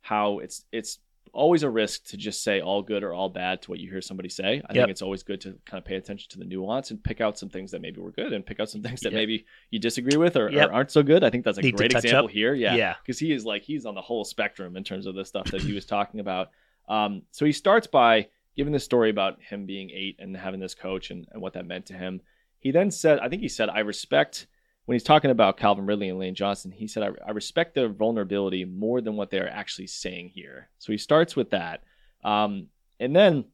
how 0.00 0.38
it's 0.38 0.64
it's 0.72 1.00
always 1.32 1.62
a 1.62 1.68
risk 1.68 2.04
to 2.06 2.16
just 2.16 2.42
say 2.42 2.60
all 2.62 2.80
good 2.82 3.02
or 3.04 3.12
all 3.12 3.28
bad 3.28 3.60
to 3.60 3.70
what 3.70 3.78
you 3.80 3.90
hear 3.90 4.00
somebody 4.00 4.28
say. 4.30 4.62
I 4.66 4.72
Yep. 4.72 4.74
think 4.74 4.88
it's 4.88 5.02
always 5.02 5.22
good 5.22 5.40
to 5.42 5.58
kind 5.66 5.78
of 5.78 5.84
pay 5.84 5.96
attention 5.96 6.30
to 6.30 6.38
the 6.38 6.44
nuance 6.46 6.90
and 6.90 7.02
pick 7.04 7.20
out 7.20 7.36
some 7.38 7.50
things 7.50 7.70
that 7.72 7.82
maybe 7.82 8.00
were 8.00 8.12
good 8.12 8.32
and 8.32 8.46
pick 8.46 8.60
out 8.60 8.70
some 8.70 8.80
things 8.82 9.00
that 9.00 9.12
Yep. 9.12 9.18
maybe 9.20 9.44
you 9.70 9.78
disagree 9.78 10.16
with 10.16 10.36
or, 10.36 10.48
or 10.48 10.72
aren't 10.72 10.90
so 10.90 11.02
good. 11.02 11.22
I 11.24 11.28
think 11.30 11.44
that's 11.44 11.58
a 11.58 11.60
Need 11.60 11.76
great 11.76 11.92
example 11.92 12.24
up. 12.26 12.30
here. 12.30 12.54
Yeah. 12.54 12.76
Yeah. 12.76 12.94
Because 13.02 13.18
he 13.18 13.32
is 13.32 13.44
like 13.44 13.62
he's 13.62 13.84
on 13.84 13.94
the 13.94 14.00
whole 14.00 14.24
spectrum 14.24 14.74
in 14.76 14.84
terms 14.84 15.04
of 15.04 15.14
the 15.16 15.24
stuff 15.24 15.50
that 15.50 15.60
he 15.60 15.74
was 15.74 15.84
talking 15.84 16.20
about. 16.20 16.48
Um, 16.88 17.22
so 17.32 17.44
he 17.44 17.52
starts 17.52 17.86
by 17.86 18.28
giving 18.56 18.72
the 18.72 18.80
story 18.80 19.10
about 19.10 19.42
him 19.42 19.66
being 19.66 19.90
eight 19.90 20.16
and 20.20 20.34
having 20.34 20.60
this 20.60 20.74
coach 20.74 21.10
and, 21.10 21.26
and 21.32 21.42
what 21.42 21.52
that 21.52 21.66
meant 21.66 21.86
to 21.86 21.94
him. 21.94 22.22
He 22.58 22.70
then 22.70 22.90
said, 22.90 23.18
I 23.18 23.28
think 23.28 23.42
he 23.42 23.48
said, 23.48 23.68
I 23.68 23.80
respect 23.80 24.46
when 24.88 24.94
he's 24.94 25.02
talking 25.02 25.30
about 25.30 25.58
Calvin 25.58 25.84
Ridley 25.84 26.08
and 26.08 26.18
Lane 26.18 26.34
Johnson, 26.34 26.70
he 26.70 26.86
said, 26.86 27.02
I, 27.02 27.10
I 27.26 27.32
respect 27.32 27.74
their 27.74 27.90
vulnerability 27.90 28.64
more 28.64 29.02
than 29.02 29.16
what 29.16 29.30
they're 29.30 29.52
actually 29.52 29.86
saying 29.88 30.30
here. 30.30 30.70
So 30.78 30.92
he 30.92 30.96
starts 30.96 31.36
with 31.36 31.50
that. 31.50 31.82
Um, 32.24 32.68
and 32.98 33.14
then 33.14 33.44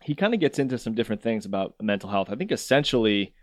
he 0.00 0.14
kind 0.14 0.32
of 0.32 0.40
gets 0.40 0.58
into 0.58 0.78
some 0.78 0.94
different 0.94 1.20
things 1.20 1.44
about 1.44 1.74
mental 1.82 2.08
health. 2.08 2.30
I 2.30 2.36
think 2.36 2.52
essentially 2.52 3.34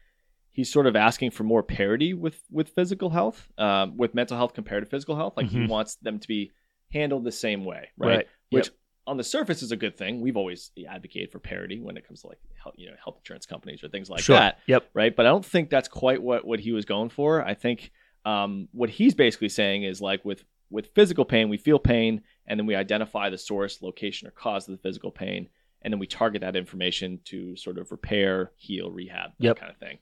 he's 0.53 0.71
sort 0.73 0.87
of 0.87 0.95
asking 0.95 1.29
for 1.29 1.43
more 1.43 1.61
parity 1.61 2.15
with 2.15 2.41
with 2.49 2.69
physical 2.69 3.11
health, 3.11 3.47
um, 3.59 3.95
with 3.95 4.15
mental 4.15 4.35
health 4.35 4.55
compared 4.55 4.83
to 4.83 4.89
physical 4.89 5.15
health. 5.15 5.33
Like 5.37 5.49
he 5.49 5.59
Mhm. 5.59 5.69
wants 5.69 5.97
them 5.97 6.17
to 6.17 6.27
be 6.27 6.51
handled 6.91 7.25
the 7.25 7.31
same 7.31 7.63
way, 7.63 7.89
right? 7.95 8.09
Right. 8.09 8.27
Which 8.49 8.71
on 9.05 9.17
the 9.17 9.23
surface 9.23 9.61
is 9.61 9.71
a 9.71 9.75
good 9.75 9.97
thing. 9.97 10.21
We've 10.21 10.37
always 10.37 10.71
advocated 10.89 11.31
for 11.31 11.39
parity 11.39 11.79
when 11.81 11.97
it 11.97 12.07
comes 12.07 12.21
to 12.21 12.27
like 12.27 12.39
health, 12.61 12.75
you 12.77 12.89
know 12.89 12.95
health 13.03 13.17
insurance 13.17 13.45
companies 13.45 13.83
or 13.83 13.89
things 13.89 14.09
like 14.09 14.21
sure. 14.21 14.37
that 14.37 14.59
Yep. 14.67 14.89
right? 14.93 15.13
But 15.15 15.25
I 15.25 15.29
don't 15.29 15.45
think 15.45 15.69
that's 15.69 15.87
quite 15.89 16.21
what 16.21 16.45
what 16.45 16.59
he 16.59 16.71
was 16.71 16.85
going 16.85 17.09
for. 17.09 17.43
I 17.45 17.53
think 17.53 17.91
um, 18.25 18.69
what 18.71 18.89
he's 18.89 19.13
basically 19.13 19.49
saying 19.49 19.83
is 19.83 20.01
like 20.01 20.23
with 20.23 20.43
with 20.69 20.87
physical 20.95 21.25
pain, 21.25 21.49
we 21.49 21.57
feel 21.57 21.77
pain, 21.79 22.21
and 22.47 22.59
then 22.59 22.65
we 22.65 22.75
identify 22.75 23.29
the 23.29 23.37
source, 23.37 23.81
location, 23.81 24.27
or 24.27 24.31
cause 24.31 24.67
of 24.67 24.71
the 24.71 24.81
physical 24.81 25.11
pain, 25.11 25.49
and 25.81 25.91
then 25.93 25.99
we 25.99 26.07
target 26.07 26.41
that 26.41 26.55
information 26.55 27.19
to 27.25 27.55
sort 27.57 27.77
of 27.77 27.91
repair, 27.91 28.51
heal, 28.55 28.89
rehab, 28.89 29.31
that 29.37 29.43
Yep. 29.45 29.59
kind 29.59 29.71
of 29.71 29.77
thing. 29.77 29.99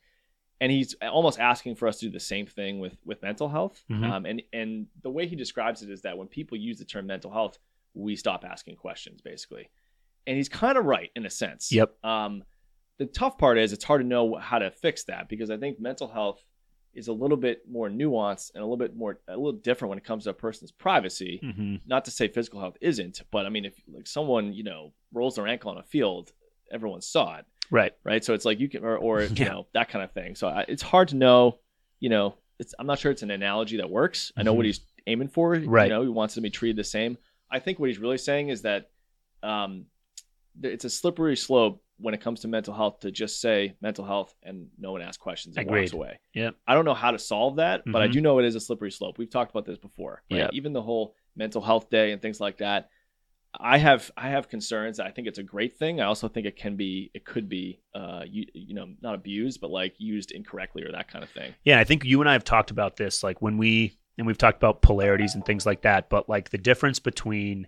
And 0.62 0.72
he's 0.72 0.94
almost 1.02 1.40
asking 1.40 1.76
for 1.76 1.88
us 1.88 1.98
to 2.00 2.06
do 2.06 2.12
the 2.12 2.20
same 2.20 2.46
thing 2.46 2.80
with 2.80 2.96
with 3.04 3.22
mental 3.24 3.50
health. 3.50 3.84
Mhm. 3.90 4.04
Um, 4.10 4.26
and 4.28 4.44
and 4.54 4.88
the 5.02 5.10
way 5.10 5.26
he 5.26 5.36
describes 5.36 5.82
it 5.82 5.90
is 5.90 6.04
that 6.04 6.18
when 6.20 6.28
people 6.28 6.56
use 6.58 6.78
the 6.78 6.86
term 6.86 7.08
mental 7.08 7.32
health, 7.32 7.58
we 7.94 8.16
stop 8.16 8.44
asking 8.46 8.76
questions, 8.76 9.22
basically. 9.22 9.70
And 10.28 10.38
he's 10.38 10.50
kind 10.50 10.78
of 10.78 10.86
right 10.86 11.10
in 11.16 11.26
a 11.26 11.30
sense. 11.30 11.72
Yep. 11.72 12.04
Um, 12.04 12.44
the 13.00 13.06
tough 13.08 13.38
part 13.38 13.58
is 13.58 13.74
it's 13.74 13.84
hard 13.84 14.02
to 14.02 14.08
know 14.08 14.36
how 14.36 14.60
to 14.60 14.70
fix 14.72 15.04
that 15.06 15.28
because 15.30 15.50
I 15.50 15.58
think 15.58 15.80
mental 15.80 16.08
health 16.08 16.44
is 16.94 17.08
a 17.08 17.14
little 17.14 17.38
bit 17.38 17.62
more 17.70 17.90
nuanced 17.90 18.52
and 18.54 18.62
a 18.62 18.66
little 18.66 18.78
bit 18.78 18.96
more 18.96 19.20
a 19.28 19.32
little 19.36 19.54
different 19.54 19.90
when 19.90 19.98
it 19.98 20.04
comes 20.04 20.26
to 20.26 20.30
a 20.30 20.34
person's 20.34 20.72
privacy. 20.72 21.40
Mm-hmm. 21.42 21.76
Not 21.88 22.06
to 22.06 22.12
say 22.12 22.28
physical 22.28 22.60
health 22.60 22.76
isn't, 22.82 23.22
but 23.32 23.46
I 23.46 23.50
mean 23.50 23.66
if 23.66 23.74
like 23.92 24.08
someone 24.08 24.54
you 24.54 24.64
know 24.64 24.94
rolls 25.14 25.36
their 25.36 25.48
ankle 25.48 25.72
on 25.72 25.78
a 25.78 25.84
field, 25.84 26.32
everyone 26.72 27.02
saw 27.02 27.38
it, 27.38 27.46
Right. 27.72 27.94
right? 28.04 28.24
So 28.24 28.34
it's 28.34 28.46
like 28.46 28.60
you 28.60 28.70
can 28.70 28.84
or, 28.84 28.98
or 28.98 29.22
you 29.24 29.30
Yeah. 29.36 29.50
know 29.50 29.68
that 29.74 29.90
kind 29.90 30.04
of 30.04 30.12
thing. 30.12 30.36
So 30.36 30.48
I, 30.50 30.66
it's 30.68 30.82
hard 30.84 31.08
to 31.10 31.16
know. 31.16 31.60
You 32.02 32.10
know, 32.10 32.36
it's 32.60 32.76
I'm 32.78 32.86
not 32.88 33.00
sure 33.00 33.12
it's 33.12 33.24
an 33.24 33.32
analogy 33.32 33.78
that 33.78 33.90
works. 33.90 34.32
I 34.38 34.44
know 34.44 34.54
what 34.54 34.64
Mhm. 34.64 34.68
he's 34.68 34.82
aiming 35.08 35.30
for. 35.30 35.52
Right. 35.56 35.86
You 35.88 35.90
know, 35.94 36.02
he 36.04 36.10
wants 36.10 36.34
to 36.36 36.42
be 36.42 36.50
treated 36.50 36.76
the 36.76 36.84
same. 36.84 37.18
I 37.52 37.60
think 37.60 37.80
what 37.80 37.90
he's 37.90 38.00
really 38.00 38.18
saying 38.18 38.50
is 38.50 38.62
that 38.64 38.90
um, 39.44 39.86
it's 40.62 40.86
a 40.86 40.90
slippery 40.90 41.36
slope 41.36 41.84
when 41.98 42.14
it 42.14 42.22
comes 42.22 42.40
to 42.42 42.48
mental 42.48 42.74
health 42.74 43.00
to 43.02 43.12
just 43.12 43.40
say 43.42 43.76
mental 43.82 44.04
health 44.06 44.34
and 44.44 44.68
no 44.80 44.92
one 44.92 45.02
asks 45.02 45.18
questions 45.18 45.56
and 45.58 45.68
walks 45.68 45.78
Agreed. 45.78 45.94
away. 45.94 46.20
Yep. 46.34 46.56
I 46.68 46.74
don't 46.74 46.86
know 46.86 46.94
how 46.96 47.12
to 47.12 47.20
solve 47.20 47.58
that, 47.58 47.84
but 47.86 48.02
I 48.02 48.08
Mhm. 48.08 48.14
do 48.14 48.22
know 48.22 48.40
it 48.40 48.46
is 48.46 48.56
a 48.56 48.60
slippery 48.60 48.92
slope. 48.92 49.18
We've 49.20 49.30
talked 49.30 49.52
about 49.52 49.66
this 49.66 49.78
before. 49.78 50.24
Right? 50.32 50.40
Yep. 50.40 50.50
Even 50.54 50.74
the 50.74 50.82
whole 50.82 51.16
mental 51.36 51.62
health 51.62 51.90
day 51.90 52.12
and 52.12 52.22
things 52.22 52.40
like 52.40 52.58
that. 52.58 52.90
I 53.60 53.78
have 53.80 54.10
I 54.16 54.30
have 54.30 54.48
concerns. 54.48 55.00
I 55.00 55.12
think 55.12 55.28
it's 55.28 55.38
a 55.38 55.44
great 55.44 55.78
thing. 55.78 56.00
I 56.00 56.06
also 56.06 56.30
think 56.30 56.48
it 56.48 56.56
can 56.56 56.78
be 56.78 57.12
it 57.14 57.26
could 57.26 57.50
be 57.50 57.82
uh 57.94 58.24
you, 58.26 58.46
you 58.54 58.74
know 58.74 58.88
not 59.02 59.14
abused 59.14 59.60
but 59.60 59.70
like 59.70 59.94
used 59.98 60.32
incorrectly 60.32 60.84
or 60.84 60.92
that 60.94 61.10
kind 61.10 61.22
of 61.22 61.30
thing. 61.32 61.54
Yeah, 61.66 61.78
I 61.78 61.84
think 61.84 62.06
you 62.06 62.22
and 62.22 62.30
I 62.30 62.34
have 62.34 62.46
talked 62.46 62.72
about 62.72 62.96
this, 62.96 63.24
like 63.24 63.42
when 63.42 63.58
we 63.58 64.00
and 64.22 64.28
we've 64.28 64.38
talked 64.38 64.58
about 64.58 64.84
polarities 64.84 65.34
and 65.34 65.44
things 65.44 65.66
like 65.66 65.82
that, 65.82 66.08
but 66.08 66.30
like 66.30 66.52
the 66.52 66.60
difference 66.60 67.00
between, 67.00 67.68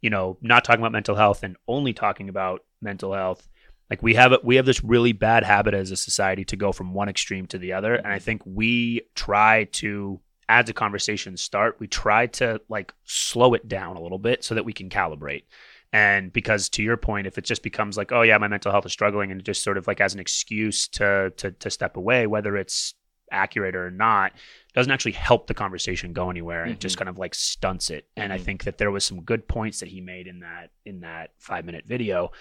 you 0.00 0.10
know, 0.10 0.36
not 0.42 0.64
talking 0.64 0.80
about 0.80 0.90
mental 0.90 1.14
health 1.14 1.44
and 1.44 1.56
only 1.68 1.92
talking 1.92 2.28
about 2.28 2.64
mental 2.82 3.14
health. 3.14 3.48
Like 3.88 4.02
we 4.02 4.14
have 4.14 4.34
we 4.42 4.56
have 4.56 4.66
this 4.66 4.82
really 4.82 5.12
bad 5.12 5.44
habit 5.44 5.72
as 5.72 5.92
a 5.92 5.96
society 5.96 6.44
to 6.46 6.56
go 6.56 6.72
from 6.72 6.94
one 6.94 7.08
extreme 7.08 7.46
to 7.46 7.58
the 7.58 7.74
other, 7.74 7.94
and 7.94 8.08
I 8.08 8.18
think 8.18 8.42
we 8.44 9.02
try 9.14 9.68
to 9.74 10.18
as 10.48 10.66
the 10.66 10.72
conversations 10.72 11.40
start, 11.40 11.76
we 11.78 11.86
try 11.86 12.26
to 12.26 12.60
like 12.68 12.92
slow 13.04 13.54
it 13.54 13.68
down 13.68 13.96
a 13.96 14.02
little 14.02 14.18
bit 14.18 14.42
so 14.42 14.56
that 14.56 14.64
we 14.64 14.72
can 14.72 14.90
calibrate. 14.90 15.44
And 15.92 16.32
because 16.32 16.68
to 16.70 16.82
your 16.82 16.96
point, 16.96 17.28
if 17.28 17.38
it 17.38 17.44
just 17.44 17.62
becomes 17.62 17.96
like, 17.96 18.10
oh 18.10 18.22
yeah, 18.22 18.36
my 18.38 18.48
mental 18.48 18.72
health 18.72 18.84
is 18.86 18.90
struggling, 18.92 19.30
and 19.30 19.44
just 19.44 19.62
sort 19.62 19.78
of 19.78 19.86
like 19.86 20.00
as 20.00 20.12
an 20.12 20.18
excuse 20.18 20.88
to 20.88 21.32
to 21.36 21.52
to 21.52 21.70
step 21.70 21.96
away, 21.96 22.26
whether 22.26 22.56
it's 22.56 22.94
accurate 23.30 23.76
or 23.76 23.92
not, 23.92 24.32
doesn't 24.74 24.90
actually 24.92 25.12
help 25.12 25.46
the 25.46 25.54
conversation 25.54 26.12
go 26.12 26.30
anywhere. 26.30 26.66
It 26.66 26.80
just 26.80 26.96
kind 26.96 27.08
of 27.08 27.18
like 27.18 27.34
stunts 27.34 27.90
it. 27.90 28.08
And 28.16 28.32
I 28.32 28.38
Mhm. 28.38 28.42
think 28.42 28.64
that 28.64 28.78
there 28.78 28.90
was 28.90 29.04
some 29.04 29.22
good 29.22 29.46
points 29.46 29.80
that 29.80 29.88
he 29.88 30.00
made 30.00 30.26
in 30.26 30.40
that 30.40 30.70
in 30.84 31.00
that 31.00 31.30
five 31.38 31.64
minute 31.64 31.84
video. 31.86 32.32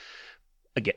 Again, 0.76 0.96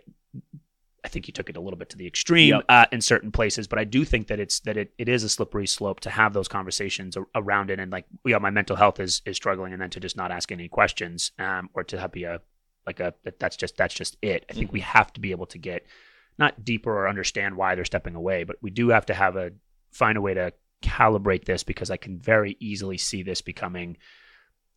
I 1.04 1.08
think 1.08 1.26
he 1.26 1.32
took 1.32 1.48
it 1.48 1.56
a 1.56 1.60
little 1.60 1.76
bit 1.78 1.90
to 1.90 1.96
the 1.96 2.06
extreme 2.06 2.48
Yep. 2.54 2.64
uh, 2.68 2.86
in 2.90 3.00
certain 3.00 3.30
places, 3.30 3.68
but 3.68 3.78
I 3.78 3.84
do 3.84 4.04
think 4.04 4.26
that 4.26 4.40
it's 4.40 4.58
that 4.60 4.76
it, 4.76 4.92
it 4.98 5.08
is 5.08 5.22
a 5.22 5.28
slippery 5.28 5.66
slope 5.66 6.00
to 6.00 6.10
have 6.10 6.32
those 6.32 6.48
conversations 6.48 7.16
a- 7.16 7.26
around 7.34 7.70
it, 7.70 7.78
and 7.78 7.92
like, 7.92 8.06
yeah, 8.24 8.38
my 8.38 8.50
mental 8.50 8.74
health 8.76 8.98
is 8.98 9.22
is 9.24 9.36
struggling, 9.36 9.72
and 9.72 9.80
then 9.80 9.90
to 9.90 10.00
just 10.00 10.16
not 10.16 10.32
ask 10.32 10.50
any 10.50 10.68
questions, 10.68 11.30
um, 11.38 11.70
or 11.74 11.84
to 11.84 12.00
have 12.00 12.10
be 12.12 12.24
a 12.24 12.40
like 12.86 12.98
a 12.98 13.14
that, 13.24 13.38
that's 13.38 13.56
just 13.56 13.76
that's 13.76 13.94
just 13.94 14.16
it. 14.22 14.46
I 14.50 14.54
think 14.54 14.72
we 14.72 14.80
have 14.80 15.12
to 15.12 15.20
be 15.20 15.30
able 15.32 15.46
to 15.46 15.58
get 15.58 15.86
not 16.38 16.64
deeper 16.64 16.90
or 16.92 17.08
understand 17.08 17.56
why 17.56 17.74
they're 17.74 17.84
stepping 17.84 18.14
away, 18.14 18.42
but 18.44 18.56
we 18.60 18.70
do 18.70 18.88
have 18.88 19.06
to 19.06 19.14
have 19.14 19.36
a 19.36 19.52
find 19.92 20.18
a 20.18 20.20
way 20.20 20.34
to 20.34 20.52
calibrate 20.82 21.44
this 21.44 21.62
because 21.62 21.90
I 21.90 21.96
can 21.96 22.18
very 22.18 22.56
easily 22.60 22.98
see 22.98 23.22
this 23.22 23.40
becoming 23.40 23.96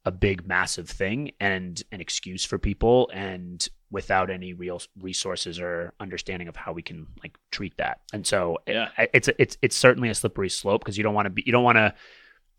a 0.06 0.12
big 0.12 0.48
massive 0.48 0.90
thing 0.90 1.32
and 1.40 1.82
an 1.92 2.00
excuse 2.00 2.46
for 2.46 2.58
people 2.58 3.10
and 3.14 3.68
without 3.92 4.30
any 4.30 4.54
real 4.54 4.82
resources 5.02 5.60
or 5.60 5.94
understanding 6.00 6.48
of 6.48 6.56
how 6.56 6.72
we 6.72 6.82
can 6.82 7.06
like 7.22 7.38
treat 7.52 7.76
that 7.78 8.00
and 8.14 8.26
so 8.26 8.58
Yeah. 8.66 8.90
it's 9.14 9.30
it's 9.38 9.58
it's 9.62 9.76
certainly 9.76 10.10
a 10.10 10.16
slippery 10.16 10.50
slope 10.50 10.82
because 10.82 10.98
you 10.98 11.04
don't 11.04 11.14
want 11.16 11.26
to 11.26 11.30
be 11.32 11.44
you 11.46 11.52
don't 11.52 11.64
want 11.66 11.78
to 11.78 11.94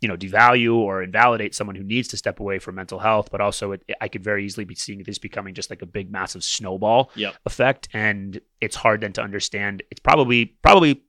you 0.03 0.09
know 0.09 0.17
devalue 0.17 0.75
or 0.75 1.03
invalidate 1.03 1.55
someone 1.55 1.77
who 1.77 1.83
needs 1.83 2.09
to 2.09 2.17
step 2.19 2.41
away 2.41 2.59
from 2.59 2.75
mental 2.75 2.99
health 2.99 3.31
but 3.31 3.41
also 3.41 3.73
it, 3.73 3.83
i 4.03 4.09
could 4.09 4.23
very 4.25 4.45
easily 4.45 4.65
be 4.65 4.75
seeing 4.75 5.03
this 5.05 5.19
becoming 5.19 5.55
just 5.55 5.71
like 5.71 5.83
a 5.83 5.87
big 5.87 6.11
massive 6.11 6.43
snowball 6.45 7.11
Yep. 7.17 7.35
effect 7.47 7.89
and 7.95 8.41
it's 8.61 8.77
hard 8.77 9.01
then 9.01 9.13
to 9.15 9.23
understand 9.23 9.83
it's 9.91 10.01
probably 10.01 10.47
probably 10.63 11.03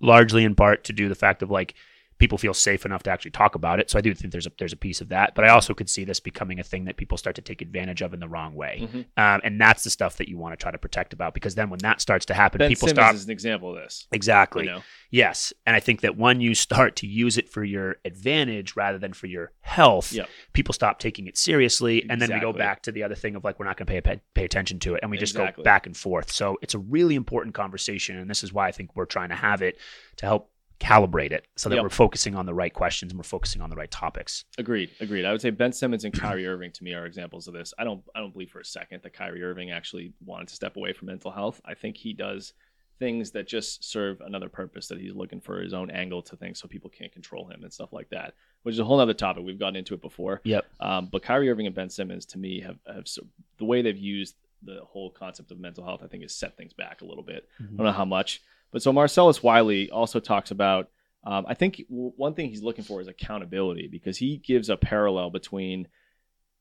largely 0.00 0.44
in 0.44 0.54
part 0.54 0.84
to 0.84 0.92
do 0.92 1.08
the 1.08 1.14
fact 1.14 1.42
of 1.42 1.50
like 1.50 1.74
people 2.18 2.36
feel 2.38 2.54
safe 2.54 2.84
enough 2.84 3.02
to 3.02 3.10
actually 3.10 3.30
talk 3.30 3.54
about 3.54 3.78
it 3.80 3.88
so 3.90 3.98
i 3.98 4.00
do 4.02 4.12
think 4.14 4.32
there's 4.32 4.46
a 4.46 4.52
there's 4.58 4.72
a 4.72 4.76
piece 4.76 5.00
of 5.00 5.08
that 5.08 5.34
but 5.34 5.44
i 5.44 5.48
also 5.48 5.72
could 5.74 5.88
see 5.88 6.04
this 6.04 6.20
becoming 6.20 6.58
a 6.58 6.62
thing 6.64 6.84
that 6.84 6.96
people 6.96 7.16
start 7.16 7.36
to 7.36 7.42
take 7.42 7.62
advantage 7.62 8.02
of 8.02 8.12
in 8.14 8.20
the 8.20 8.28
wrong 8.28 8.54
way 8.54 8.88
Mhm. 8.92 9.04
um, 9.16 9.40
and 9.44 9.60
that's 9.60 9.84
the 9.84 9.90
stuff 9.90 10.16
that 10.16 10.28
you 10.28 10.36
want 10.38 10.52
to 10.52 10.62
try 10.62 10.70
to 10.70 10.78
protect 10.78 11.12
about 11.12 11.34
because 11.34 11.54
then 11.54 11.70
when 11.70 11.78
that 11.80 12.00
starts 12.00 12.26
to 12.26 12.34
happen 12.34 12.58
Ben 12.58 12.68
people 12.68 12.88
Simmons 12.88 13.04
stop 13.06 13.14
is 13.14 13.24
an 13.24 13.30
example 13.30 13.70
of 13.76 13.82
this. 13.82 14.06
exactly 14.12 14.64
You 14.64 14.70
know, 14.70 14.82
Yes. 15.10 15.54
And 15.64 15.74
I 15.74 15.80
think 15.80 16.02
that 16.02 16.18
when 16.18 16.42
you 16.42 16.54
start 16.54 16.94
to 16.96 17.06
use 17.06 17.38
it 17.38 17.48
for 17.48 17.64
your 17.64 17.96
advantage 18.04 18.76
rather 18.76 18.98
than 18.98 19.14
for 19.14 19.26
your 19.26 19.52
health, 19.62 20.12
Yep. 20.12 20.28
people 20.52 20.74
stop 20.74 20.98
taking 20.98 21.26
it 21.26 21.38
seriously. 21.38 22.04
And 22.10 22.20
then 22.20 22.30
we 22.30 22.38
go 22.40 22.52
back 22.52 22.82
to 22.82 22.92
the 22.92 23.04
other 23.04 23.14
thing 23.14 23.34
of 23.34 23.42
like, 23.42 23.58
we're 23.58 23.64
not 23.64 23.78
going 23.78 23.86
to 23.86 24.02
pay, 24.02 24.20
pay 24.34 24.44
attention 24.44 24.78
to 24.80 24.96
it. 24.96 25.00
And 25.00 25.10
we 25.10 25.16
just 25.16 25.32
Exactly. 25.34 25.62
go 25.62 25.64
back 25.64 25.86
and 25.86 25.96
forth. 25.96 26.30
So 26.30 26.58
it's 26.60 26.74
a 26.74 26.78
really 26.78 27.14
important 27.14 27.54
conversation. 27.54 28.18
And 28.18 28.28
this 28.28 28.44
is 28.44 28.52
why 28.52 28.68
I 28.68 28.72
think 28.72 28.94
we're 28.96 29.06
trying 29.06 29.30
to 29.30 29.34
have 29.34 29.62
it 29.62 29.78
to 30.16 30.26
help 30.26 30.50
calibrate 30.80 31.32
it 31.32 31.46
so 31.56 31.68
that 31.68 31.74
Yep. 31.76 31.82
we're 31.82 31.88
focusing 31.90 32.34
on 32.36 32.46
the 32.46 32.54
right 32.54 32.72
questions 32.72 33.10
and 33.12 33.18
we're 33.18 33.24
focusing 33.24 33.60
on 33.60 33.68
the 33.70 33.76
right 33.76 33.90
topics. 33.90 34.44
Agreed, 34.58 34.90
agreed. 35.00 35.24
I 35.24 35.32
would 35.32 35.40
say 35.40 35.50
Ben 35.50 35.72
Simmons 35.72 36.04
and 36.04 36.14
Kyrie 36.14 36.46
Irving 36.46 36.70
to 36.72 36.84
me 36.84 36.94
are 36.94 37.04
examples 37.06 37.48
of 37.48 37.54
this. 37.54 37.74
I 37.78 37.84
don't 37.84 38.02
I 38.14 38.20
don't 38.20 38.32
believe 38.32 38.50
for 38.50 38.60
a 38.60 38.64
second 38.64 39.02
that 39.02 39.12
Kyrie 39.12 39.42
Irving 39.42 39.70
actually 39.70 40.12
wanted 40.24 40.48
to 40.48 40.54
step 40.54 40.76
away 40.76 40.92
from 40.92 41.06
mental 41.06 41.30
health. 41.30 41.60
I 41.64 41.74
think 41.74 41.96
he 41.96 42.12
does 42.12 42.52
things 42.98 43.30
that 43.30 43.46
just 43.46 43.84
serve 43.84 44.20
another 44.20 44.48
purpose 44.48 44.88
that 44.88 45.00
he's 45.00 45.14
looking 45.14 45.40
for 45.40 45.60
his 45.60 45.72
own 45.72 45.88
angle 45.90 46.20
to 46.20 46.34
things 46.36 46.58
so 46.58 46.66
people 46.66 46.90
can't 46.90 47.12
control 47.12 47.48
him 47.48 47.62
and 47.62 47.72
stuff 47.72 47.92
like 47.92 48.08
that. 48.10 48.34
Which 48.64 48.72
is 48.72 48.80
a 48.80 48.84
whole 48.84 48.98
other 48.98 49.14
topic. 49.14 49.44
We've 49.44 49.58
gotten 49.58 49.76
into 49.76 49.94
it 49.94 50.02
before. 50.02 50.40
Yep. 50.44 50.64
Um, 50.80 51.08
but 51.10 51.22
Kyrie 51.22 51.48
Irving 51.48 51.66
and 51.66 51.74
Ben 51.76 51.90
Simmons 51.90 52.26
to 52.26 52.38
me 52.38 52.60
have, 52.60 52.76
have 52.92 53.06
so, 53.06 53.22
the 53.58 53.64
way 53.64 53.82
they've 53.82 53.96
used 53.96 54.34
the 54.64 54.80
whole 54.84 55.10
concept 55.10 55.52
of 55.52 55.60
mental 55.60 55.84
health, 55.84 56.00
I 56.02 56.08
think, 56.08 56.24
has 56.24 56.34
set 56.34 56.56
things 56.56 56.72
back 56.72 57.00
a 57.00 57.04
little 57.04 57.22
bit. 57.22 57.48
I 57.60 57.64
don't 57.76 57.86
know 57.86 57.92
how 57.92 58.04
much. 58.04 58.42
But 58.70 58.82
so 58.82 58.92
Marcellus 58.92 59.42
Wiley 59.42 59.90
also 59.90 60.20
talks 60.20 60.50
about. 60.50 60.90
Um, 61.24 61.44
I 61.48 61.54
think 61.54 61.82
w- 61.90 62.12
one 62.16 62.34
thing 62.34 62.48
he's 62.48 62.62
looking 62.62 62.84
for 62.84 63.00
is 63.00 63.08
accountability 63.08 63.88
because 63.90 64.16
he 64.16 64.38
gives 64.38 64.68
a 64.70 64.76
parallel 64.76 65.30
between. 65.30 65.88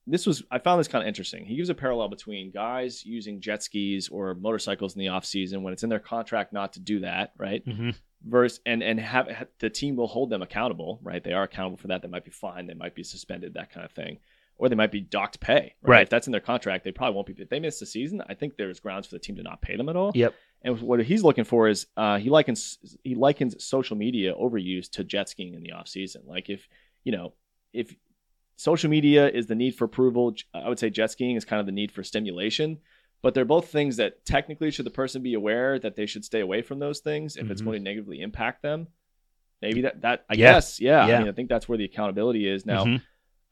This 0.10 0.26
was 0.26 0.42
I 0.50 0.60
found 0.60 0.80
this 0.80 0.88
kind 0.88 1.04
of 1.04 1.08
interesting. 1.08 1.46
He 1.46 1.58
gives 1.58 1.70
a 1.70 1.76
parallel 1.76 2.08
between 2.08 2.52
guys 2.52 3.06
using 3.06 3.42
jet 3.42 3.62
skis 3.62 4.08
or 4.08 4.34
motorcycles 4.36 4.96
in 4.96 5.00
the 5.00 5.10
off 5.10 5.26
season 5.26 5.64
when 5.64 5.74
it's 5.74 5.84
in 5.84 5.90
their 5.90 6.00
contract 6.00 6.54
not 6.54 6.74
to 6.74 6.80
do 6.80 7.02
that, 7.02 7.34
right? 7.38 7.64
Mhm. 7.66 7.94
Versus 8.26 8.62
and 8.66 8.82
and 8.82 9.00
have 9.02 9.28
the 9.60 9.70
team 9.70 9.96
will 9.98 10.08
hold 10.08 10.30
them 10.30 10.42
accountable, 10.42 11.00
right? 11.04 11.24
They 11.24 11.34
are 11.34 11.44
accountable 11.44 11.78
for 11.78 11.88
that. 11.90 12.02
They 12.02 12.08
might 12.08 12.24
be 12.26 12.32
fined, 12.32 12.70
they 12.70 12.74
might 12.74 12.96
be 12.96 13.04
suspended, 13.04 13.54
that 13.56 13.70
kind 13.70 13.86
of 13.86 13.92
thing, 13.92 14.20
or 14.58 14.70
they 14.70 14.76
might 14.76 14.92
be 14.94 15.02
docked 15.02 15.40
pay. 15.42 15.76
Right. 15.82 16.04
If 16.04 16.10
that's 16.10 16.26
in 16.28 16.32
their 16.32 16.40
contract, 16.42 16.84
they 16.86 16.92
probably 16.94 17.16
won't 17.16 17.28
be. 17.28 17.36
If 17.38 17.50
they 17.50 17.60
miss 17.60 17.78
the 17.80 17.86
season, 17.86 18.24
I 18.28 18.34
think 18.34 18.56
there's 18.56 18.80
grounds 18.80 19.08
for 19.08 19.16
the 19.16 19.20
team 19.20 19.36
to 19.36 19.44
not 19.44 19.62
pay 19.62 19.76
them 19.76 19.90
at 19.90 19.96
all. 19.98 20.14
Yep. 20.16 20.34
And 20.68 20.82
what 20.82 21.00
he's 21.04 21.24
looking 21.24 21.46
for 21.46 21.70
is 21.70 21.88
uh, 21.96 22.18
he 22.20 22.30
likens 22.30 22.78
he 23.04 23.16
likens 23.16 23.64
social 23.64 23.96
media 23.96 24.34
overuse 24.36 24.90
to 24.92 25.04
jet 25.06 25.30
skiing 25.30 25.54
in 25.54 25.64
the 25.64 25.72
off 25.72 25.88
season. 25.88 26.24
Like 26.28 26.50
if 26.50 26.68
you 27.06 27.14
know 27.14 27.34
if 27.72 27.96
social 28.58 28.90
media 28.90 29.30
is 29.30 29.48
the 29.48 29.56
need 29.56 29.76
for 29.76 29.86
approval, 29.86 30.36
I 30.54 30.68
would 30.68 30.78
say 30.78 30.90
jet 30.90 31.12
skiing 31.12 31.38
is 31.38 31.46
kind 31.46 31.62
of 31.62 31.66
the 31.66 31.72
need 31.72 31.92
for 31.92 32.04
stimulation. 32.04 32.80
But 33.22 33.34
they're 33.34 33.46
both 33.46 33.70
things 33.70 33.96
that 33.98 34.26
technically 34.26 34.70
should 34.70 34.86
the 34.86 34.92
person 34.92 35.24
be 35.24 35.36
aware 35.36 35.80
that 35.80 35.96
they 35.96 36.06
should 36.06 36.26
stay 36.26 36.42
away 36.42 36.62
from 36.62 36.80
those 36.80 37.00
things 37.00 37.38
if 37.38 37.50
it's 37.50 37.62
Mhm. 37.62 37.66
going 37.66 37.78
to 37.80 37.84
negatively 37.84 38.20
impact 38.22 38.62
them. 38.62 38.88
Maybe 39.62 39.82
that 39.82 40.02
that 40.02 40.26
I 40.30 40.34
Yeah. 40.34 40.52
guess 40.54 40.80
yeah. 40.82 41.08
Yeah. 41.08 41.16
I 41.16 41.20
mean 41.20 41.30
I 41.30 41.32
think 41.32 41.48
that's 41.50 41.70
where 41.70 41.78
the 41.78 41.86
accountability 41.86 42.46
is 42.48 42.66
now 42.66 42.84
Mhm. 42.86 43.02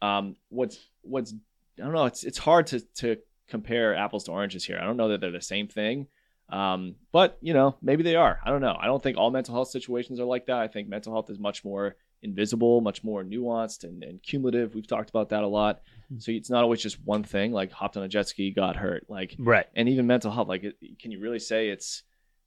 um, 0.02 0.36
what's 0.50 0.78
what's 1.02 1.34
I 1.80 1.84
don't 1.84 1.94
know. 1.94 2.06
It's 2.06 2.26
it's 2.26 2.38
hard 2.38 2.68
to 2.68 2.82
to 3.02 3.18
compare 3.48 3.96
apples 3.96 4.26
to 4.26 4.32
oranges 4.32 4.66
here. 4.66 4.78
I 4.82 4.84
don't 4.84 4.98
know 4.98 5.08
that 5.10 5.22
they're 5.22 5.32
the 5.32 5.42
same 5.42 5.68
thing, 5.68 6.08
um, 6.50 6.96
but 7.12 7.38
you 7.42 7.54
know 7.54 7.76
maybe 7.82 8.04
they 8.04 8.16
are. 8.16 8.40
I 8.46 8.50
don't 8.52 8.62
know. 8.62 8.78
I 8.80 8.86
don't 8.86 9.02
think 9.02 9.18
all 9.18 9.32
mental 9.32 9.54
health 9.56 9.70
situations 9.70 10.20
are 10.20 10.26
like 10.26 10.46
that. 10.48 10.58
I 10.60 10.68
think 10.68 10.88
mental 10.88 11.14
health 11.14 11.30
is 11.30 11.40
much 11.40 11.64
more 11.66 11.96
invisible, 12.22 12.82
much 12.82 13.04
more 13.04 13.24
nuanced 13.24 13.84
and, 13.84 14.04
and 14.04 14.22
cumulative. 14.24 14.74
We've 14.74 14.88
talked 14.88 15.10
about 15.10 15.30
that 15.30 15.44
a 15.44 15.48
lot. 15.48 15.82
Mhm. 16.12 16.22
So 16.22 16.32
it's 16.32 16.50
not 16.50 16.64
always 16.64 16.82
just 16.82 16.98
one 17.06 17.24
thing. 17.24 17.52
Like 17.52 17.72
hopped 17.72 17.98
on 17.98 18.04
a 18.04 18.08
jet 18.08 18.28
ski, 18.28 18.52
got 18.52 18.76
hurt. 18.76 19.06
Like 19.10 19.36
Right. 19.38 19.66
and 19.76 19.88
even 19.90 20.08
mental 20.08 20.32
health. 20.32 20.48
Like 20.48 20.64
it, 20.64 20.76
can 21.00 21.12
you 21.12 21.20
really 21.20 21.40
say 21.40 21.70
it's 21.70 22.04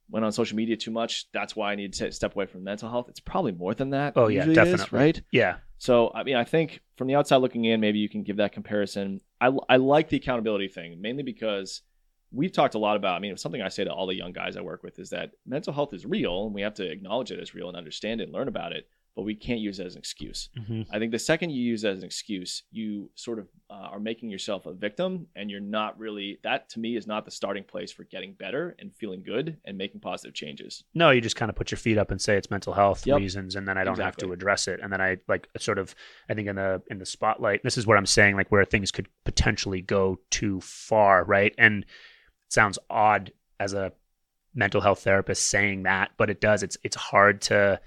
went 0.09 0.25
on 0.25 0.31
social 0.31 0.57
media 0.57 0.75
too 0.75 0.91
much? 0.91 1.31
That's 1.33 1.55
why 1.55 1.71
I 1.71 1.75
need 1.75 1.93
to 1.93 2.11
step 2.11 2.35
away 2.35 2.45
from 2.45 2.63
mental 2.63 2.89
health. 2.89 3.07
It's 3.09 3.19
probably 3.19 3.51
more 3.51 3.73
than 3.73 3.91
that. 3.91 4.13
Oh, 4.15 4.27
yeah, 4.27 4.41
it 4.43 4.49
is, 4.49 4.55
definitely. 4.55 4.99
right? 4.99 5.21
Yeah. 5.31 5.57
So, 5.77 6.11
I 6.13 6.23
mean, 6.23 6.35
I 6.35 6.43
think 6.43 6.81
from 6.97 7.07
the 7.07 7.15
outside 7.15 7.37
looking 7.37 7.63
in, 7.65 7.79
maybe 7.79 7.99
you 7.99 8.09
can 8.09 8.23
give 8.23 8.37
that 8.37 8.51
comparison. 8.51 9.21
I, 9.39 9.51
I 9.69 9.77
like 9.77 10.09
the 10.09 10.17
accountability 10.17 10.67
thing 10.67 10.99
mainly 10.99 11.23
because 11.23 11.83
we've 12.31 12.51
talked 12.51 12.75
a 12.75 12.79
lot 12.79 12.95
about. 12.95 13.15
I 13.15 13.19
mean, 13.19 13.35
something 13.37 13.61
I 13.61 13.69
say 13.69 13.83
to 13.83 13.93
all 13.93 14.07
the 14.07 14.15
young 14.15 14.31
guys 14.33 14.57
I 14.57 14.61
work 14.61 14.83
with 14.83 14.99
is 14.99 15.09
that 15.09 15.31
mental 15.45 15.73
health 15.73 15.93
is 15.93 16.05
real, 16.05 16.45
and 16.45 16.53
we 16.53 16.61
have 16.61 16.75
to 16.75 16.89
acknowledge 16.89 17.31
it 17.31 17.39
as 17.39 17.53
real 17.55 17.67
and 17.67 17.77
understand 17.77 18.21
it 18.21 18.25
and 18.25 18.33
learn 18.33 18.47
about 18.47 18.71
it. 18.71 18.87
But 19.15 19.23
we 19.23 19.35
can't 19.35 19.59
use 19.59 19.79
it 19.79 19.85
as 19.85 19.95
an 19.95 19.99
excuse. 19.99 20.49
Mm-hmm. 20.57 20.83
I 20.93 20.99
think 20.99 21.11
the 21.11 21.19
second 21.19 21.49
you 21.49 21.61
use 21.61 21.83
it 21.83 21.89
as 21.89 21.97
an 21.97 22.05
excuse, 22.05 22.63
you 22.71 23.09
sort 23.15 23.39
of 23.39 23.49
uh, 23.69 23.73
are 23.73 23.99
making 23.99 24.29
yourself 24.29 24.65
a 24.65 24.71
victim, 24.71 25.27
and 25.35 25.49
you're 25.49 25.59
not 25.59 25.99
really. 25.99 26.39
That 26.43 26.69
to 26.69 26.79
me 26.79 26.95
is 26.95 27.05
not 27.05 27.25
the 27.25 27.31
starting 27.31 27.65
place 27.65 27.91
for 27.91 28.05
getting 28.05 28.33
better 28.33 28.77
and 28.79 28.95
feeling 28.95 29.23
good 29.23 29.57
and 29.65 29.77
making 29.77 29.99
positive 29.99 30.35
changes. 30.35 30.85
No, 30.93 31.09
you 31.09 31.19
just 31.19 31.35
kind 31.35 31.49
of 31.49 31.55
put 31.55 31.71
your 31.71 31.79
feet 31.79 31.97
up 31.97 32.11
and 32.11 32.21
say 32.21 32.37
it's 32.37 32.51
mental 32.51 32.71
health 32.71 33.05
Yep. 33.05 33.17
reasons, 33.17 33.55
and 33.55 33.67
then 33.67 33.77
I 33.77 33.83
don't 33.83 33.99
have 33.99 34.15
to 34.17 34.31
address 34.31 34.69
it. 34.69 34.79
And 34.81 34.93
then 34.93 35.01
I 35.01 35.17
like 35.27 35.49
sort 35.57 35.79
of, 35.79 35.95
I 36.29 36.33
think 36.33 36.47
in 36.47 36.55
the 36.55 36.81
in 36.89 36.99
the 36.99 37.05
spotlight, 37.05 37.63
this 37.63 37.77
is 37.77 37.85
what 37.85 37.97
I'm 37.97 38.05
saying, 38.05 38.37
like 38.37 38.51
where 38.51 38.63
things 38.63 38.91
could 38.91 39.09
potentially 39.25 39.81
go 39.81 40.19
too 40.29 40.61
far, 40.61 41.25
right? 41.25 41.53
And 41.57 41.85
sounds 42.49 42.77
odd 42.89 43.31
as 43.59 43.73
a 43.73 43.93
mental 44.53 44.81
health 44.81 45.03
therapist 45.03 45.49
saying 45.49 45.83
that, 45.83 46.11
but 46.17 46.29
it 46.29 46.41
does. 46.41 46.63
It's 46.63 46.77
it's 46.83 46.95
hard 46.95 47.41
to 47.43 47.79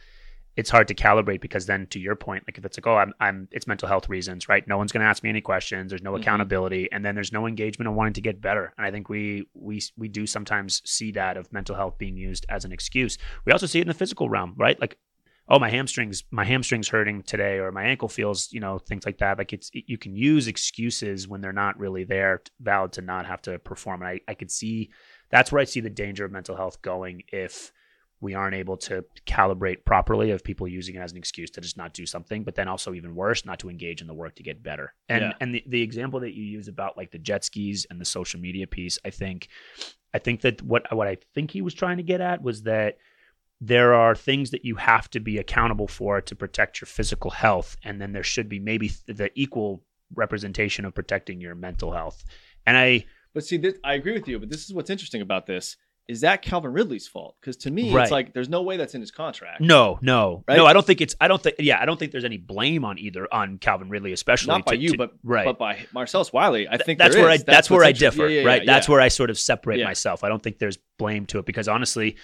it's 0.54 0.68
hard 0.68 0.86
to 0.86 0.94
calibrate 0.94 1.40
because 1.40 1.64
then 1.64 1.86
to 1.86 1.98
your 1.98 2.14
point, 2.14 2.44
like 2.46 2.58
if 2.58 2.64
it's 2.64 2.76
like, 2.76 2.86
oh, 2.86 2.96
I'm 2.96 3.12
I'm 3.20 3.48
it's 3.52 3.66
mental 3.66 3.88
health 3.88 4.08
reasons, 4.08 4.48
right? 4.48 4.66
No 4.68 4.76
one's 4.78 4.92
gonna 4.92 5.06
ask 5.06 5.22
me 5.22 5.30
any 5.30 5.40
questions, 5.40 5.90
there's 5.90 6.02
no 6.02 6.12
Mhm. 6.12 6.20
accountability, 6.20 6.90
and 6.92 7.04
then 7.04 7.14
there's 7.14 7.32
no 7.32 7.46
engagement 7.46 7.88
of 7.88 7.94
wanting 7.94 8.12
to 8.14 8.20
get 8.20 8.40
better. 8.40 8.72
And 8.76 8.86
I 8.86 8.90
think 8.90 9.08
we 9.08 9.46
we 9.54 9.80
we 9.96 10.08
do 10.08 10.26
sometimes 10.26 10.82
see 10.84 11.10
that 11.12 11.36
of 11.36 11.52
mental 11.52 11.74
health 11.74 11.96
being 11.98 12.16
used 12.16 12.44
as 12.48 12.64
an 12.64 12.72
excuse. 12.72 13.18
We 13.44 13.52
also 13.52 13.66
see 13.66 13.78
it 13.78 13.82
in 13.82 13.88
the 13.88 13.94
physical 13.94 14.28
realm, 14.28 14.54
right? 14.58 14.78
Like 14.80 14.98
oh 15.52 15.58
my 15.58 15.70
hamstrings 15.70 16.24
my 16.30 16.44
hamstrings 16.44 16.88
hurting 16.88 17.22
today 17.22 17.58
or 17.58 17.70
my 17.70 17.84
ankle 17.84 18.08
feels 18.08 18.50
you 18.52 18.58
know 18.58 18.78
things 18.78 19.04
like 19.06 19.18
that. 19.18 19.38
Like 19.38 19.52
it's 19.52 19.70
you 19.72 19.98
can 19.98 20.16
use 20.16 20.48
excuses 20.48 21.28
when 21.28 21.42
they're 21.42 21.52
not 21.52 21.78
really 21.78 22.04
there 22.04 22.42
valid 22.58 22.92
to 22.92 23.02
not 23.02 23.26
have 23.26 23.42
to 23.42 23.58
perform. 23.60 24.00
And 24.02 24.08
I, 24.08 24.20
I 24.26 24.34
could 24.34 24.50
see 24.50 24.90
that's 25.30 25.50
where 25.50 25.60
i 25.60 25.64
see 25.64 25.80
the 25.80 25.90
danger 25.90 26.24
of 26.24 26.32
mental 26.32 26.56
health 26.56 26.80
going 26.82 27.22
if 27.32 27.72
we 28.20 28.34
aren't 28.34 28.54
able 28.54 28.76
to 28.76 29.04
calibrate 29.26 29.84
properly 29.84 30.30
of 30.30 30.44
people 30.44 30.68
using 30.68 30.94
it 30.94 31.00
as 31.00 31.10
an 31.10 31.18
excuse 31.18 31.50
to 31.50 31.60
just 31.60 31.76
not 31.76 31.92
do 31.92 32.06
something 32.06 32.44
but 32.44 32.54
then 32.54 32.68
also 32.68 32.94
even 32.94 33.14
worse 33.14 33.44
not 33.44 33.58
to 33.58 33.68
engage 33.68 34.00
in 34.00 34.06
the 34.06 34.14
work 34.14 34.34
to 34.36 34.42
get 34.42 34.62
better. 34.62 34.94
And 35.08 35.22
Yeah. 35.22 35.32
and 35.40 35.54
the, 35.54 35.64
the 35.66 35.82
example 35.82 36.20
that 36.20 36.34
you 36.34 36.44
use 36.44 36.68
about 36.68 36.96
like 36.96 37.10
the 37.10 37.18
jet 37.18 37.44
skis 37.44 37.86
and 37.90 38.00
the 38.00 38.04
social 38.04 38.40
media 38.40 38.66
piece 38.66 38.98
i 39.04 39.10
think 39.10 39.48
i 40.14 40.18
think 40.18 40.42
that 40.42 40.62
what 40.62 40.82
what 40.94 41.08
i 41.08 41.16
think 41.34 41.50
he 41.50 41.62
was 41.62 41.74
trying 41.74 41.96
to 41.96 42.02
get 42.02 42.20
at 42.20 42.42
was 42.42 42.62
that 42.62 42.98
there 43.64 43.94
are 43.94 44.14
things 44.16 44.50
that 44.50 44.64
you 44.64 44.74
have 44.74 45.08
to 45.10 45.20
be 45.20 45.38
accountable 45.38 45.86
for 45.86 46.20
to 46.20 46.34
protect 46.34 46.80
your 46.80 46.86
physical 46.86 47.30
health 47.30 47.76
and 47.84 48.00
then 48.00 48.10
there 48.12 48.24
should 48.24 48.48
be 48.48 48.58
maybe 48.58 48.88
th- 48.88 49.16
the 49.16 49.30
equal 49.36 49.84
representation 50.16 50.84
of 50.84 50.92
protecting 50.94 51.40
your 51.40 51.54
mental 51.54 51.92
health 51.92 52.24
and 52.66 52.76
i 52.76 53.04
But 53.34 53.44
see, 53.44 53.56
this, 53.56 53.74
I 53.82 53.94
agree 53.94 54.12
with 54.12 54.28
you. 54.28 54.38
But 54.38 54.50
this 54.50 54.64
is 54.66 54.74
what's 54.74 54.90
interesting 54.90 55.22
about 55.22 55.46
this: 55.46 55.76
is 56.06 56.20
that 56.20 56.42
Calvin 56.42 56.72
Ridley's 56.74 57.08
fault? 57.08 57.36
Because 57.40 57.56
to 57.64 57.70
me, 57.70 57.90
Right. 57.90 58.02
it's 58.02 58.10
like 58.12 58.34
there's 58.34 58.48
no 58.50 58.60
way 58.62 58.76
that's 58.76 58.94
in 58.94 59.00
his 59.00 59.10
contract. 59.10 59.60
no 59.62 59.98
no 60.02 60.44
Right? 60.46 60.56
no 60.58 60.66
i 60.66 60.72
don't 60.74 60.86
think 60.86 61.00
it's 61.00 61.14
i 61.20 61.28
don't 61.28 61.42
think 61.42 61.56
yeah 61.58 61.78
i 61.80 61.86
don't 61.86 61.98
think 61.98 62.12
there's 62.12 62.26
any 62.32 62.36
blame 62.36 62.84
on 62.84 62.98
either 62.98 63.26
on 63.32 63.56
calvin 63.58 63.88
ridley 63.88 64.12
especially 64.12 64.48
Not 64.48 64.66
by 64.66 64.72
to- 64.76 64.82
you, 64.82 64.90
to- 64.90 64.98
but 64.98 65.10
right 65.22 65.46
but 65.46 65.58
by 65.58 65.86
Marcellus 65.94 66.30
Wiley. 66.32 66.68
I 66.68 66.76
think 66.76 66.98
that's 66.98 67.16
where 67.16 67.30
I 67.30 67.34
is. 67.36 67.44
that's, 67.44 67.70
where 67.70 67.84
I 67.84 67.92
differ, 67.92 68.28
yeah, 68.28 68.40
yeah, 68.42 68.46
right? 68.50 68.62
yeah, 68.64 68.72
That's 68.72 68.88
where 68.88 69.00
I 69.00 69.08
sort 69.08 69.30
of 69.30 69.38
separate 69.38 69.82
myself. 69.82 70.24
I 70.24 70.28
don't 70.28 70.42
think 70.42 70.58
there's 70.58 70.78
blame 70.98 71.24
to 71.26 71.38
it 71.38 71.46
because 71.46 71.68
honestly, 71.68 72.16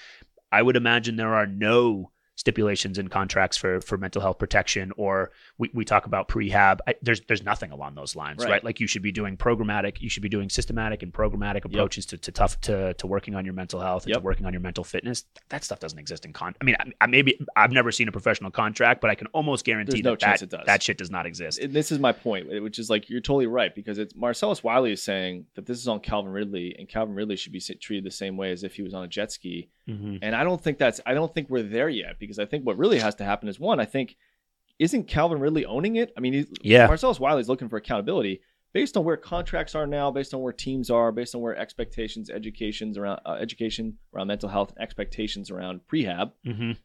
I 0.51 0.63
would 0.63 0.77
imagine 0.77 1.17
there 1.17 1.35
are 1.35 1.47
no 1.47 2.11
stipulations 2.39 2.99
in 2.99 3.09
contracts 3.09 3.57
for 3.57 3.81
for 3.81 3.99
mental 3.99 4.23
health 4.23 4.39
protection 4.39 4.93
or 4.97 5.33
we, 5.59 5.69
we 5.75 5.85
talk 5.85 6.07
about 6.07 6.29
prehab 6.29 6.79
I, 6.87 6.95
there's 7.03 7.21
there's 7.23 7.43
nothing 7.43 7.73
along 7.73 7.97
those 7.97 8.15
lines 8.15 8.45
right. 8.45 8.51
Right. 8.53 8.65
like 8.65 8.79
you 8.79 8.87
should 8.87 9.03
be 9.03 9.11
doing 9.11 9.37
programmatic 9.37 10.01
you 10.01 10.09
should 10.09 10.23
be 10.23 10.29
doing 10.29 10.49
systematic 10.49 11.03
and 11.03 11.13
programmatic 11.13 11.65
approaches 11.65 12.07
to, 12.07 12.17
to 12.19 12.31
tough 12.31 12.61
to, 12.61 12.95
to 12.95 13.07
working 13.09 13.35
on 13.35 13.45
your 13.45 13.55
mental 13.55 13.81
health 13.81 14.05
and 14.05 14.15
to 14.15 14.21
working 14.21 14.47
on 14.47 14.53
your 14.53 14.61
mental 14.61 14.85
fitness 14.85 15.25
that 15.49 15.65
stuff 15.65 15.81
doesn't 15.81 15.99
exist 15.99 16.25
in 16.25 16.33
con 16.33 16.55
i 16.61 16.65
mean 16.65 16.77
I, 16.79 16.85
I 17.01 17.07
maybe 17.09 17.41
i've 17.57 17.73
never 17.73 17.91
seen 17.91 18.07
a 18.07 18.13
professional 18.13 18.53
contract 18.53 19.01
but 19.01 19.11
i 19.11 19.17
can 19.17 19.27
almost 19.29 19.65
guarantee 19.65 20.01
no 20.03 20.15
that 20.15 20.49
that, 20.49 20.67
that 20.67 20.81
shit 20.81 20.97
does 20.97 21.11
not 21.11 21.27
exist 21.27 21.59
And 21.59 21.73
this 21.73 21.91
is 21.91 21.99
my 21.99 22.13
point, 22.13 22.63
which 22.63 22.79
is 22.79 22.89
like 22.89 23.11
you're 23.11 23.21
totally 23.21 23.47
right 23.47 23.75
because 23.75 23.99
it's 23.99 24.15
Marcellus 24.15 24.63
Wiley 24.63 24.93
is 24.93 25.03
saying 25.03 25.47
that 25.55 25.67
this 25.67 25.79
is 25.79 25.89
on 25.89 26.01
Calvin 26.01 26.33
Ridley, 26.33 26.75
and 26.79 26.89
Calvin 26.89 27.15
Ridley 27.15 27.37
should 27.37 27.53
be 27.53 27.61
treated 27.61 28.05
the 28.05 28.11
same 28.11 28.37
way 28.37 28.53
as 28.53 28.65
if 28.65 28.75
he 28.75 28.83
was 28.83 28.95
on 28.95 29.05
a 29.05 29.09
jet 29.09 29.33
ski. 29.33 29.69
Mhm. 29.89 30.19
And 30.23 30.37
I 30.37 30.45
don't 30.45 30.61
think 30.63 30.79
that's 30.79 31.01
I 31.07 31.15
don't 31.15 31.33
think 31.33 31.49
we're 31.49 31.63
there 31.63 31.89
yet 31.89 32.19
because 32.19 32.39
I 32.39 32.45
think 32.45 32.67
what 32.67 32.77
really 32.77 32.99
has 32.99 33.15
to 33.17 33.25
happen 33.25 33.49
is 33.49 33.59
one, 33.59 33.81
I 33.81 33.85
think 33.87 34.17
isn't 34.79 35.05
Calvin 35.09 35.41
Ridley 35.41 35.65
owning 35.67 35.97
it? 35.97 36.13
I 36.17 36.21
mean, 36.21 36.33
he's, 36.35 36.47
Yeah. 36.63 36.87
Marcellus 36.87 37.19
Wiley's 37.19 37.49
looking 37.49 37.69
for 37.69 37.77
accountability 37.79 38.41
based 38.73 38.97
on 38.97 39.05
where 39.05 39.17
contracts 39.17 39.75
are 39.75 39.87
now, 39.87 40.11
based 40.11 40.35
on 40.35 40.41
where 40.43 40.53
teams 40.53 40.91
are, 40.91 41.11
based 41.11 41.35
on 41.35 41.41
where 41.41 41.57
expectations, 41.57 42.29
educations 42.31 42.97
around 42.99 43.21
uh, 43.27 43.33
education 43.41 43.97
around 44.15 44.27
mental 44.29 44.49
health, 44.49 44.75
expectations 44.79 45.51
around 45.51 45.81
prehab. 45.91 46.33
Mhm. 46.47 46.77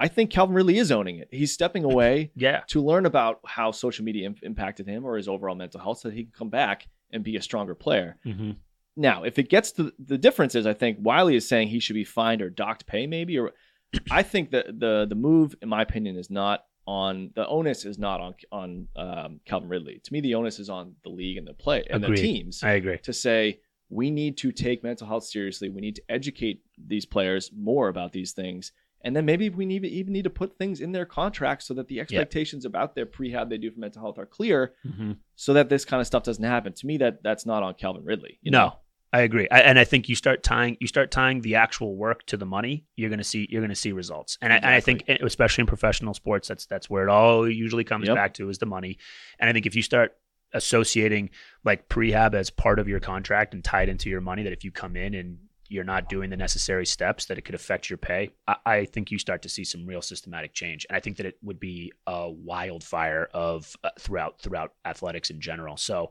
I 0.00 0.08
think 0.08 0.30
Calvin 0.30 0.54
Ridley 0.56 0.78
is 0.78 0.90
owning 0.90 1.18
it. 1.18 1.28
He's 1.30 1.52
stepping 1.52 1.84
away 1.84 2.30
yeah 2.36 2.60
to 2.68 2.80
learn 2.82 3.04
about 3.06 3.40
how 3.44 3.72
social 3.72 4.04
media 4.04 4.26
im- 4.26 4.36
impacted 4.42 4.86
him 4.86 5.04
or 5.04 5.16
his 5.16 5.28
overall 5.28 5.54
mental 5.54 5.80
health 5.80 5.98
so 5.98 6.08
that 6.08 6.14
he 6.14 6.24
can 6.24 6.32
come 6.32 6.50
back 6.50 6.88
and 7.10 7.22
be 7.24 7.36
a 7.36 7.42
stronger 7.42 7.74
player. 7.74 8.16
hmm 8.22 8.52
Now, 8.96 9.24
if 9.24 9.38
it 9.38 9.48
gets 9.48 9.72
to 9.72 9.92
the 9.98 10.18
difference 10.18 10.54
is 10.54 10.66
I 10.66 10.74
think 10.74 10.98
Wiley 11.00 11.36
is 11.36 11.48
saying 11.48 11.68
he 11.68 11.80
should 11.80 11.94
be 11.94 12.04
fined 12.04 12.42
or 12.42 12.50
docked 12.50 12.86
pay 12.86 13.06
maybe 13.06 13.38
or 13.38 13.52
I 14.10 14.22
think 14.22 14.50
that 14.50 14.78
the 14.78 15.06
the 15.08 15.14
move 15.14 15.54
in 15.62 15.68
my 15.68 15.82
opinion 15.82 16.16
is 16.16 16.30
not 16.30 16.64
on 16.86 17.30
the 17.34 17.46
onus 17.46 17.84
is 17.84 17.98
not 17.98 18.20
on 18.20 18.34
on 18.52 18.88
um, 18.96 19.40
Calvin 19.44 19.68
Ridley. 19.68 20.00
To 20.04 20.12
me 20.12 20.20
the 20.20 20.34
onus 20.34 20.58
is 20.58 20.68
on 20.68 20.94
the 21.02 21.10
league 21.10 21.38
and 21.38 21.46
the 21.46 21.54
play 21.54 21.84
and 21.90 22.04
Agreed. 22.04 22.18
the 22.18 22.22
teams 22.22 22.62
i 22.62 22.72
agree 22.72 22.98
to 22.98 23.12
say 23.12 23.58
we 23.90 24.10
need 24.10 24.36
to 24.38 24.52
take 24.52 24.82
mental 24.82 25.06
health 25.06 25.24
seriously. 25.24 25.68
We 25.68 25.80
need 25.80 25.96
to 25.96 26.02
educate 26.08 26.62
these 26.78 27.06
players 27.06 27.50
more 27.56 27.88
about 27.88 28.12
these 28.12 28.32
things. 28.32 28.72
And 29.02 29.14
then 29.14 29.26
maybe 29.26 29.50
we 29.50 29.66
need 29.66 29.84
even 29.84 30.14
need 30.14 30.24
to 30.24 30.30
put 30.30 30.56
things 30.56 30.80
in 30.80 30.90
their 30.90 31.04
contracts 31.04 31.66
so 31.66 31.74
that 31.74 31.88
the 31.88 32.00
expectations 32.00 32.64
about 32.64 32.94
their 32.94 33.04
prehab 33.04 33.50
they 33.50 33.58
do 33.58 33.70
for 33.70 33.78
mental 33.78 34.00
health 34.00 34.18
are 34.18 34.26
clear 34.26 34.74
hmm 34.82 35.12
so 35.36 35.52
that 35.52 35.68
this 35.68 35.84
kind 35.84 36.00
of 36.00 36.06
stuff 36.06 36.22
doesn't 36.22 36.44
happen. 36.44 36.72
To 36.72 36.86
me, 36.86 36.96
that 36.98 37.22
that's 37.22 37.44
not 37.44 37.62
on 37.62 37.74
Calvin 37.74 38.04
Ridley. 38.04 38.38
you 38.40 38.52
no, 38.52 38.58
know? 38.58 38.72
I 39.14 39.20
agree, 39.20 39.46
I, 39.48 39.60
and 39.60 39.78
I 39.78 39.84
think 39.84 40.08
you 40.08 40.16
start 40.16 40.42
tying 40.42 40.76
you 40.80 40.88
start 40.88 41.12
tying 41.12 41.40
the 41.40 41.54
actual 41.54 41.94
work 41.94 42.26
to 42.26 42.36
the 42.36 42.44
money. 42.44 42.84
You're 42.96 43.10
gonna 43.10 43.22
see 43.22 43.46
you're 43.48 43.62
gonna 43.62 43.76
see 43.76 43.92
results, 43.92 44.38
and, 44.42 44.52
I, 44.52 44.56
and 44.56 44.66
I 44.66 44.80
think 44.80 45.04
especially 45.08 45.62
in 45.62 45.68
professional 45.68 46.14
sports, 46.14 46.48
that's 46.48 46.66
that's 46.66 46.90
where 46.90 47.04
it 47.04 47.08
all 47.08 47.48
usually 47.48 47.84
comes 47.84 48.08
Yep. 48.08 48.16
back 48.16 48.34
to 48.34 48.48
is 48.48 48.58
the 48.58 48.66
money. 48.66 48.98
And 49.38 49.48
I 49.48 49.52
think 49.52 49.66
if 49.66 49.76
you 49.76 49.82
start 49.82 50.16
associating 50.52 51.30
like 51.64 51.88
prehab 51.88 52.34
as 52.34 52.50
part 52.50 52.80
of 52.80 52.88
your 52.88 52.98
contract 52.98 53.54
and 53.54 53.62
tied 53.62 53.88
into 53.88 54.10
your 54.10 54.20
money, 54.20 54.42
that 54.42 54.52
if 54.52 54.64
you 54.64 54.72
come 54.72 54.96
in 54.96 55.14
and 55.14 55.38
you're 55.68 55.84
not 55.84 56.08
doing 56.08 56.30
the 56.30 56.36
necessary 56.36 56.84
steps, 56.84 57.26
that 57.26 57.38
it 57.38 57.42
could 57.42 57.54
affect 57.54 57.88
your 57.88 57.96
pay. 57.96 58.30
I, 58.48 58.56
I 58.66 58.84
think 58.84 59.12
you 59.12 59.20
start 59.20 59.42
to 59.42 59.48
see 59.48 59.62
some 59.62 59.86
real 59.86 60.02
systematic 60.02 60.54
change, 60.54 60.86
and 60.90 60.96
I 60.96 61.00
think 61.00 61.18
that 61.18 61.26
it 61.26 61.38
would 61.40 61.60
be 61.60 61.92
a 62.08 62.28
wildfire 62.28 63.28
of 63.32 63.76
uh, 63.84 63.90
throughout 63.96 64.40
throughout 64.40 64.72
athletics 64.84 65.30
in 65.30 65.40
general. 65.40 65.76
So 65.76 66.10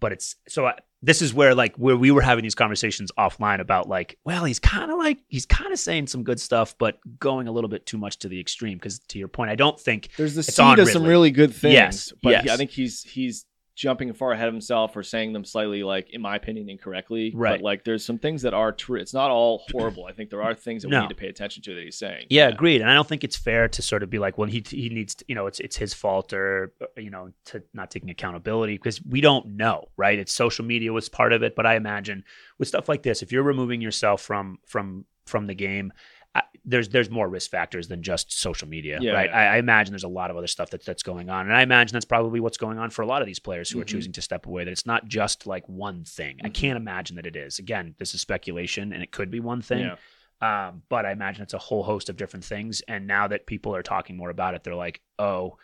but 0.00 0.12
it's 0.12 0.36
so 0.48 0.66
I, 0.66 0.74
this 1.02 1.22
is 1.22 1.32
where 1.32 1.54
like 1.54 1.76
where 1.76 1.96
we 1.96 2.10
were 2.10 2.20
having 2.20 2.42
these 2.42 2.54
conversations 2.54 3.10
offline 3.18 3.60
about 3.60 3.88
like 3.88 4.18
well 4.24 4.44
he's 4.44 4.58
kind 4.58 4.90
of 4.90 4.98
like 4.98 5.18
he's 5.28 5.46
kind 5.46 5.72
of 5.72 5.78
saying 5.78 6.08
some 6.08 6.24
good 6.24 6.40
stuff 6.40 6.74
but 6.78 6.98
going 7.18 7.48
a 7.48 7.52
little 7.52 7.70
bit 7.70 7.86
too 7.86 7.98
much 7.98 8.18
to 8.18 8.28
the 8.28 8.40
extreme 8.40 8.76
because 8.78 8.98
to 8.98 9.18
your 9.18 9.28
point 9.28 9.50
i 9.50 9.54
don't 9.54 9.78
think 9.78 10.08
There's 10.16 10.34
the 10.34 10.42
seed 10.42 10.78
of 10.78 10.88
some 10.88 11.04
really 11.04 11.30
good 11.30 11.54
things. 11.54 11.74
Yes, 11.74 12.12
But 12.22 12.30
yes. 12.30 12.48
I 12.48 12.56
think 12.56 12.70
he's 12.70 13.02
he's 13.02 13.46
jumping 13.80 14.12
far 14.12 14.32
ahead 14.32 14.46
of 14.46 14.52
himself 14.52 14.94
or 14.94 15.02
saying 15.02 15.32
them 15.32 15.42
slightly 15.42 15.82
like 15.82 16.10
in 16.10 16.20
my 16.20 16.36
opinion 16.36 16.68
incorrectly. 16.68 17.32
Right. 17.34 17.52
But 17.52 17.64
like 17.64 17.82
there's 17.84 18.04
some 18.04 18.18
things 18.18 18.42
that 18.42 18.52
are 18.52 18.72
true. 18.72 19.00
It's 19.00 19.14
not 19.14 19.30
all 19.30 19.62
horrible. 19.72 20.04
I 20.04 20.12
think 20.12 20.28
there 20.28 20.42
are 20.42 20.54
things 20.54 20.82
that 20.82 20.90
No. 20.90 20.98
we 20.98 21.02
need 21.04 21.08
to 21.08 21.14
pay 21.14 21.28
attention 21.28 21.62
to 21.62 21.74
that 21.74 21.82
he's 21.82 21.96
saying. 21.96 22.26
yeah, 22.28 22.48
agreed 22.48 22.82
and 22.82 22.90
i 22.90 22.94
don't 22.94 23.08
think 23.08 23.24
it's 23.24 23.36
fair 23.36 23.68
to 23.68 23.80
sort 23.80 24.02
of 24.02 24.10
be 24.10 24.18
like 24.18 24.36
well 24.36 24.48
he 24.50 24.62
he 24.68 24.90
needs 24.90 25.14
to, 25.14 25.24
you 25.28 25.34
know 25.34 25.46
it's 25.46 25.60
it's 25.60 25.76
his 25.76 25.94
fault 25.94 26.32
or 26.34 26.72
uh, 26.82 26.86
you 27.00 27.08
know 27.10 27.30
to 27.46 27.62
not 27.72 27.90
taking 27.90 28.10
accountability 28.10 28.74
because 28.74 29.00
we 29.04 29.20
don't 29.22 29.46
know 29.46 29.88
right 29.96 30.18
it's 30.18 30.32
social 30.32 30.64
media 30.64 30.92
was 30.92 31.08
part 31.08 31.32
of 31.32 31.42
it 31.42 31.56
but 31.56 31.64
i 31.64 31.74
imagine 31.76 32.22
with 32.58 32.68
stuff 32.68 32.86
like 32.88 33.02
this 33.02 33.22
if 33.22 33.32
you're 33.32 33.42
removing 33.42 33.80
yourself 33.80 34.20
from 34.20 34.58
from 34.66 35.04
from 35.26 35.46
the 35.46 35.54
game 35.54 35.92
I, 36.34 36.42
there's 36.64 36.88
there's 36.88 37.10
more 37.10 37.28
risk 37.28 37.50
factors 37.50 37.88
than 37.88 38.02
just 38.02 38.32
social 38.38 38.68
media, 38.68 38.98
Yeah, 39.00 39.12
right? 39.12 39.30
yeah. 39.30 39.36
I, 39.36 39.44
I 39.54 39.56
imagine 39.58 39.92
there's 39.92 40.04
a 40.04 40.08
lot 40.08 40.30
of 40.30 40.36
other 40.36 40.46
stuff 40.46 40.70
that's 40.70 40.86
that's 40.86 41.02
going 41.02 41.28
on, 41.28 41.46
and 41.46 41.54
I 41.56 41.62
imagine 41.62 41.92
that's 41.94 42.04
probably 42.04 42.38
what's 42.40 42.58
going 42.58 42.78
on 42.78 42.90
for 42.90 43.02
a 43.02 43.06
lot 43.06 43.20
of 43.22 43.26
these 43.26 43.40
players 43.40 43.70
who 43.70 43.80
are 43.80 43.84
Mhm. 43.84 43.88
choosing 43.88 44.12
to 44.12 44.22
step 44.22 44.46
away. 44.46 44.64
That 44.64 44.70
it's 44.70 44.86
not 44.86 45.06
just 45.06 45.46
like 45.46 45.68
one 45.68 46.04
thing. 46.04 46.38
I 46.44 46.48
Mhm. 46.48 46.54
can't 46.54 46.76
imagine 46.76 47.16
that 47.16 47.26
it 47.26 47.34
is. 47.36 47.58
Again, 47.58 47.94
this 47.98 48.14
is 48.14 48.20
speculation, 48.20 48.92
and 48.92 49.02
it 49.02 49.10
could 49.10 49.30
be 49.30 49.40
one 49.40 49.62
thing. 49.62 49.80
Yeah. 49.80 49.96
Um, 50.42 50.82
but 50.88 51.04
I 51.04 51.10
imagine 51.12 51.42
it's 51.42 51.52
a 51.54 51.58
whole 51.58 51.82
host 51.82 52.08
of 52.08 52.16
different 52.16 52.44
things. 52.44 52.80
And 52.82 53.06
now 53.06 53.28
that 53.28 53.46
people 53.46 53.74
are 53.76 53.82
talking 53.82 54.16
more 54.16 54.30
about 54.30 54.54
it, 54.54 54.64
they're 54.64 54.74
like, 54.74 55.02
oh, 55.18 55.58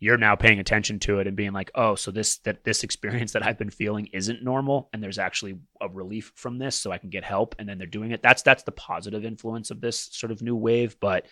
you're 0.00 0.16
now 0.16 0.34
paying 0.34 0.58
attention 0.58 0.98
to 0.98 1.20
it 1.20 1.26
and 1.26 1.36
being 1.36 1.52
like, 1.52 1.70
oh, 1.74 1.94
so 1.94 2.10
this 2.10 2.38
that 2.38 2.64
this 2.64 2.82
experience 2.84 3.32
that 3.32 3.44
I've 3.44 3.58
been 3.58 3.70
feeling 3.70 4.06
isn't 4.14 4.42
normal, 4.42 4.88
and 4.92 5.02
there's 5.02 5.18
actually 5.18 5.58
a 5.80 5.88
relief 5.88 6.32
from 6.36 6.58
this, 6.58 6.74
so 6.74 6.90
I 6.90 6.98
can 6.98 7.10
get 7.10 7.22
help. 7.22 7.54
And 7.58 7.68
then 7.68 7.76
they're 7.76 7.86
doing 7.86 8.10
it. 8.10 8.22
That's 8.22 8.42
that's 8.42 8.62
the 8.62 8.72
positive 8.72 9.24
influence 9.26 9.70
of 9.70 9.80
this 9.82 10.08
sort 10.12 10.32
of 10.32 10.40
new 10.40 10.56
wave. 10.56 10.96
But 11.00 11.26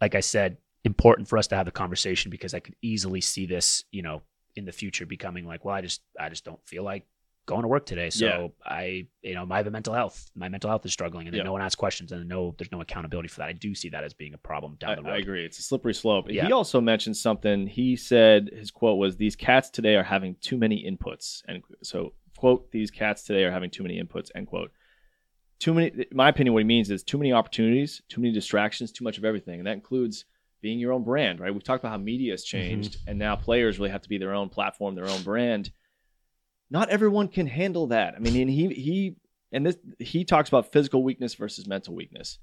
like 0.00 0.14
I 0.14 0.20
said, 0.20 0.58
important 0.84 1.26
for 1.26 1.38
us 1.38 1.46
to 1.48 1.56
have 1.56 1.64
the 1.64 1.72
conversation 1.72 2.30
because 2.30 2.52
I 2.52 2.60
could 2.60 2.76
easily 2.82 3.22
see 3.22 3.46
this, 3.46 3.84
you 3.90 4.02
know, 4.02 4.20
in 4.56 4.66
the 4.66 4.72
future 4.72 5.06
becoming 5.06 5.46
like, 5.46 5.64
well, 5.64 5.74
I 5.74 5.80
just 5.80 6.02
I 6.20 6.28
just 6.28 6.44
don't 6.44 6.64
feel 6.66 6.84
like 6.84 7.06
going 7.46 7.62
to 7.62 7.68
work 7.68 7.86
today. 7.86 8.10
So 8.10 8.26
Yeah. 8.26 8.48
I, 8.64 9.06
you 9.22 9.34
know, 9.34 9.46
I 9.50 9.58
have 9.58 9.66
a 9.66 9.70
mental 9.70 9.92
health. 9.92 10.30
My 10.34 10.48
mental 10.48 10.70
health 10.70 10.84
is 10.86 10.92
struggling, 10.92 11.26
and 11.26 11.34
then 11.34 11.40
Yeah. 11.40 11.44
no 11.44 11.52
one 11.52 11.62
asks 11.62 11.74
questions, 11.74 12.12
and 12.12 12.28
no, 12.28 12.54
there's 12.56 12.72
no 12.72 12.80
accountability 12.80 13.28
for 13.28 13.38
that. 13.38 13.48
I 13.48 13.52
do 13.52 13.74
see 13.74 13.90
that 13.90 14.04
as 14.04 14.14
being 14.14 14.34
a 14.34 14.38
problem 14.38 14.76
down 14.76 14.90
I, 14.90 14.94
the 14.96 15.02
road. 15.02 15.12
I 15.12 15.18
agree. 15.18 15.44
It's 15.44 15.58
a 15.58 15.62
slippery 15.62 15.94
slope. 15.94 16.26
Yeah. 16.28 16.46
He 16.46 16.52
also 16.52 16.80
mentioned 16.80 17.16
something. 17.16 17.66
He 17.66 17.96
said 17.96 18.50
his 18.52 18.70
quote 18.70 18.98
was, 18.98 19.16
"These 19.16 19.36
cats 19.36 19.70
today 19.70 19.96
are 19.96 20.02
having 20.02 20.36
too 20.40 20.56
many 20.56 20.84
inputs." 20.84 21.42
And 21.46 21.62
so, 21.82 22.14
quote, 22.36 22.70
"These 22.70 22.90
cats 22.90 23.24
today 23.24 23.44
are 23.44 23.50
having 23.50 23.70
too 23.70 23.82
many 23.82 24.02
inputs." 24.02 24.30
End 24.34 24.46
quote. 24.46 24.72
Too 25.58 25.74
many. 25.74 25.88
In 25.88 26.06
my 26.12 26.30
opinion, 26.30 26.54
what 26.54 26.60
he 26.60 26.64
means 26.64 26.90
is 26.90 27.02
too 27.02 27.18
many 27.18 27.32
opportunities, 27.32 28.02
too 28.08 28.20
many 28.20 28.32
distractions, 28.32 28.90
too 28.90 29.04
much 29.04 29.18
of 29.18 29.24
everything, 29.24 29.60
and 29.60 29.66
that 29.66 29.74
includes 29.74 30.24
being 30.62 30.78
your 30.78 30.92
own 30.92 31.04
brand. 31.04 31.40
Right? 31.40 31.54
We 31.54 31.60
talked 31.60 31.84
about 31.84 31.90
how 31.90 31.98
media 31.98 32.32
has 32.32 32.44
mm-hmm. 32.44 32.58
changed, 32.58 32.96
and 33.06 33.18
now 33.18 33.36
players 33.36 33.78
really 33.78 33.90
have 33.90 34.02
to 34.02 34.08
be 34.08 34.18
their 34.18 34.32
own 34.34 34.48
platform, 34.48 34.94
their 34.94 35.08
own 35.08 35.22
brand. 35.22 35.70
Not 36.74 36.90
everyone 36.90 37.28
can 37.28 37.46
handle 37.46 37.86
that. 37.86 38.14
I 38.16 38.18
mean, 38.18 38.34
and 38.36 38.50
he 38.50 38.66
he 38.74 39.16
and 39.52 39.64
this 39.64 39.76
he 40.00 40.24
talks 40.24 40.48
about 40.48 40.72
physical 40.72 41.04
weakness 41.04 41.32
versus 41.34 41.68
mental 41.68 41.94
weakness. 41.94 42.40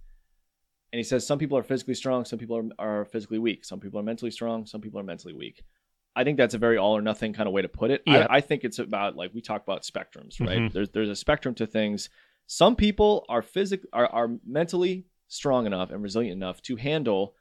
And 0.93 0.97
he 0.97 1.03
says 1.03 1.27
some 1.27 1.37
people 1.37 1.57
are 1.57 1.63
physically 1.63 1.95
strong, 1.95 2.23
some 2.23 2.39
people 2.39 2.57
are, 2.57 2.99
are 2.99 3.05
physically 3.05 3.39
weak, 3.39 3.65
some 3.65 3.81
people 3.81 3.99
are 3.99 4.03
mentally 4.03 4.31
strong, 4.31 4.65
some 4.65 4.79
people 4.79 5.01
are 5.01 5.03
mentally 5.03 5.33
weak. 5.33 5.63
I 6.15 6.23
think 6.23 6.37
that's 6.37 6.53
a 6.53 6.57
very 6.57 6.77
all 6.77 6.95
or 6.95 7.01
nothing 7.01 7.33
kind 7.33 7.47
of 7.47 7.53
way 7.53 7.61
to 7.61 7.67
put 7.67 7.91
it. 7.91 8.03
Yeah. 8.07 8.27
I, 8.29 8.37
I 8.37 8.41
think 8.41 8.63
it's 8.63 8.79
about 8.79 9.17
like 9.17 9.31
we 9.33 9.41
talk 9.41 9.63
about 9.63 9.83
spectrums, 9.83 10.39
right? 10.39 10.59
Mhm. 10.59 10.71
There's 10.71 10.89
there's 10.91 11.09
a 11.09 11.15
spectrum 11.15 11.53
to 11.55 11.67
things. 11.67 12.09
Some 12.47 12.77
people 12.77 13.25
are 13.27 13.41
physic 13.41 13.81
are, 13.91 14.07
are 14.07 14.29
mentally 14.45 15.07
strong 15.27 15.65
enough 15.65 15.91
and 15.91 16.01
resilient 16.01 16.37
enough 16.37 16.61
to 16.63 16.77
handle 16.77 17.35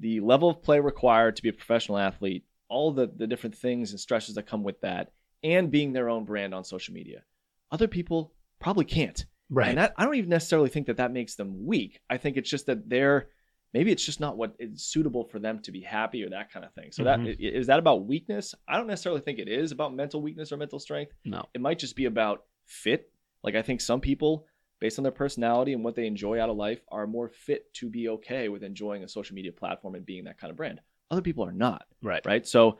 the 0.00 0.18
level 0.18 0.48
of 0.48 0.62
play 0.62 0.80
required 0.80 1.36
to 1.36 1.42
be 1.42 1.48
a 1.48 1.52
professional 1.52 1.98
athlete, 1.98 2.44
all 2.68 2.90
the, 2.92 3.06
the 3.16 3.26
different 3.26 3.56
things 3.56 3.90
and 3.92 4.00
stresses 4.00 4.34
that 4.36 4.46
come 4.46 4.62
with 4.62 4.80
that, 4.80 5.12
and 5.42 5.70
being 5.70 5.92
their 5.92 6.08
own 6.08 6.24
brand 6.24 6.54
on 6.54 6.64
social 6.64 6.94
media. 6.94 7.22
Other 7.70 7.88
people 7.88 8.32
probably 8.60 8.84
can't. 8.84 9.24
right. 9.50 9.68
And 9.68 9.78
that 9.78 9.94
I 9.96 10.04
don't 10.04 10.14
even 10.16 10.30
necessarily 10.30 10.68
think 10.68 10.86
that 10.86 10.96
that 10.98 11.12
makes 11.12 11.34
them 11.36 11.64
weak. 11.66 12.00
I 12.10 12.16
think 12.18 12.36
it's 12.36 12.50
just 12.50 12.66
that 12.66 12.88
they're 12.88 13.28
maybe 13.74 13.92
it's 13.92 14.04
just 14.04 14.18
not 14.20 14.36
what 14.38 14.54
is 14.58 14.82
suitable 14.86 15.24
for 15.24 15.38
them 15.38 15.60
to 15.60 15.70
be 15.70 15.82
happy 15.82 16.24
or 16.24 16.30
that 16.30 16.50
kind 16.50 16.64
of 16.64 16.72
thing. 16.72 16.90
So 16.90 17.04
that 17.04 17.18
Mhm. 17.20 17.28
i- 17.28 17.36
is 17.58 17.66
that 17.66 17.78
about 17.78 18.06
weakness? 18.06 18.54
I 18.66 18.78
don't 18.78 18.86
necessarily 18.86 19.20
think 19.20 19.38
it 19.38 19.46
is 19.48 19.72
about 19.72 19.94
mental 19.94 20.22
weakness 20.22 20.52
or 20.52 20.56
mental 20.56 20.78
strength. 20.78 21.12
no. 21.24 21.44
It 21.54 21.60
might 21.60 21.78
just 21.78 21.94
be 21.94 22.06
about 22.06 22.44
fit. 22.64 23.12
Like 23.42 23.54
I 23.54 23.62
think 23.62 23.80
some 23.82 24.00
people 24.00 24.46
based 24.80 24.98
on 24.98 25.02
their 25.02 25.12
personality 25.12 25.72
and 25.74 25.84
what 25.84 25.94
they 25.96 26.06
enjoy 26.06 26.40
out 26.40 26.48
of 26.48 26.56
life 26.56 26.80
are 26.88 27.06
more 27.06 27.28
fit 27.28 27.72
to 27.74 27.90
be 27.90 28.08
okay 28.08 28.48
with 28.48 28.62
enjoying 28.62 29.02
a 29.04 29.08
social 29.08 29.34
media 29.34 29.52
platform 29.52 29.94
and 29.96 30.06
being 30.06 30.24
that 30.24 30.38
kind 30.38 30.50
of 30.50 30.56
brand. 30.56 30.80
Other 31.10 31.22
people 31.22 31.44
are 31.44 31.52
not 31.52 31.86
Right. 32.02 32.24
right? 32.24 32.46
So 32.46 32.78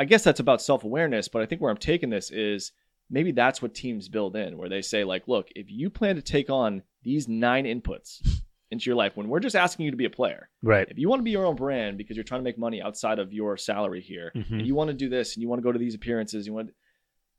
I 0.00 0.04
guess 0.06 0.24
that's 0.24 0.40
about 0.40 0.62
self 0.62 0.82
awareness, 0.84 1.28
but 1.28 1.42
I 1.42 1.46
think 1.46 1.60
where 1.60 1.70
I'm 1.70 1.76
taking 1.76 2.08
this 2.10 2.30
is 2.30 2.72
maybe 3.10 3.32
that's 3.32 3.60
what 3.60 3.74
teams 3.74 4.08
build 4.08 4.34
in, 4.34 4.56
where 4.56 4.68
they 4.68 4.80
say, 4.82 5.04
like, 5.04 5.28
look, 5.28 5.48
if 5.54 5.66
you 5.70 5.90
plan 5.90 6.16
to 6.16 6.22
take 6.22 6.48
on 6.48 6.82
these 7.02 7.28
nine 7.28 7.64
inputs 7.66 8.20
into 8.70 8.86
your 8.86 8.96
life, 8.96 9.16
when 9.16 9.28
we're 9.28 9.40
just 9.40 9.56
asking 9.56 9.84
you 9.84 9.90
to 9.90 9.96
be 9.96 10.04
a 10.06 10.10
player, 10.10 10.48
Right. 10.62 10.88
if 10.90 10.96
you 10.98 11.08
want 11.08 11.20
to 11.20 11.24
be 11.24 11.32
your 11.32 11.44
own 11.44 11.56
brand 11.56 11.98
because 11.98 12.16
you're 12.16 12.24
trying 12.24 12.40
to 12.40 12.44
make 12.44 12.56
money 12.58 12.80
outside 12.80 13.18
of 13.18 13.32
your 13.32 13.56
salary 13.56 14.00
here, 14.00 14.32
Mhm. 14.34 14.50
and 14.60 14.66
you 14.66 14.74
want 14.74 14.88
to 14.88 14.94
do 14.94 15.08
this 15.08 15.34
and 15.36 15.42
you 15.42 15.48
want 15.48 15.58
to 15.60 15.64
go 15.64 15.72
to 15.72 15.78
these 15.78 15.94
appearances, 15.94 16.46
you 16.46 16.54
want 16.54 16.70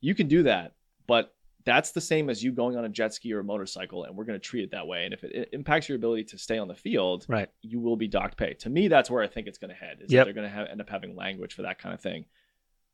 you 0.02 0.14
can 0.16 0.28
do 0.28 0.44
that, 0.44 0.74
but 1.08 1.34
that's 1.64 1.92
the 1.92 2.02
same 2.02 2.30
as 2.30 2.44
you 2.44 2.52
going 2.52 2.76
on 2.76 2.86
a 2.86 2.90
jet 2.90 3.14
ski 3.14 3.32
or 3.34 3.40
a 3.40 3.44
motorcycle, 3.44 4.04
and 4.04 4.16
we're 4.18 4.24
going 4.26 4.40
to 4.40 4.44
treat 4.44 4.64
it 4.64 4.72
that 4.72 4.88
way. 4.88 5.06
And 5.06 5.14
if 5.14 5.24
it, 5.24 5.32
it 5.32 5.50
impacts 5.54 5.88
your 5.88 5.96
ability 5.96 6.24
to 6.26 6.38
stay 6.40 6.58
on 6.58 6.68
the 6.68 6.74
field, 6.76 7.26
Right. 7.30 7.50
you 7.62 7.80
will 7.80 7.96
be 7.96 8.08
docked 8.08 8.36
pay. 8.36 8.56
To 8.56 8.70
me, 8.72 8.88
that's 8.88 9.12
where 9.12 9.22
I 9.24 9.28
think 9.28 9.46
it's 9.48 9.60
going 9.60 9.70
to 9.70 9.76
head. 9.76 10.00
Is 10.02 10.10
that 10.10 10.16
Yep. 10.16 10.26
they're 10.26 10.34
going 10.34 10.50
to 10.50 10.54
have, 10.56 10.68
end 10.70 10.82
up 10.82 10.90
having 10.90 11.16
language 11.16 11.54
for 11.54 11.62
that 11.62 11.78
kind 11.78 11.94
of 11.94 12.02
thing, 12.02 12.26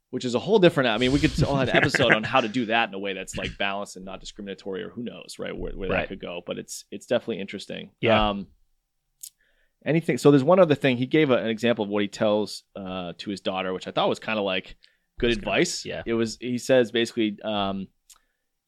which 0.09 0.25
is 0.25 0.35
a 0.35 0.39
whole 0.39 0.59
different. 0.59 0.87
I 0.89 0.97
mean, 0.97 1.11
we 1.11 1.19
could 1.19 1.43
all 1.43 1.55
have 1.55 1.69
an 1.69 1.75
episode 1.83 2.13
on 2.13 2.23
how 2.23 2.41
to 2.41 2.47
do 2.47 2.65
that 2.67 2.89
in 2.89 2.95
a 2.95 2.99
way 2.99 3.13
that's 3.13 3.35
like 3.37 3.57
balanced 3.57 3.95
and 3.95 4.05
not 4.05 4.19
discriminatory, 4.19 4.83
or 4.83 4.89
who 4.89 5.03
knows, 5.03 5.35
right, 5.39 5.55
where, 5.57 5.73
where 5.73 5.89
Right. 5.89 6.01
that 6.01 6.07
could 6.09 6.21
go. 6.21 6.41
But 6.45 6.57
it's 6.57 6.85
it's 6.91 7.05
definitely 7.05 7.39
interesting. 7.39 7.91
Yeah. 8.01 8.29
Um, 8.29 8.47
anything. 9.85 10.17
So 10.17 10.31
there's 10.31 10.43
one 10.43 10.59
other 10.59 10.75
thing. 10.75 10.97
He 10.97 11.05
gave 11.05 11.29
a, 11.29 11.37
an 11.37 11.47
example 11.47 11.85
of 11.85 11.89
what 11.89 12.01
he 12.01 12.07
tells 12.07 12.63
uh, 12.75 13.13
to 13.17 13.29
his 13.29 13.41
daughter, 13.41 13.73
which 13.73 13.87
I 13.87 13.91
thought 13.91 14.09
was 14.09 14.19
kind 14.19 14.39
of 14.39 14.45
like 14.45 14.75
good 15.19 15.29
That's 15.31 15.37
good. 15.37 15.43
advice. 15.47 15.85
Yeah. 15.85 16.03
It 16.05 16.13
was. 16.13 16.37
He 16.39 16.57
says 16.57 16.91
basically. 16.91 17.37
Um, 17.43 17.87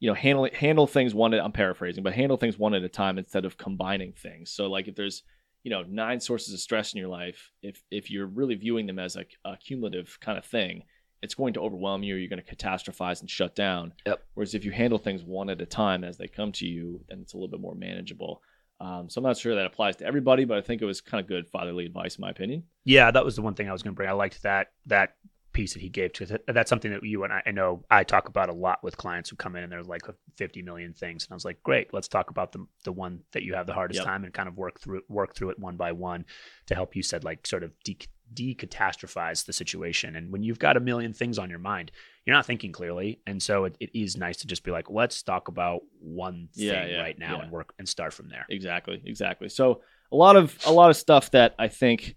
you 0.02 0.10
know, 0.10 0.14
handle 0.16 0.48
handle 0.54 0.88
things 0.88 1.14
one 1.14 1.34
at 1.34 1.44
I'm 1.44 1.52
paraphrasing, 1.52 2.04
but 2.06 2.14
handle 2.14 2.38
things 2.38 2.58
one 2.58 2.74
at 2.74 2.82
a 2.84 2.88
time 2.88 3.18
instead 3.18 3.44
of 3.44 3.58
combining 3.58 4.14
things. 4.14 4.50
So 4.50 4.68
like 4.70 4.88
if 4.88 4.96
there's 4.96 5.24
you 5.64 5.72
know 5.72 5.84
nine 5.84 6.22
sources 6.22 6.54
of 6.54 6.62
stress 6.62 6.94
in 6.94 7.00
your 7.02 7.10
life, 7.10 7.52
if 7.62 7.84
if 7.92 8.10
you're 8.10 8.26
really 8.26 8.56
viewing 8.56 8.86
them 8.86 8.98
as 8.98 9.18
like 9.18 9.32
a 9.44 9.58
cumulative 9.58 10.18
kind 10.22 10.38
of 10.38 10.46
thing, 10.46 10.84
it's 11.22 11.36
going 11.36 11.54
to 11.54 11.62
overwhelm 11.62 12.04
you. 12.04 12.16
Or 12.16 12.18
you're 12.18 12.30
going 12.30 12.44
to 12.44 12.56
catastrophize 12.56 13.22
and 13.22 13.30
shut 13.30 13.56
down. 13.56 13.94
Yep. 14.06 14.24
Whereas 14.34 14.54
if 14.56 14.64
you 14.66 14.72
handle 14.72 15.00
things 15.00 15.24
one 15.24 15.50
at 15.50 15.62
a 15.62 15.66
time 15.66 16.04
as 16.04 16.18
they 16.18 16.28
come 16.28 16.52
to 16.54 16.66
you, 16.66 17.02
then 17.10 17.20
it's 17.22 17.34
a 17.34 17.38
little 17.38 17.50
bit 17.50 17.60
more 17.62 17.76
manageable. 17.76 18.42
Um, 18.82 19.10
so 19.10 19.20
I'm 19.20 19.26
not 19.26 19.38
sure 19.38 19.56
that 19.56 19.66
applies 19.66 19.98
to 19.98 20.06
everybody, 20.06 20.46
but 20.46 20.58
I 20.58 20.62
think 20.62 20.82
it 20.82 20.86
was 20.86 21.02
kind 21.02 21.20
of 21.22 21.28
good 21.28 21.48
fatherly 21.50 21.86
advice 21.86 22.16
in 22.16 22.22
my 22.22 22.30
opinion. 22.30 22.64
Yeah, 22.86 23.12
that 23.12 23.26
was 23.26 23.36
the 23.36 23.42
one 23.42 23.54
thing 23.54 23.68
I 23.68 23.74
was 23.74 23.84
going 23.84 23.94
to 23.94 23.96
bring. 23.98 24.08
I 24.10 24.14
liked 24.14 24.42
that 24.44 24.68
that 24.86 25.16
piece 25.52 25.74
that 25.74 25.82
he 25.82 25.90
gave 25.90 26.14
to. 26.14 26.40
That's 26.48 26.70
something 26.70 26.92
that 26.92 27.04
you 27.04 27.24
and 27.26 27.34
I, 27.34 27.42
I 27.46 27.52
know 27.52 27.84
I 27.90 28.04
talk 28.06 28.30
about 28.30 28.48
a 28.48 28.54
lot 28.54 28.82
with 28.84 28.96
clients 28.96 29.30
who 29.32 29.36
come 29.36 29.58
in 29.58 29.64
and 29.64 29.72
there's 29.72 29.88
like 29.88 30.04
50 30.38 30.62
million 30.62 30.94
things, 30.94 31.26
and 31.26 31.34
I 31.34 31.36
was 31.36 31.44
like, 31.44 31.62
great, 31.64 31.94
let's 31.94 32.08
talk 32.08 32.30
about 32.30 32.54
the 32.54 32.66
the 32.86 32.94
one 32.94 33.20
that 33.34 33.44
you 33.44 33.56
have 33.56 33.68
the 33.68 33.74
hardest 33.74 33.98
Yep. 33.98 34.06
time 34.08 34.24
and 34.24 34.34
kind 34.34 34.48
of 34.48 34.56
work 34.56 34.80
through 34.80 35.02
work 35.10 35.36
through 35.36 35.50
it 35.50 35.60
one 35.60 35.76
by 35.76 35.92
one 35.92 36.24
to 36.68 36.76
help 36.76 36.96
you 36.96 37.04
said 37.04 37.26
like 37.26 37.46
sort 37.46 37.64
of 37.64 37.72
de- 37.84 37.98
decatastrophize 38.34 39.46
the 39.46 39.54
situation. 39.54 40.16
And 40.16 40.32
when 40.32 40.44
you've 40.44 40.60
got 40.60 40.78
a 40.78 40.80
million 40.80 41.14
things 41.14 41.40
on 41.40 41.50
your 41.50 41.60
mind, 41.60 41.92
you're 42.26 42.36
not 42.36 42.46
thinking 42.46 42.72
clearly, 42.72 43.20
and 43.26 43.42
so 43.42 43.66
it, 43.66 43.76
it 43.80 43.90
is 43.94 44.16
nice 44.18 44.38
to 44.38 44.48
just 44.48 44.64
be 44.64 44.72
like, 44.72 44.90
let's 44.90 45.24
talk 45.24 45.48
about 45.48 45.82
one 46.00 46.50
thing 46.54 46.68
Yeah, 46.68 46.86
yeah, 46.86 47.02
right 47.02 47.18
now 47.18 47.38
yeah. 47.38 47.44
and 47.44 47.52
work 47.52 47.74
and 47.80 47.88
start 47.90 48.14
from 48.14 48.30
there. 48.30 48.46
Exactly, 48.50 49.02
exactly. 49.06 49.50
So 49.50 49.82
a 50.12 50.16
lot 50.16 50.36
of 50.36 50.58
a 50.66 50.72
lot 50.72 50.90
of 50.90 50.96
stuff 50.98 51.32
that 51.32 51.56
I 51.58 51.68
think 51.68 52.16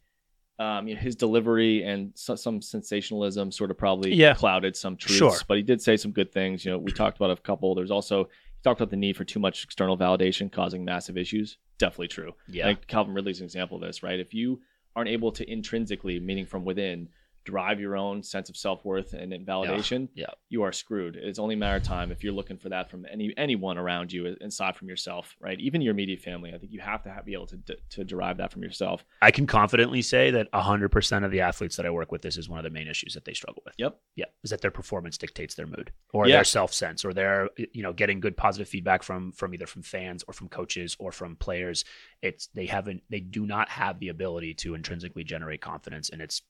um, 0.58 0.86
you 0.86 0.94
know, 0.94 1.00
his 1.00 1.16
delivery 1.16 1.82
and 1.82 2.12
so, 2.14 2.36
some 2.36 2.60
sensationalism 2.62 3.50
sort 3.50 3.70
of 3.70 3.78
probably 3.78 4.14
Yeah. 4.14 4.34
clouded 4.34 4.76
some 4.76 4.96
truths. 4.96 5.18
Sure. 5.18 5.34
But 5.48 5.56
he 5.56 5.62
did 5.62 5.80
say 5.82 5.96
some 5.96 6.12
good 6.12 6.30
things. 6.30 6.64
You 6.64 6.72
know, 6.72 6.78
we 6.78 6.92
talked 6.92 7.16
about 7.16 7.30
a 7.36 7.40
couple. 7.40 7.74
There's 7.74 7.90
also 7.90 8.24
he 8.24 8.62
talked 8.62 8.80
about 8.80 8.90
the 8.90 8.96
need 8.96 9.16
for 9.16 9.24
too 9.24 9.40
much 9.40 9.64
external 9.64 9.96
validation 9.98 10.52
causing 10.52 10.84
massive 10.84 11.16
issues. 11.16 11.58
Definitely 11.78 12.08
true. 12.08 12.34
Yeah, 12.48 12.66
think 12.66 12.86
Calvin 12.86 13.14
Ridley's 13.14 13.40
an 13.40 13.44
example 13.46 13.78
of 13.78 13.82
this, 13.82 14.02
right? 14.02 14.20
If 14.20 14.34
you 14.34 14.60
aren't 14.94 15.10
able 15.10 15.32
to 15.32 15.50
intrinsically, 15.50 16.20
meaning 16.20 16.46
from 16.46 16.64
within, 16.64 17.08
drive 17.44 17.80
your 17.80 17.96
own 17.96 18.22
sense 18.22 18.48
of 18.48 18.56
self 18.56 18.84
worth 18.84 19.12
and 19.12 19.32
validation, 19.46 20.08
yeah. 20.14 20.26
you 20.48 20.62
are 20.62 20.72
screwed. 20.72 21.16
It's 21.16 21.38
only 21.38 21.54
a 21.54 21.58
matter 21.58 21.76
of 21.76 21.82
time 21.82 22.10
if 22.12 22.22
you're 22.22 22.32
looking 22.32 22.56
for 22.58 22.68
that 22.68 22.90
from 22.90 23.06
any 23.10 23.32
anyone 23.36 23.78
around 23.78 24.12
you, 24.12 24.36
aside 24.40 24.76
from 24.76 24.88
yourself, 24.88 25.36
right? 25.40 25.58
Even 25.60 25.80
your 25.80 25.92
immediate 25.92 26.20
family. 26.20 26.52
I 26.54 26.58
think 26.58 26.72
you 26.72 26.80
have 26.80 27.02
to 27.02 27.10
have, 27.10 27.24
be 27.24 27.32
able 27.34 27.46
to 27.48 27.56
d- 27.56 27.76
to 27.90 28.04
derive 28.04 28.36
that 28.38 28.52
from 28.52 28.62
yourself. 28.62 29.04
I 29.20 29.30
can 29.30 29.46
confidently 29.46 30.02
say 30.02 30.30
that 30.30 30.50
100% 30.52 31.24
of 31.24 31.30
the 31.30 31.40
athletes 31.40 31.76
that 31.76 31.86
I 31.86 31.90
work 31.90 32.12
with, 32.12 32.22
this 32.22 32.36
is 32.36 32.48
one 32.48 32.58
of 32.58 32.64
the 32.64 32.70
main 32.70 32.88
issues 32.88 33.14
that 33.14 33.24
they 33.24 33.34
struggle 33.34 33.62
with. 33.64 33.74
Yep. 33.78 33.98
Yeah, 34.16 34.26
is 34.44 34.50
that 34.50 34.60
their 34.60 34.70
performance 34.70 35.18
dictates 35.18 35.54
their 35.54 35.66
mood 35.66 35.90
or 36.12 36.26
Yeah. 36.26 36.36
their 36.36 36.44
self 36.44 36.72
sense 36.72 37.04
or 37.04 37.12
their 37.12 37.48
you 37.56 37.82
know 37.82 37.92
getting 37.92 38.20
good 38.20 38.36
positive 38.36 38.68
feedback 38.68 39.02
from 39.02 39.32
from 39.32 39.54
either 39.54 39.66
from 39.66 39.82
fans 39.82 40.24
or 40.28 40.34
from 40.34 40.48
coaches 40.48 40.96
or 40.98 41.12
from 41.12 41.36
players. 41.36 41.84
It's 42.22 42.46
they 42.54 42.66
haven't 42.66 43.02
they 43.10 43.20
do 43.20 43.46
not 43.46 43.68
have 43.68 43.98
the 43.98 44.08
ability 44.08 44.54
to 44.54 44.74
intrinsically 44.74 45.24
generate 45.24 45.60
confidence, 45.60 46.10
and 46.10 46.22
it's 46.22 46.42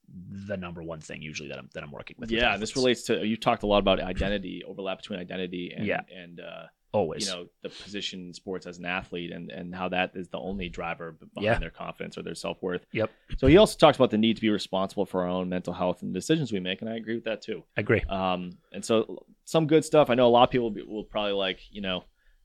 the 0.48 0.56
number 0.56 0.81
one 0.82 1.00
thing 1.00 1.22
usually 1.22 1.48
that 1.48 1.58
I'm 1.58 1.68
that 1.74 1.82
I'm 1.82 1.90
working 1.92 2.16
with. 2.18 2.30
with 2.30 2.38
yeah, 2.38 2.52
and 2.54 2.62
this 2.62 2.76
relates 2.76 3.02
to 3.04 3.24
you 3.26 3.36
talked 3.36 3.62
a 3.62 3.66
lot 3.66 3.78
about 3.78 4.00
identity 4.00 4.62
overlap 4.66 4.98
between 4.98 5.18
identity 5.20 5.72
and 5.76 5.86
Yeah. 5.86 6.00
and 6.14 6.40
uh, 6.40 6.64
always. 6.92 7.24
you 7.26 7.32
know 7.32 7.46
the 7.62 7.70
position 7.70 8.26
in 8.28 8.34
sports 8.34 8.66
as 8.66 8.78
an 8.78 8.84
athlete 8.84 9.32
and 9.32 9.50
and 9.50 9.74
how 9.74 9.88
that 9.88 10.12
is 10.14 10.28
the 10.28 10.38
only 10.38 10.68
driver 10.68 11.12
behind 11.12 11.44
Yeah. 11.44 11.58
their 11.58 11.70
confidence 11.70 12.18
or 12.18 12.22
their 12.22 12.34
self-worth 12.34 12.84
Yep. 12.92 13.10
so 13.38 13.46
he 13.46 13.56
also 13.56 13.78
talks 13.78 13.96
about 13.96 14.10
the 14.10 14.18
need 14.18 14.34
to 14.36 14.42
be 14.42 14.50
responsible 14.50 15.06
for 15.06 15.22
our 15.22 15.28
own 15.28 15.48
mental 15.48 15.72
health 15.72 16.02
and 16.02 16.12
decisions 16.12 16.52
we 16.52 16.60
make 16.60 16.82
and 16.82 16.90
i 16.90 16.96
agree 16.96 17.14
with 17.14 17.24
that 17.24 17.40
too 17.40 17.64
I 17.78 17.80
agree. 17.80 18.02
um 18.10 18.58
and 18.72 18.84
so 18.84 19.24
some 19.46 19.66
good 19.66 19.84
stuff 19.86 20.10
i 20.10 20.14
know 20.14 20.26
a 20.26 20.28
lot 20.36 20.44
of 20.44 20.50
people 20.50 20.64
will, 20.66 20.70
be, 20.74 20.82
will 20.82 21.04
probably 21.04 21.32
like 21.32 21.60
you 21.70 21.80
know 21.80 22.04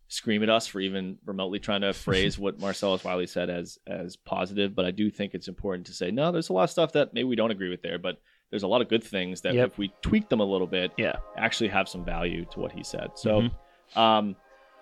scream 0.09 0.41
at 0.43 0.49
us 0.49 0.67
for 0.67 0.79
even 0.79 1.17
remotely 1.25 1.59
trying 1.59 1.81
to 1.81 1.91
phrase 1.93 2.39
what 2.39 2.59
marcellus 2.61 3.03
wiley 3.03 3.27
said 3.27 3.49
as 3.49 3.77
as 3.87 4.15
positive 4.15 4.73
but 4.75 4.85
i 4.85 4.91
do 4.91 5.09
think 5.09 5.33
it's 5.33 5.47
important 5.47 5.85
to 5.85 5.93
say 5.93 6.11
no 6.11 6.31
there's 6.31 6.49
a 6.49 6.53
lot 6.53 6.63
of 6.63 6.69
stuff 6.69 6.93
that 6.93 7.13
maybe 7.13 7.25
we 7.25 7.35
don't 7.35 7.51
agree 7.51 7.69
with 7.69 7.81
there 7.81 7.97
but 7.99 8.19
there's 8.49 8.63
a 8.63 8.67
lot 8.67 8.81
of 8.81 8.87
good 8.87 9.03
things 9.03 9.41
that 9.41 9.53
Yep. 9.53 9.67
if 9.73 9.77
we 9.77 9.91
tweak 10.01 10.29
them 10.29 10.39
a 10.39 10.45
little 10.45 10.67
bit 10.67 10.93
Yeah. 10.97 11.17
actually 11.35 11.67
have 11.69 11.89
some 11.89 12.05
value 12.05 12.45
to 12.51 12.59
what 12.61 12.71
he 12.71 12.81
said. 12.81 13.09
So, 13.15 13.41
Mhm. 13.41 13.97
um, 13.99 14.35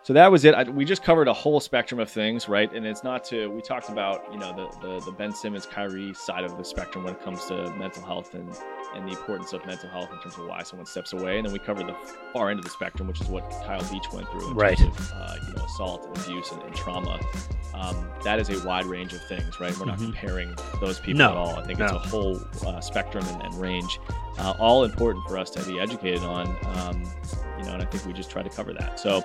so 0.03 0.13
that 0.13 0.31
was 0.31 0.45
it. 0.45 0.53
I, 0.53 0.65
we 0.69 0.85
just 0.85 1.01
covered 1.03 1.27
a 1.27 1.33
whole 1.33 1.59
spectrum 1.59 1.99
of 1.99 2.07
things, 2.07 2.47
right? 2.47 2.71
And 2.71 2.85
it's 2.85 3.03
not 3.03 3.23
to 3.25 3.47
we 3.49 3.61
talked 3.63 3.89
about 3.89 4.31
you 4.31 4.37
know 4.37 4.53
the 4.55 4.87
the, 4.87 4.99
the 5.05 5.11
Ben 5.13 5.31
Simmons, 5.31 5.65
Kyrie 5.65 6.13
side 6.13 6.43
of 6.43 6.55
the 6.59 6.63
spectrum 6.63 7.05
when 7.05 7.15
it 7.15 7.21
comes 7.23 7.43
to 7.45 7.71
mental 7.71 8.03
health 8.03 8.35
and 8.35 8.47
and 8.95 9.05
the 9.07 9.11
importance 9.11 9.53
of 9.53 9.65
mental 9.65 9.89
health 9.89 10.09
in 10.13 10.19
terms 10.19 10.37
of 10.37 10.47
why 10.47 10.63
someone 10.63 10.85
steps 10.85 11.13
away. 11.13 11.37
And 11.37 11.45
then 11.45 11.53
we 11.53 11.59
cover 11.59 11.83
the 11.83 11.95
far 12.33 12.49
end 12.49 12.59
of 12.59 12.65
the 12.65 12.71
spectrum, 12.71 13.07
which 13.07 13.19
is 13.21 13.27
what 13.27 13.49
Kyle 13.65 13.83
Beach 13.91 14.05
went 14.13 14.29
through 14.31 14.49
in 14.49 14.55
Right. 14.55 14.77
terms 14.77 14.97
of 14.97 15.11
uh, 15.15 15.35
you 15.47 15.53
know 15.53 15.65
assault 15.65 16.05
and 16.07 16.17
abuse 16.17 16.51
and, 16.51 16.61
and 16.63 16.75
trauma. 16.75 17.19
Um, 17.73 18.07
that 18.23 18.39
is 18.39 18.49
a 18.49 18.65
wide 18.65 18.85
range 18.85 19.13
of 19.13 19.21
things, 19.27 19.59
right? 19.59 19.77
We're 19.77 19.85
not 19.85 19.97
Mhm. 19.99 20.05
comparing 20.13 20.55
those 20.79 20.99
people 20.99 21.19
No, 21.19 21.31
at 21.31 21.37
all. 21.37 21.55
I 21.59 21.63
think 21.65 21.79
it's 21.79 21.91
a 21.91 21.99
whole 21.99 22.39
uh, 22.65 22.79
spectrum 22.79 23.25
and, 23.27 23.41
and 23.43 23.53
range. 23.61 23.99
uh, 24.37 24.53
all 24.59 24.83
important 24.83 25.25
for 25.27 25.37
us 25.37 25.49
to 25.51 25.63
be 25.63 25.79
educated 25.79 26.21
on. 26.23 26.47
Um, 26.75 27.03
you 27.57 27.63
know, 27.65 27.73
and 27.73 27.81
I 27.81 27.85
think 27.85 28.05
we 28.05 28.11
just 28.13 28.29
try 28.29 28.43
to 28.43 28.49
cover 28.49 28.73
that. 28.73 28.99
So, 28.99 29.23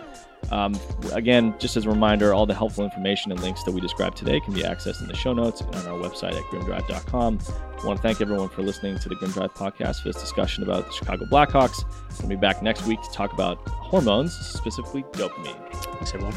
um, 0.50 0.78
again, 1.12 1.54
just 1.58 1.76
as 1.76 1.86
a 1.86 1.88
reminder, 1.88 2.34
all 2.34 2.46
the 2.46 2.54
helpful 2.54 2.84
information 2.84 3.30
and 3.30 3.40
links 3.40 3.62
that 3.64 3.72
we 3.72 3.80
described 3.80 4.16
today 4.16 4.40
can 4.40 4.52
be 4.52 4.62
accessed 4.62 5.00
in 5.00 5.08
the 5.08 5.16
show 5.16 5.32
notes 5.32 5.60
and 5.60 5.74
on 5.74 5.86
our 5.86 5.98
website 5.98 6.32
at 6.32 6.42
grimdrive.com. 6.44 7.38
I 7.80 7.86
want 7.86 7.98
to 7.98 8.02
thank 8.02 8.20
everyone 8.20 8.48
for 8.48 8.62
listening 8.62 8.98
to 8.98 9.08
the 9.08 9.14
Grim 9.14 9.30
Drive 9.30 9.54
podcast 9.54 10.02
for 10.02 10.08
this 10.08 10.20
discussion 10.20 10.62
about 10.62 10.86
the 10.86 10.92
Chicago 10.92 11.24
Blackhawks. 11.26 11.84
We'll 12.20 12.28
be 12.28 12.36
back 12.36 12.62
next 12.62 12.86
week 12.86 13.00
to 13.02 13.10
talk 13.10 13.32
about 13.32 13.66
hormones, 13.68 14.34
specifically 14.34 15.02
dopamine. 15.12 15.72
Thanks, 15.72 16.14
everyone. 16.14 16.34